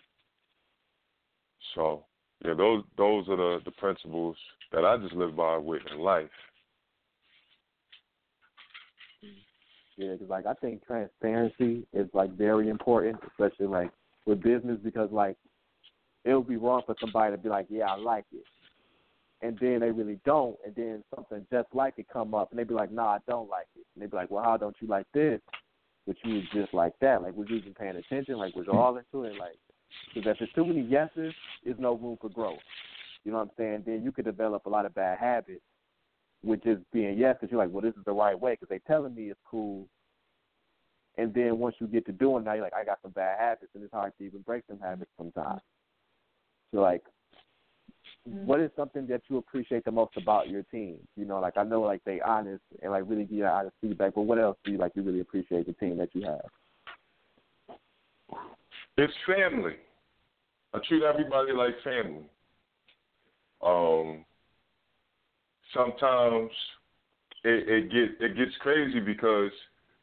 So, 1.75 2.05
yeah, 2.45 2.55
those 2.55 2.85
those 2.99 3.29
are 3.29 3.37
the 3.37 3.59
the 3.65 3.71
principles 3.73 4.37
that 4.73 4.85
I 4.85 4.97
just 4.99 5.15
live 5.15 5.35
by 5.37 5.57
with 5.57 5.83
in 5.91 5.99
life. 5.99 6.29
Yeah, 9.97 10.13
because 10.13 10.29
like 10.29 10.47
I 10.47 10.55
think 10.55 10.85
transparency 10.87 11.87
is 11.93 12.09
like 12.13 12.37
very 12.37 12.69
important, 12.69 13.17
especially 13.29 13.67
like 13.67 13.91
with 14.27 14.43
business, 14.43 14.79
because 14.83 15.11
like 15.11 15.37
it 16.25 16.35
would 16.35 16.49
be 16.49 16.57
wrong 16.57 16.83
for 16.85 16.97
somebody 17.01 17.35
to 17.35 17.41
be 17.41 17.49
like, 17.49 17.67
yeah, 17.71 17.87
I 17.87 17.97
like 17.97 18.25
it, 18.33 18.45
and 19.41 19.59
then 19.61 19.81
they 19.81 19.91
really 19.91 20.19
don't, 20.25 20.57
and 20.67 20.75
then 20.75 21.05
something 21.15 21.47
just 21.51 21.69
like 21.73 21.95
it 21.97 22.07
come 22.13 22.35
up, 22.35 22.51
and 22.51 22.59
they 22.59 22.65
be 22.65 22.75
like, 22.75 22.91
"Nah, 22.91 23.15
I 23.15 23.19
don't 23.29 23.49
like 23.49 23.69
it." 23.77 23.87
And 23.95 24.03
they 24.03 24.07
be 24.07 24.17
like, 24.17 24.31
"Well, 24.31 24.45
how 24.45 24.57
don't 24.57 24.77
you 24.81 24.89
like 24.89 25.07
this?" 25.15 25.41
But 26.07 26.17
you 26.25 26.35
was 26.35 26.45
just 26.53 26.75
like 26.75 26.93
that. 27.01 27.23
Like, 27.23 27.35
was 27.35 27.49
you 27.49 27.57
even 27.57 27.73
paying 27.73 27.97
attention? 27.97 28.37
Like, 28.37 28.55
was 28.55 28.67
you 28.67 28.75
all 28.75 28.97
into 28.97 29.25
it? 29.25 29.39
Like, 29.39 29.57
because 30.15 30.33
if 30.33 30.39
there's 30.39 30.53
too 30.55 30.65
many 30.65 30.83
yeses, 30.83 31.35
there's 31.65 31.79
no 31.79 31.95
room 31.95 32.17
for 32.21 32.31
growth. 32.31 32.59
You 33.25 33.33
know 33.33 33.39
what 33.39 33.45
I'm 33.45 33.51
saying? 33.57 33.83
Then 33.87 34.03
you 34.05 34.13
could 34.13 34.27
develop 34.27 34.67
a 34.67 34.71
lot 34.71 34.87
of 34.87 34.95
bad 34.95 35.19
habits 35.19 35.63
with 36.43 36.63
just 36.63 36.83
being 36.93 37.19
yes, 37.19 37.37
because 37.41 37.51
you're 37.51 37.61
like, 37.61 37.73
well, 37.73 37.83
this 37.83 37.95
is 37.95 38.05
the 38.05 38.13
right 38.13 38.39
way, 38.39 38.53
because 38.53 38.69
they're 38.69 38.81
telling 38.87 39.15
me 39.15 39.31
it's 39.31 39.41
cool. 39.51 39.87
And 41.17 41.33
then 41.33 41.59
once 41.59 41.77
you 41.79 41.87
get 41.87 42.05
to 42.07 42.13
doing 42.13 42.45
that, 42.45 42.55
you're 42.55 42.65
like, 42.65 42.75
I 42.75 42.85
got 42.85 42.99
some 43.03 43.13
bad 43.13 43.39
habits, 43.39 43.71
and 43.75 43.83
it's 43.83 43.93
hard 43.93 44.13
to 44.19 44.25
even 44.25 44.43
break 44.43 44.67
them 44.67 44.81
habits 44.83 45.11
sometimes. 45.17 45.61
So 46.73 46.81
like, 46.81 47.03
mm-hmm. 48.29 48.47
what 48.47 48.61
is 48.61 48.71
something 48.77 49.07
that 49.07 49.23
you 49.29 49.39
appreciate 49.39 49.85
the 49.85 49.93
most 49.93 50.17
about 50.17 50.49
your 50.49 50.65
team? 50.65 50.99
You 51.17 51.25
know, 51.25 51.41
like 51.41 51.57
I 51.57 51.63
know 51.63 51.83
like 51.83 52.03
they 52.05 52.21
honest 52.21 52.63
and 52.83 52.93
like 52.93 53.05
really 53.07 53.25
give 53.25 53.39
you 53.39 53.47
honest 53.47 53.77
feedback, 53.81 54.15
but 54.15 54.23
what 54.23 54.39
else 54.39 54.59
do 54.65 54.73
you 54.73 54.79
like 54.79 54.93
you 54.97 55.03
really 55.03 55.21
appreciate 55.21 55.67
the 55.67 55.73
team 55.75 55.97
that 55.99 56.15
you 56.15 56.23
have? 56.23 56.51
It's 58.97 59.13
family. 59.27 59.75
I 60.73 60.79
treat 60.89 61.03
everybody 61.03 61.53
like 61.53 61.75
family. 61.83 62.29
Um 63.63 64.25
sometimes 65.73 66.51
it, 67.43 67.69
it 67.69 67.91
get 67.91 68.25
it 68.25 68.37
gets 68.37 68.57
crazy 68.61 69.01
because 69.01 69.51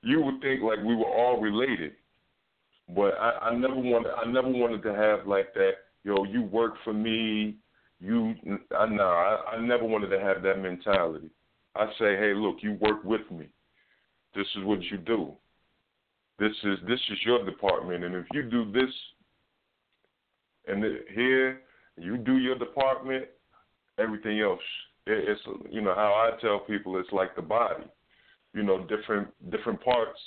you 0.02 0.22
would 0.22 0.42
think 0.42 0.62
like 0.62 0.80
we 0.80 0.96
were 0.96 1.06
all 1.06 1.40
related. 1.40 1.94
But 2.94 3.14
I, 3.20 3.50
I 3.50 3.56
never 3.56 3.76
wanted 3.76 4.12
I 4.12 4.30
never 4.30 4.50
wanted 4.50 4.84
to 4.84 4.94
have 4.94 5.28
like 5.28 5.54
that, 5.54 5.72
yo, 6.04 6.24
you 6.26 6.44
work 6.44 6.74
for 6.84 6.94
me, 6.94 7.56
you 8.00 8.34
I 8.78 8.86
no, 8.88 9.04
I, 9.04 9.56
I 9.56 9.62
never 9.62 9.86
wanted 9.86 10.10
to 10.10 10.20
have 10.20 10.42
that 10.44 10.60
mentality. 10.60 11.30
I 11.76 11.86
say, 11.98 12.18
hey, 12.18 12.34
look, 12.36 12.58
you 12.62 12.74
work 12.82 13.04
with 13.06 13.22
me. 13.32 13.48
This 14.36 14.48
is 14.58 14.66
what 14.66 14.82
you 14.84 14.98
do. 14.98 15.34
This 16.42 16.58
is 16.64 16.80
this 16.88 17.00
is 17.12 17.20
your 17.24 17.46
department, 17.46 18.04
and 18.04 18.16
if 18.16 18.26
you 18.34 18.42
do 18.42 18.72
this, 18.72 18.90
and 20.68 20.84
here 21.14 21.62
you 21.98 22.18
do 22.18 22.40
your 22.40 22.58
department, 22.58 23.26
everything 24.00 24.40
else. 24.40 24.60
It's 25.06 25.40
you 25.70 25.82
know 25.82 25.94
how 25.94 26.14
I 26.16 26.42
tell 26.42 26.58
people 26.62 26.98
it's 26.98 27.12
like 27.12 27.36
the 27.36 27.44
body. 27.44 27.84
You 28.56 28.64
know, 28.64 28.88
different 28.88 29.28
different 29.52 29.84
parts, 29.84 30.20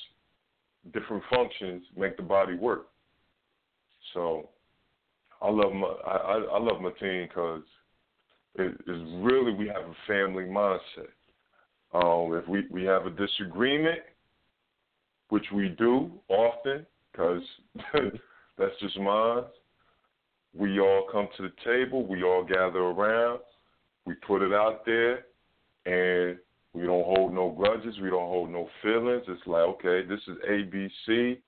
different 0.92 1.24
functions 1.28 1.82
make 1.96 2.16
the 2.16 2.22
body 2.22 2.54
work. 2.54 2.86
So 4.12 4.50
I 5.42 5.50
love 5.50 5.72
my 5.72 5.88
I, 6.06 6.44
I 6.52 6.58
love 6.60 6.80
my 6.80 6.92
team 7.00 7.26
because 7.26 7.64
it 8.54 8.72
is 8.86 9.02
really 9.16 9.52
we 9.52 9.66
have 9.66 9.82
a 9.82 9.96
family 10.06 10.44
mindset. 10.44 11.10
Um, 11.92 12.34
if 12.34 12.46
we 12.46 12.68
we 12.70 12.84
have 12.84 13.04
a 13.06 13.10
disagreement, 13.10 13.98
which 15.34 15.46
we 15.52 15.70
do 15.70 16.12
often 16.28 16.86
because 17.10 17.42
that's 18.56 18.78
just 18.80 18.96
mine. 19.00 19.42
We 20.56 20.78
all 20.78 21.08
come 21.10 21.26
to 21.36 21.42
the 21.42 21.52
table, 21.64 22.06
we 22.06 22.22
all 22.22 22.44
gather 22.44 22.78
around, 22.78 23.40
we 24.06 24.14
put 24.14 24.42
it 24.42 24.52
out 24.52 24.86
there, 24.86 25.24
and 25.86 26.38
we 26.72 26.82
don't 26.82 27.04
hold 27.04 27.34
no 27.34 27.50
grudges, 27.50 27.96
we 28.00 28.10
don't 28.10 28.28
hold 28.28 28.48
no 28.48 28.68
feelings. 28.80 29.24
It's 29.26 29.44
like, 29.44 29.62
okay, 29.62 30.06
this 30.06 30.20
is 30.28 30.36
ABC, 30.48 31.38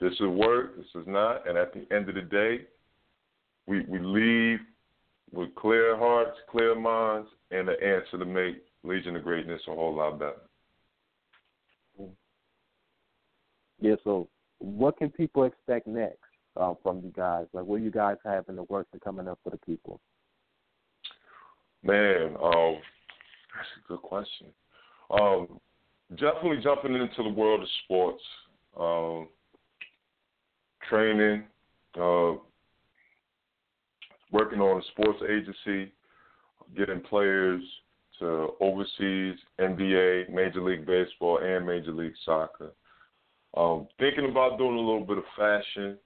this 0.00 0.12
is 0.12 0.26
work, 0.26 0.76
this 0.76 1.00
is 1.00 1.06
not, 1.06 1.48
and 1.48 1.56
at 1.56 1.72
the 1.72 1.86
end 1.90 2.10
of 2.10 2.14
the 2.14 2.20
day, 2.20 2.66
we 3.66 3.86
we 3.88 4.00
leave 4.00 4.58
with 5.32 5.54
clear 5.54 5.96
hearts, 5.96 6.36
clear 6.50 6.78
minds, 6.78 7.28
and 7.52 7.70
an 7.70 7.76
answer 7.82 8.18
to 8.18 8.26
make 8.26 8.62
Legion 8.84 9.16
of 9.16 9.24
Greatness 9.24 9.62
a 9.66 9.74
whole 9.74 9.94
lot 9.94 10.18
better. 10.18 10.47
Yeah, 13.80 13.94
so 14.04 14.28
what 14.58 14.98
can 14.98 15.10
people 15.10 15.44
expect 15.44 15.86
next 15.86 16.18
uh, 16.56 16.74
from 16.82 17.00
you 17.02 17.12
guys? 17.14 17.46
Like, 17.52 17.64
what 17.64 17.76
are 17.76 17.84
you 17.84 17.90
guys 17.90 18.16
have 18.24 18.44
in 18.48 18.56
the 18.56 18.64
works 18.64 18.90
and 18.92 19.00
coming 19.00 19.28
up 19.28 19.38
for 19.44 19.50
the 19.50 19.58
people? 19.58 20.00
Man, 21.82 22.36
um, 22.42 22.76
that's 23.54 23.68
a 23.84 23.88
good 23.88 24.02
question. 24.02 24.48
Um, 25.10 25.60
definitely 26.10 26.58
jumping 26.62 26.94
into 26.94 27.22
the 27.22 27.28
world 27.28 27.62
of 27.62 27.68
sports, 27.84 28.22
um, 28.78 29.28
training, 30.88 31.44
uh, 31.98 32.34
working 34.32 34.60
on 34.60 34.80
a 34.80 34.84
sports 34.92 35.22
agency, 35.28 35.92
getting 36.76 37.00
players 37.00 37.62
to 38.18 38.50
overseas, 38.60 39.36
NBA, 39.60 40.30
Major 40.30 40.62
League 40.62 40.84
Baseball, 40.84 41.38
and 41.38 41.64
Major 41.64 41.92
League 41.92 42.14
Soccer. 42.24 42.72
Um, 43.56 43.88
thinking 43.98 44.28
about 44.28 44.58
doing 44.58 44.76
a 44.76 44.80
little 44.80 45.04
bit 45.04 45.18
of 45.18 45.24
fashion 45.36 45.98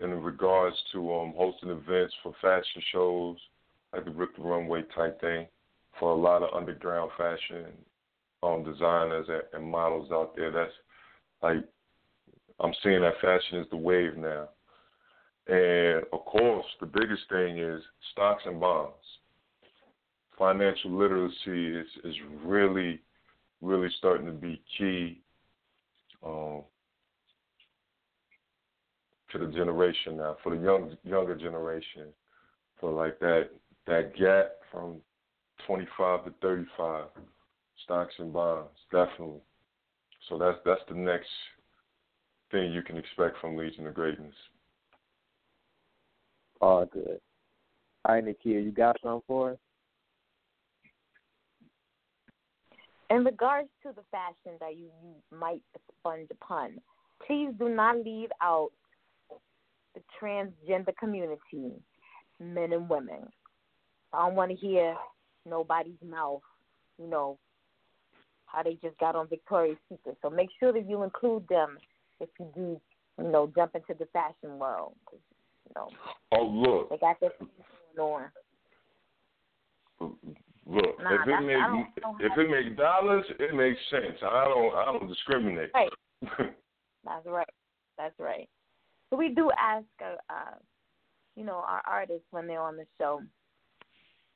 in 0.00 0.10
regards 0.22 0.76
to 0.92 1.14
um, 1.14 1.34
hosting 1.36 1.70
events 1.70 2.14
for 2.22 2.34
fashion 2.40 2.82
shows, 2.92 3.36
like 3.92 4.04
the 4.04 4.10
Rip 4.10 4.36
the 4.36 4.42
Runway 4.42 4.82
type 4.94 5.20
thing, 5.20 5.46
for 5.98 6.12
a 6.12 6.16
lot 6.16 6.42
of 6.42 6.54
underground 6.54 7.10
fashion 7.16 7.66
um, 8.42 8.64
designers 8.64 9.26
and, 9.28 9.42
and 9.52 9.70
models 9.70 10.10
out 10.12 10.34
there. 10.36 10.50
That's 10.50 10.72
like 11.42 11.64
I'm 12.60 12.72
seeing 12.82 13.02
that 13.02 13.20
fashion 13.20 13.58
is 13.58 13.66
the 13.70 13.76
wave 13.76 14.16
now. 14.16 14.48
And 15.48 16.04
of 16.12 16.24
course, 16.24 16.66
the 16.80 16.86
biggest 16.86 17.22
thing 17.28 17.58
is 17.58 17.82
stocks 18.12 18.42
and 18.46 18.60
bonds. 18.60 18.94
Financial 20.38 20.90
literacy 20.92 21.76
is 21.76 21.86
is 22.04 22.14
really, 22.44 23.00
really 23.60 23.88
starting 23.98 24.26
to 24.26 24.32
be 24.32 24.62
key 24.78 25.21
um, 26.24 26.62
to 29.30 29.38
the 29.38 29.52
generation 29.52 30.16
now, 30.16 30.36
for 30.42 30.54
the 30.54 30.62
young 30.62 30.96
younger 31.04 31.36
generation, 31.36 32.08
for 32.80 32.92
like 32.92 33.18
that 33.20 33.50
that 33.86 34.14
gap 34.16 34.52
from 34.70 34.96
25 35.66 36.24
to 36.24 36.34
35, 36.42 37.04
stocks 37.84 38.14
and 38.18 38.32
bonds, 38.32 38.70
definitely. 38.90 39.40
So 40.28 40.38
that's 40.38 40.58
that's 40.64 40.82
the 40.88 40.94
next 40.94 41.28
thing 42.50 42.72
you 42.72 42.82
can 42.82 42.96
expect 42.96 43.38
from 43.40 43.56
Legion 43.56 43.86
of 43.86 43.94
Greatness. 43.94 44.34
All 46.60 46.86
good. 46.86 47.20
All 48.04 48.14
right, 48.14 48.24
Nakia, 48.24 48.64
you 48.64 48.70
got 48.70 48.96
something 49.02 49.22
for 49.26 49.52
us? 49.52 49.58
In 53.12 53.24
regards 53.24 53.68
to 53.82 53.92
the 53.94 54.02
fashion 54.10 54.56
that 54.60 54.74
you, 54.74 54.88
you 55.04 55.36
might 55.38 55.60
sponge 55.98 56.28
upon, 56.30 56.78
please 57.26 57.50
do 57.58 57.68
not 57.68 58.02
leave 58.02 58.30
out 58.40 58.70
the 59.94 60.00
transgender 60.20 60.96
community, 60.98 61.72
men 62.40 62.72
and 62.72 62.88
women. 62.88 63.28
I 64.14 64.26
don't 64.26 64.34
want 64.34 64.50
to 64.50 64.56
hear 64.56 64.96
nobody's 65.46 66.00
mouth, 66.02 66.40
you 66.98 67.06
know, 67.06 67.36
how 68.46 68.62
they 68.62 68.78
just 68.82 68.98
got 68.98 69.14
on 69.14 69.28
Victoria's 69.28 69.76
Secret. 69.90 70.16
So 70.22 70.30
make 70.30 70.48
sure 70.58 70.72
that 70.72 70.88
you 70.88 71.02
include 71.02 71.46
them 71.48 71.76
if 72.18 72.30
you 72.40 72.46
do, 72.54 72.80
you 73.18 73.30
know, 73.30 73.52
jump 73.54 73.74
into 73.74 73.92
the 73.98 74.06
fashion 74.14 74.58
world. 74.58 74.94
You 75.12 75.18
know, 75.76 75.88
oh 76.32 76.46
look, 76.46 76.88
they 76.88 76.96
got 76.96 77.20
this 77.20 77.32
going 77.94 78.24
on. 78.24 78.30
Mm-hmm. 80.00 80.32
Look, 80.72 81.02
nah, 81.02 81.14
if 81.14 81.28
it 81.28 81.44
make 81.44 81.86
if 82.20 82.38
it 82.38 82.50
makes 82.50 82.78
dollars, 82.78 83.26
it 83.38 83.54
makes 83.54 83.78
sense. 83.90 84.16
I 84.22 84.44
don't 84.44 84.74
I 84.74 84.84
don't 84.86 85.08
discriminate. 85.08 85.70
Right. 85.74 85.90
that's 87.04 87.26
right. 87.26 87.46
That's 87.98 88.18
right. 88.18 88.48
So 89.10 89.16
we 89.16 89.34
do 89.34 89.50
ask, 89.58 89.84
uh, 90.00 90.14
uh, 90.30 90.54
you 91.36 91.44
know, 91.44 91.56
our 91.56 91.82
artists 91.86 92.26
when 92.30 92.46
they're 92.46 92.60
on 92.60 92.78
the 92.78 92.86
show, 92.98 93.20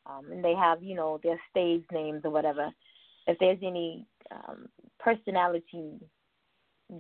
um, 0.05 0.31
and 0.31 0.45
they 0.45 0.55
have, 0.55 0.83
you 0.83 0.95
know, 0.95 1.19
their 1.23 1.41
stage 1.51 1.85
names 1.91 2.21
or 2.25 2.31
whatever. 2.31 2.71
If 3.27 3.39
there's 3.39 3.59
any 3.63 4.07
um, 4.31 4.69
personality 5.01 5.99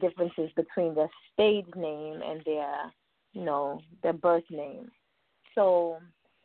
differences 0.00 0.50
between 0.56 0.94
their 0.94 1.10
stage 1.34 1.66
name 1.76 2.22
and 2.26 2.40
their, 2.46 2.74
you 3.34 3.44
know, 3.44 3.82
their 4.02 4.14
birth 4.14 4.44
name. 4.50 4.90
So, 5.54 5.98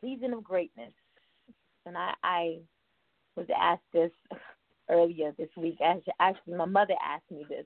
Legion 0.03 0.33
of 0.33 0.43
Greatness 0.43 0.91
and 1.85 1.97
I, 1.97 2.13
I 2.23 2.57
was 3.35 3.47
asked 3.57 3.81
this 3.93 4.11
earlier 4.89 5.33
this 5.37 5.49
week. 5.57 5.77
Actually, 6.19 6.53
my 6.55 6.65
mother 6.65 6.95
asked 7.03 7.29
me 7.31 7.45
this. 7.49 7.65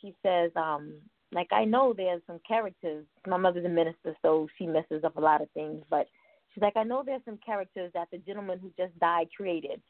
She 0.00 0.14
says, 0.22 0.50
um, 0.56 0.94
like 1.32 1.48
I 1.52 1.64
know 1.64 1.94
there's 1.96 2.22
some 2.26 2.40
characters. 2.46 3.04
My 3.26 3.36
mother's 3.36 3.64
a 3.64 3.68
minister, 3.68 4.16
so 4.22 4.48
she 4.58 4.66
messes 4.66 5.04
up 5.04 5.16
a 5.16 5.20
lot 5.20 5.42
of 5.42 5.50
things. 5.50 5.82
But 5.88 6.08
she's 6.52 6.62
like, 6.62 6.76
I 6.76 6.82
know 6.82 7.02
there's 7.04 7.24
some 7.24 7.38
characters 7.44 7.90
that 7.94 8.08
the 8.10 8.18
gentleman 8.18 8.58
who 8.58 8.70
just 8.76 8.98
died 8.98 9.28
created. 9.36 9.80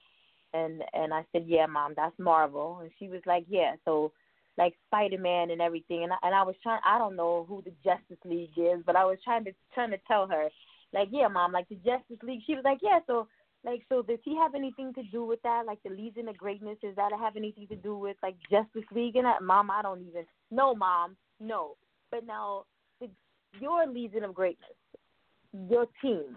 And 0.54 0.82
and 0.92 1.14
I 1.14 1.24
said, 1.32 1.44
yeah, 1.46 1.66
mom, 1.66 1.94
that's 1.96 2.18
Marvel. 2.18 2.80
And 2.82 2.90
she 2.98 3.08
was 3.08 3.22
like, 3.26 3.44
yeah. 3.48 3.74
So 3.84 4.12
like 4.58 4.74
Spider 4.86 5.18
Man 5.18 5.50
and 5.50 5.62
everything. 5.62 6.04
And 6.04 6.12
I, 6.12 6.16
and 6.22 6.34
I 6.34 6.42
was 6.42 6.56
trying. 6.62 6.80
I 6.84 6.98
don't 6.98 7.16
know 7.16 7.46
who 7.48 7.62
the 7.62 7.72
Justice 7.82 8.22
League 8.24 8.56
is, 8.56 8.82
but 8.84 8.96
I 8.96 9.04
was 9.04 9.18
trying 9.24 9.44
to 9.44 9.52
trying 9.74 9.90
to 9.90 9.98
tell 10.06 10.26
her 10.28 10.48
like, 10.92 11.08
yeah, 11.10 11.28
mom, 11.28 11.52
like 11.52 11.68
the 11.68 11.76
Justice 11.76 12.22
League. 12.22 12.42
She 12.46 12.54
was 12.54 12.64
like, 12.64 12.78
yeah. 12.82 13.00
So, 13.06 13.26
like, 13.64 13.82
so 13.88 14.02
does 14.02 14.18
he 14.24 14.36
have 14.36 14.54
anything 14.54 14.92
to 14.94 15.02
do 15.04 15.24
with 15.24 15.40
that? 15.42 15.64
Like 15.66 15.78
the 15.84 15.90
Legion 15.90 16.28
of 16.28 16.36
Greatness, 16.36 16.78
does 16.82 16.96
that 16.96 17.12
have 17.18 17.36
anything 17.36 17.68
to 17.68 17.76
do 17.76 17.96
with 17.96 18.16
like 18.22 18.36
Justice 18.50 18.88
League 18.92 19.16
and 19.16 19.26
that? 19.26 19.42
Mom, 19.42 19.70
I 19.70 19.82
don't 19.82 20.06
even. 20.06 20.24
No, 20.50 20.74
mom, 20.74 21.16
no. 21.38 21.76
But 22.10 22.26
now, 22.26 22.64
the, 23.00 23.08
your 23.60 23.86
Legion 23.86 24.24
of 24.24 24.34
Greatness, 24.34 24.70
your 25.68 25.86
team, 26.00 26.36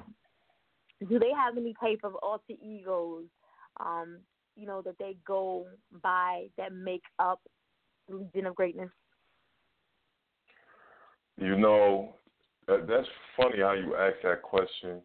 do 1.10 1.20
they 1.20 1.32
have 1.36 1.58
any 1.58 1.74
type 1.82 2.00
of 2.04 2.16
alter 2.16 2.54
egos? 2.64 3.26
Um, 3.80 4.20
you 4.56 4.66
know 4.66 4.82
that 4.84 4.98
they 5.00 5.18
go 5.26 5.66
by 6.02 6.48
that 6.58 6.74
make 6.74 7.04
up 7.20 7.42
Legion 8.08 8.46
of 8.46 8.56
Greatness. 8.56 8.90
You 11.38 11.58
know, 11.58 12.16
that's 12.68 13.08
funny 13.36 13.60
how 13.60 13.74
you 13.74 13.96
ask 13.96 14.16
that 14.24 14.42
question. 14.42 15.02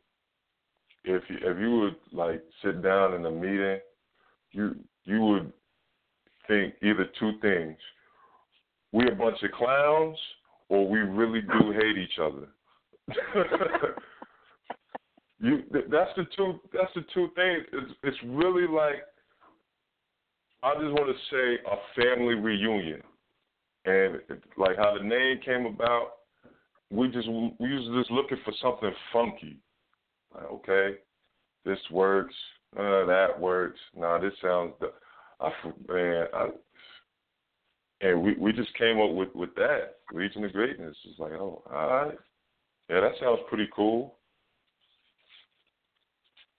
If 1.05 1.23
you, 1.29 1.37
if 1.43 1.59
you 1.59 1.81
would 1.81 1.97
like 2.13 2.43
sit 2.63 2.83
down 2.83 3.15
in 3.15 3.25
a 3.25 3.31
meeting, 3.31 3.79
you 4.53 4.77
you 5.05 5.21
would 5.21 5.53
think 6.47 6.75
either 6.83 7.09
two 7.19 7.33
things: 7.41 7.77
we 8.93 9.09
a 9.09 9.15
bunch 9.15 9.43
of 9.43 9.51
clowns, 9.53 10.19
or 10.69 10.87
we 10.87 11.01
really 11.01 11.41
do 11.41 11.73
hate 11.73 11.97
each 11.97 12.19
other. 12.21 12.49
you 15.41 15.63
that's 15.91 16.11
the 16.17 16.27
two 16.37 16.61
that's 16.73 16.93
the 16.95 17.05
two 17.15 17.29
things. 17.35 17.65
It's 17.73 17.93
it's 18.05 18.19
really 18.27 18.67
like 18.67 19.03
I 20.63 20.75
just 20.75 20.93
want 20.93 21.09
to 21.09 21.15
say 21.31 21.59
a 21.65 21.77
family 22.03 22.35
reunion, 22.35 23.03
and 23.87 24.17
it, 24.17 24.43
like 24.59 24.77
how 24.77 24.99
the 24.99 25.05
name 25.05 25.41
came 25.45 25.65
about 25.65 26.13
we 26.91 27.09
just 27.09 27.29
we 27.29 27.75
was 27.75 27.99
just 27.99 28.11
looking 28.11 28.39
for 28.45 28.53
something 28.61 28.91
funky. 29.13 29.57
Like, 30.35 30.45
okay, 30.45 30.97
this 31.65 31.79
works. 31.91 32.35
Uh, 32.77 33.05
that 33.07 33.29
works. 33.39 33.79
Nah, 33.97 34.19
this 34.19 34.33
sounds. 34.41 34.75
I 35.41 35.51
man, 35.89 36.27
I, 36.35 36.49
and 38.03 38.23
we 38.23 38.35
we 38.35 38.53
just 38.53 38.73
came 38.77 39.01
up 39.01 39.11
with 39.11 39.35
with 39.35 39.55
that 39.57 39.97
Legion 40.13 40.45
of 40.45 40.53
Greatness. 40.53 40.97
It's 41.05 41.19
like, 41.19 41.33
oh, 41.33 41.63
all 41.73 41.89
right, 41.89 42.19
yeah, 42.89 43.01
that 43.01 43.13
sounds 43.21 43.41
pretty 43.49 43.69
cool. 43.75 44.17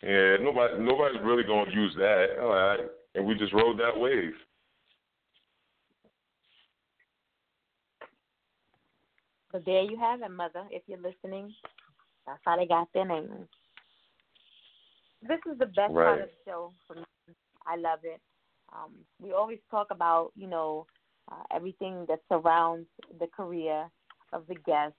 Yeah, 0.03 0.37
nobody 0.41 0.79
nobody's 0.79 1.21
really 1.23 1.43
gonna 1.43 1.71
use 1.71 1.93
that. 1.97 2.37
All 2.41 2.49
right, 2.49 2.79
and 3.15 3.25
we 3.25 3.35
just 3.35 3.53
rode 3.53 3.79
that 3.79 3.97
wave. 3.97 4.33
So 9.51 9.61
there 9.65 9.83
you 9.83 9.97
have 9.99 10.21
it, 10.21 10.31
mother. 10.31 10.65
If 10.71 10.83
you're 10.87 10.97
listening, 10.97 11.53
that's 12.25 12.39
how 12.45 12.57
they 12.57 12.65
got 12.65 12.87
their 12.93 13.05
name. 13.05 13.47
This 15.21 15.39
is 15.51 15.59
the 15.59 15.67
best 15.67 15.93
right. 15.93 16.05
part 16.05 16.21
of 16.21 16.27
the 16.27 16.33
show 16.45 16.73
for 16.87 16.95
me. 16.95 17.03
I 17.65 17.75
love 17.75 17.99
it. 18.03 18.19
Um, 18.73 18.91
we 19.19 19.33
always 19.33 19.59
talk 19.69 19.87
about, 19.91 20.31
you 20.35 20.47
know, 20.47 20.87
uh, 21.31 21.43
everything 21.53 22.05
that 22.07 22.21
surrounds 22.29 22.87
the 23.19 23.27
career 23.27 23.87
of 24.33 24.43
the 24.47 24.55
guest, 24.65 24.93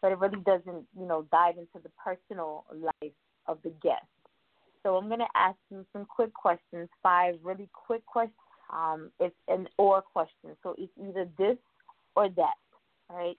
but 0.00 0.12
it 0.12 0.18
really 0.18 0.40
doesn't, 0.44 0.86
you 0.98 1.06
know, 1.06 1.26
dive 1.30 1.56
into 1.58 1.82
the 1.82 1.90
personal 2.02 2.64
life 2.72 3.12
of 3.46 3.58
the 3.62 3.72
guest. 3.82 4.06
So 4.82 4.96
I'm 4.96 5.08
going 5.08 5.20
to 5.20 5.26
ask 5.34 5.56
you 5.70 5.84
some 5.92 6.04
quick 6.04 6.32
questions, 6.32 6.88
five 7.02 7.36
really 7.42 7.68
quick 7.72 8.04
questions. 8.06 8.38
Um, 8.72 9.10
it's 9.20 9.34
an 9.48 9.68
or 9.78 10.00
question, 10.00 10.56
so 10.62 10.74
it's 10.78 10.92
either 10.98 11.28
this 11.38 11.58
or 12.16 12.28
that. 12.30 12.54
All 13.10 13.16
right. 13.16 13.36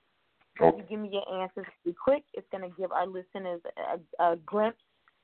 So 0.60 0.70
if 0.70 0.76
you 0.78 0.84
give 0.90 1.00
me 1.00 1.10
your 1.12 1.42
answers 1.42 1.66
really 1.84 1.96
quick, 2.02 2.24
it's 2.34 2.48
going 2.52 2.70
to 2.70 2.76
give 2.80 2.92
our 2.92 3.08
listeners 3.08 3.62
a, 4.20 4.24
a 4.24 4.36
glimpse 4.46 4.78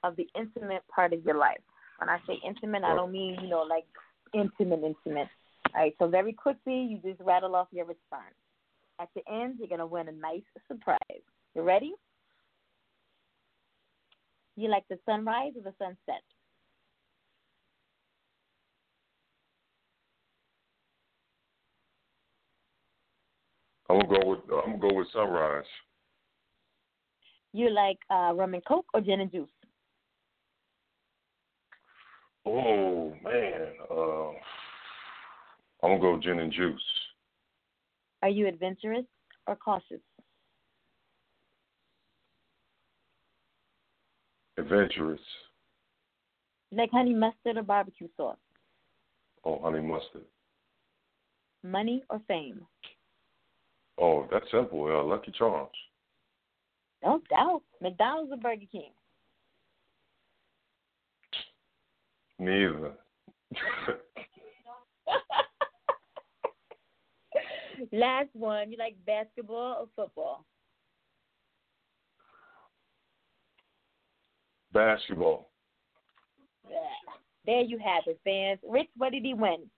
of 0.03 0.15
the 0.15 0.27
intimate 0.37 0.83
part 0.93 1.13
of 1.13 1.23
your 1.25 1.37
life. 1.37 1.61
When 1.99 2.09
I 2.09 2.17
say 2.27 2.39
intimate, 2.45 2.83
I 2.83 2.95
don't 2.95 3.11
mean 3.11 3.37
you 3.41 3.47
know 3.47 3.61
like 3.61 3.85
intimate, 4.33 4.83
intimate. 4.83 5.29
All 5.75 5.81
right. 5.81 5.95
So 5.99 6.07
very 6.07 6.33
quickly, 6.33 6.75
you 6.75 6.99
just 7.03 7.21
rattle 7.21 7.55
off 7.55 7.67
your 7.71 7.85
response. 7.85 8.35
At 8.99 9.09
the 9.15 9.21
end, 9.31 9.55
you're 9.59 9.67
going 9.67 9.79
to 9.79 9.85
win 9.85 10.09
a 10.09 10.11
nice 10.11 10.43
surprise. 10.67 11.23
You 11.55 11.61
ready? 11.61 11.93
You 14.55 14.69
like 14.69 14.83
the 14.89 14.99
sunrise 15.05 15.53
or 15.55 15.63
the 15.63 15.73
sunset? 15.79 16.21
I'm 23.89 23.99
gonna 23.99 24.19
go 24.21 24.29
with 24.29 24.39
I'm 24.65 24.79
gonna 24.79 24.93
go 24.93 24.97
with 24.99 25.07
sunrise. 25.11 25.65
You 27.53 27.69
like 27.69 27.97
uh, 28.09 28.33
rum 28.33 28.53
and 28.53 28.63
coke 28.65 28.85
or 28.93 29.01
gin 29.01 29.19
and 29.19 29.31
juice? 29.31 29.49
Oh 32.45 33.13
man, 33.23 33.67
uh, 33.89 34.29
I'm 35.83 35.99
gonna 35.99 35.99
go 35.99 36.19
gin 36.19 36.39
and 36.39 36.51
juice. 36.51 36.81
Are 38.23 38.29
you 38.29 38.47
adventurous 38.47 39.05
or 39.47 39.55
cautious? 39.55 40.01
Adventurous. 44.57 45.19
Like 46.71 46.91
honey 46.91 47.13
mustard 47.13 47.57
or 47.57 47.63
barbecue 47.63 48.07
sauce? 48.15 48.37
Oh, 49.43 49.59
honey 49.61 49.81
mustard. 49.81 50.23
Money 51.63 52.03
or 52.09 52.21
fame? 52.27 52.61
Oh, 53.99 54.27
that's 54.31 54.49
simple. 54.51 54.85
Uh, 54.85 55.03
Lucky 55.03 55.31
Charms. 55.37 55.69
No 57.03 57.21
doubt. 57.29 57.61
McDonald's 57.81 58.31
or 58.31 58.37
Burger 58.37 58.65
King? 58.71 58.91
Neither. 62.41 62.91
Last 67.91 68.29
one. 68.33 68.71
You 68.71 68.77
like 68.79 68.95
basketball 69.05 69.81
or 69.81 69.87
football? 69.95 70.43
Basketball. 74.73 75.51
Yeah. 76.67 76.77
There 77.45 77.61
you 77.61 77.77
have 77.77 78.05
it, 78.07 78.19
fans. 78.23 78.59
Rich, 78.67 78.89
what 78.97 79.11
did 79.11 79.23
he 79.23 79.35
win? 79.35 79.69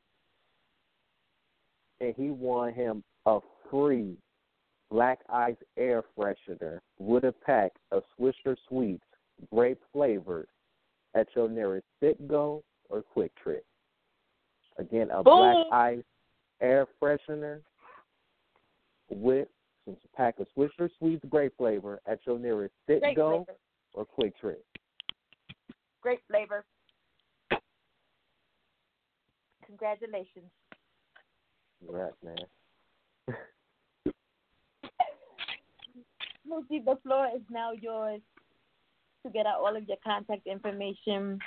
And 2.00 2.14
he 2.16 2.30
won 2.30 2.74
him 2.74 3.04
a 3.26 3.40
free 3.70 4.16
Black 4.90 5.20
Ice 5.28 5.58
air 5.76 6.04
freshener 6.18 6.80
with 6.98 7.26
a 7.26 7.34
pack 7.46 7.74
of 7.92 8.04
Swisher 8.18 8.56
Sweets, 8.70 9.04
grape 9.52 9.82
flavored, 9.92 10.48
at 11.16 11.28
your 11.36 11.50
nearest 11.50 11.86
Go 12.28 12.64
or 12.90 13.02
Quick 13.02 13.32
Trip. 13.42 13.66
Again, 14.78 15.10
a 15.12 15.24
Boom. 15.24 15.38
Black 15.38 15.56
Ice 15.72 16.04
air 16.62 16.88
freshener 17.02 17.60
with 19.10 19.48
some 19.86 19.98
pack 20.16 20.40
of 20.40 20.48
Swisher 20.58 20.90
Sweets 20.98 21.24
grape 21.30 21.54
flavor 21.58 22.00
at 22.08 22.20
your 22.26 22.40
nearest 22.40 22.74
Great 22.88 23.16
Go 23.16 23.46
or 23.94 24.08
QuikTrip. 24.18 24.58
Great 26.02 26.20
flavor. 26.30 26.66
Congratulations. 29.66 30.50
Right, 31.88 32.14
man. 32.24 32.36
Lucy, 36.50 36.84
the 36.86 36.98
floor 37.04 37.30
is 37.36 37.42
now 37.50 37.72
yours 37.72 38.22
to 39.24 39.32
get 39.32 39.46
out 39.46 39.60
all 39.60 39.76
of 39.76 39.88
your 39.88 39.98
contact 40.04 40.48
information 40.48 41.40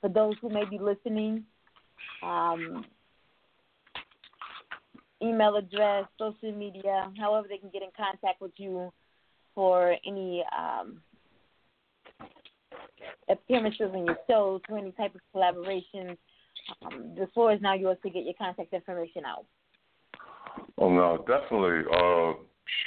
for 0.00 0.08
those 0.08 0.34
who 0.40 0.48
may 0.48 0.64
be 0.64 0.78
listening. 0.78 1.44
Um, 2.22 2.84
email 5.22 5.56
address, 5.56 6.04
social 6.18 6.52
media, 6.52 7.10
however 7.18 7.46
they 7.48 7.58
can 7.58 7.70
get 7.70 7.82
in 7.82 7.90
contact 7.96 8.40
with 8.40 8.52
you 8.56 8.92
for 9.54 9.96
any 10.06 10.44
um, 10.56 11.00
appearances 13.28 13.90
in 13.94 14.06
your 14.06 14.18
shows, 14.28 14.60
for 14.68 14.78
any 14.78 14.92
type 14.92 15.14
of 15.14 15.20
collaborations. 15.34 16.16
Um, 16.82 17.14
the 17.16 17.26
floor 17.34 17.52
is 17.52 17.60
now 17.60 17.74
yours 17.74 17.98
to 18.02 18.10
get 18.10 18.24
your 18.24 18.34
contact 18.34 18.72
information 18.72 19.24
out. 19.24 19.44
Oh 20.78 20.90
no, 20.90 21.18
definitely. 21.26 21.84
Uh, 21.92 22.32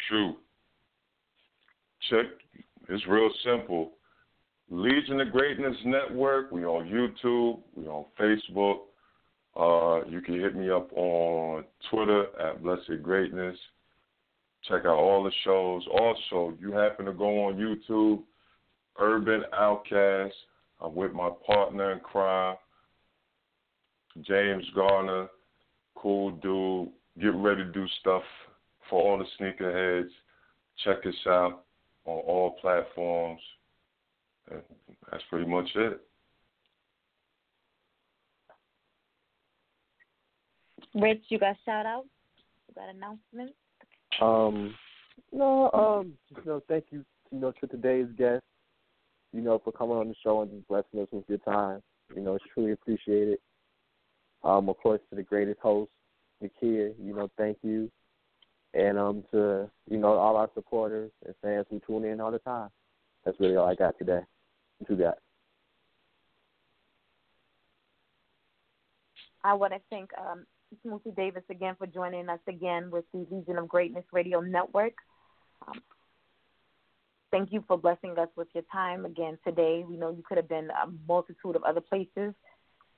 shoot. 0.10 0.36
Check. 2.10 2.26
It's 2.90 3.06
real 3.08 3.30
simple. 3.44 3.92
Legion 4.70 5.20
of 5.22 5.32
Greatness 5.32 5.76
Network. 5.86 6.52
We 6.52 6.66
on 6.66 6.88
YouTube. 6.88 7.60
We 7.76 7.88
on 7.88 8.06
Facebook. 8.20 8.80
Uh, 9.56 10.06
you 10.08 10.22
can 10.22 10.40
hit 10.40 10.56
me 10.56 10.70
up 10.72 10.92
on 10.94 11.64
Twitter 11.90 12.26
at 12.40 12.64
Blessed 12.64 13.04
Greatness. 13.04 13.58
Check 14.68 14.86
out 14.86 14.98
all 14.98 15.24
the 15.24 15.32
shows. 15.44 15.84
Also, 15.92 16.58
you 16.60 16.72
happen 16.72 17.06
to 17.06 17.14
go 17.14 17.46
on 17.46 17.56
YouTube, 17.56 18.24
Urban 18.98 19.44
Outcast. 19.54 20.34
I'm 20.82 20.96
with 20.96 21.12
my 21.14 21.30
partner 21.46 21.92
in 21.92 22.00
crime, 22.00 22.56
James 24.22 24.66
Garner. 24.74 25.28
Cool 25.96 26.32
dude. 26.32 26.90
Get 27.22 27.36
ready 27.36 27.64
to 27.64 27.72
do 27.72 27.86
stuff 28.00 28.24
for 28.90 29.02
all 29.02 29.18
the 29.18 29.26
sneakerheads. 29.40 30.10
Check 30.84 31.06
us 31.06 31.14
out 31.28 31.64
on 32.06 32.18
all 32.20 32.58
platforms. 32.60 33.42
And 34.52 34.62
that's 35.12 35.24
pretty 35.30 35.50
much 35.50 35.70
it. 35.76 36.02
Rich, 40.96 41.24
you 41.30 41.40
got 41.40 41.56
shout 41.66 41.86
outs? 41.86 42.08
You 42.68 42.76
got 42.76 42.94
announcements? 42.94 43.54
Um, 44.22 44.76
no, 45.32 45.72
um, 45.72 46.14
you 46.30 46.44
know, 46.46 46.62
thank 46.68 46.86
you, 46.92 47.04
you 47.32 47.40
know, 47.40 47.52
to 47.60 47.68
today's 47.68 48.08
guest, 48.18 48.44
you 49.32 49.42
know, 49.42 49.60
for 49.64 49.72
coming 49.72 49.98
on 49.98 50.08
the 50.08 50.16
show 50.24 50.42
and 50.42 50.52
just 50.52 50.68
blessing 50.68 51.02
us 51.02 51.08
with 51.12 51.26
your 51.28 51.40
time. 51.40 51.82
You 52.16 52.22
know, 52.22 52.36
it's 52.36 52.46
truly 52.54 52.74
appreciated. 52.74 53.40
Um, 54.44 54.70
of 54.70 54.78
course, 54.78 55.02
to 55.10 55.16
the 55.16 55.24
greatest 55.24 55.60
host, 55.62 55.90
Nakia, 56.44 56.94
you 57.02 57.16
know, 57.16 57.30
thank 57.38 57.58
you. 57.64 57.90
And 58.76 58.98
um, 58.98 59.24
to 59.32 59.70
you 59.88 59.98
know 59.98 60.14
all 60.14 60.36
our 60.36 60.50
supporters 60.56 61.12
and 61.26 61.36
fans 61.44 61.68
who 61.70 61.80
tune 61.86 62.06
in 62.06 62.20
all 62.20 62.32
the 62.32 62.40
time. 62.40 62.70
That's 63.24 63.40
really 63.40 63.56
all 63.56 63.68
I 63.68 63.76
got 63.76 63.98
today. 64.00 64.22
You 64.90 64.96
got? 64.96 65.18
I 69.44 69.54
want 69.54 69.74
to 69.74 69.80
thank 69.90 70.10
um, 70.18 70.46
Smoothie 70.86 71.16
Davis 71.16 71.44
again 71.50 71.76
for 71.78 71.86
joining 71.86 72.30
us 72.30 72.40
again 72.48 72.90
with 72.90 73.06
the 73.14 73.26
Legion 73.30 73.58
of 73.58 73.68
Greatness 73.68 74.06
Radio 74.12 74.40
Network. 74.40 74.94
Um, 75.68 75.82
thank 77.32 77.52
you 77.52 77.64
for 77.68 77.78
blessing 77.78 78.18
us 78.18 78.30
with 78.36 78.48
your 78.54 78.64
time 78.72 79.06
again 79.06 79.38
today. 79.46 79.84
We 79.88 79.98
know 79.98 80.12
you 80.12 80.24
could 80.28 80.38
have 80.38 80.50
been 80.50 80.70
a 80.70 80.90
multitude 81.08 81.56
of 81.56 81.64
other 81.64 81.82
places. 81.82 82.34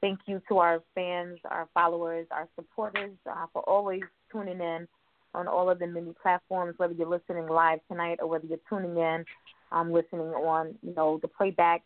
Thank 0.02 0.20
you 0.28 0.42
to 0.50 0.60
our 0.60 0.84
fans, 0.94 1.40
our 1.50 1.68
followers, 1.74 2.28
our 2.32 2.48
supporters 2.56 3.14
uh, 3.30 3.46
for 3.52 3.62
always 3.64 4.02
tuning 4.32 4.60
in 4.60 4.88
on 5.34 5.48
all 5.48 5.70
of 5.70 5.80
the 5.80 5.88
many 5.88 6.14
platforms, 6.22 6.76
whether 6.78 6.94
you're 6.94 7.10
listening 7.10 7.48
live 7.48 7.80
tonight 7.90 8.20
or 8.22 8.28
whether 8.28 8.46
you're 8.46 8.60
tuning 8.70 8.98
in, 8.98 9.26
um, 9.72 9.92
listening 9.92 10.28
on, 10.28 10.76
you 10.82 10.94
know, 10.94 11.20
the 11.22 11.28
playbacks. 11.28 11.82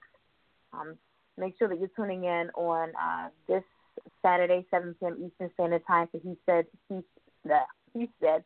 Um, 0.73 0.95
make 1.37 1.57
sure 1.57 1.67
that 1.67 1.79
you're 1.79 1.89
tuning 1.95 2.25
in 2.25 2.49
on 2.55 2.89
uh, 3.01 3.29
this 3.47 3.63
Saturday, 4.21 4.65
7 4.71 4.95
p.m. 4.99 5.15
Eastern 5.25 5.49
Standard 5.53 5.85
Time. 5.87 6.07
So 6.11 6.19
he 6.23 6.37
said, 6.45 6.65
he, 6.87 7.01
bleh, 7.47 7.61
he 7.93 8.09
said, 8.21 8.43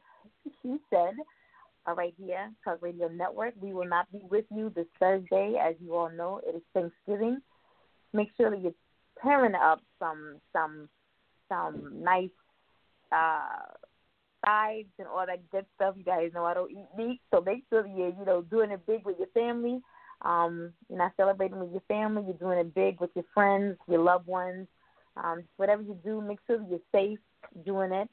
he 0.62 0.78
said, 0.90 1.14
uh, 1.88 1.94
right 1.94 2.14
here, 2.18 2.50
Talk 2.64 2.82
Radio 2.82 3.08
Network. 3.10 3.54
We 3.60 3.74
will 3.74 3.88
not 3.88 4.12
be 4.12 4.22
with 4.30 4.46
you 4.56 4.72
this 4.76 4.86
Thursday, 5.00 5.56
as 5.62 5.76
you 5.80 5.96
all 5.96 6.10
know. 6.10 6.40
It 6.48 6.56
is 6.56 6.62
Thanksgiving. 6.74 7.42
Make 8.14 8.30
sure 8.38 8.50
that 8.50 8.62
you're 8.62 8.74
pairing 9.22 9.56
up 9.56 9.82
some 10.00 10.36
some 10.52 10.88
some 11.50 12.02
nice 12.02 12.30
uh 13.12 13.74
sides 14.46 14.89
and 15.00 15.08
all 15.08 15.26
that 15.26 15.50
good 15.52 15.66
stuff. 15.76 15.96
You 15.98 16.04
guys 16.04 16.32
know 16.34 16.46
I 16.46 16.54
don't 16.54 16.72
eat 16.72 16.88
meat, 16.98 17.22
so 17.32 17.41
make 17.41 17.64
sure 17.70 17.86
you're 17.86 18.10
you 18.10 18.26
know 18.26 18.41
doing 18.41 18.72
it 18.72 18.86
big 18.86 19.06
with 19.06 19.18
your 19.18 19.28
family. 19.34 19.82
Um, 20.22 20.72
you're 20.89 21.00
not 21.00 21.14
celebrating 21.18 21.60
with 21.60 21.72
your 21.72 21.84
family. 21.88 22.24
You're 22.26 22.34
doing 22.36 22.60
it 22.60 22.74
big 22.74 23.00
with 23.00 23.10
your 23.16 23.26
friends, 23.34 23.78
your 23.88 24.02
loved 24.02 24.28
ones. 24.28 24.68
Um, 25.18 25.44
whatever 25.58 25.82
you 25.82 25.98
do, 26.04 26.22
make 26.22 26.39
sure 26.48 26.58
that 26.58 26.70
you're 26.70 26.80
safe 26.91 27.20
doing 27.66 27.91
it. 27.91 28.10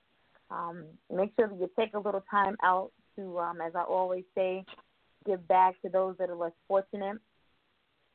Um, 0.50 0.84
make 1.14 1.32
sure 1.38 1.48
that 1.48 1.58
you 1.58 1.70
take 1.78 1.94
a 1.94 1.98
little 1.98 2.24
time 2.30 2.56
out 2.62 2.90
to, 3.16 3.38
um, 3.38 3.60
as 3.60 3.74
I 3.74 3.82
always 3.82 4.24
say, 4.34 4.64
give 5.24 5.46
back 5.46 5.80
to 5.82 5.88
those 5.88 6.16
that 6.18 6.30
are 6.30 6.36
less 6.36 6.52
fortunate. 6.66 7.18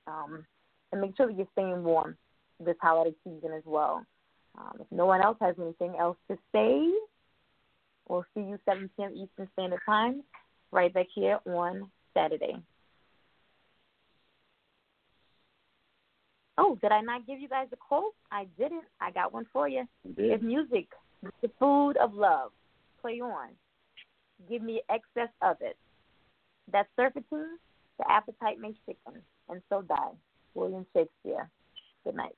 Um, 0.08 0.46
and 0.92 1.02
make 1.02 1.16
sure 1.18 1.28
that 1.28 1.38
you're 1.38 1.48
staying 1.54 1.84
warm 1.84 2.18
this 2.60 2.76
holiday 2.82 3.16
season 3.24 3.52
as 3.56 3.64
well. 3.66 4.06
Um, 4.58 4.78
if 4.80 4.88
no 4.92 5.06
one 5.06 5.22
else 5.22 5.38
has 5.42 5.56
anything 5.60 5.96
else 6.00 6.18
to 6.30 6.38
say, 6.54 6.92
we'll 8.08 8.26
see 8.34 8.42
you 8.42 8.58
7 8.66 8.90
p.m. 8.96 9.12
Eastern 9.14 9.50
Standard 9.54 9.82
Time 9.86 10.24
right 10.72 10.94
back 10.94 11.08
here 11.14 11.40
on 11.46 11.90
Saturday. 12.14 12.56
Oh, 16.58 16.78
did 16.82 16.92
I 16.92 17.02
not 17.02 17.28
give 17.28 17.40
you 17.40 17.50
guys 17.50 17.68
a 17.74 17.76
quote? 17.76 18.14
I 18.32 18.46
didn't. 18.58 18.86
I 19.02 19.12
got 19.12 19.34
one 19.34 19.46
for 19.52 19.68
you. 19.68 19.84
If 20.18 20.42
music, 20.42 20.88
the 21.42 21.52
food 21.60 21.98
of 21.98 22.14
love, 22.14 22.52
play 23.02 23.20
on. 23.20 23.50
Give 24.50 24.62
me 24.62 24.82
excess 24.90 25.30
of 25.42 25.58
it. 25.62 25.78
That 26.72 26.88
surfeiting, 26.96 27.58
the 28.00 28.10
appetite 28.10 28.60
may 28.60 28.74
sicken, 28.86 29.22
and 29.50 29.62
so 29.70 29.82
die. 29.82 30.14
William 30.54 30.86
Shakespeare. 30.96 31.50
Good 32.06 32.16
night. 32.16 32.36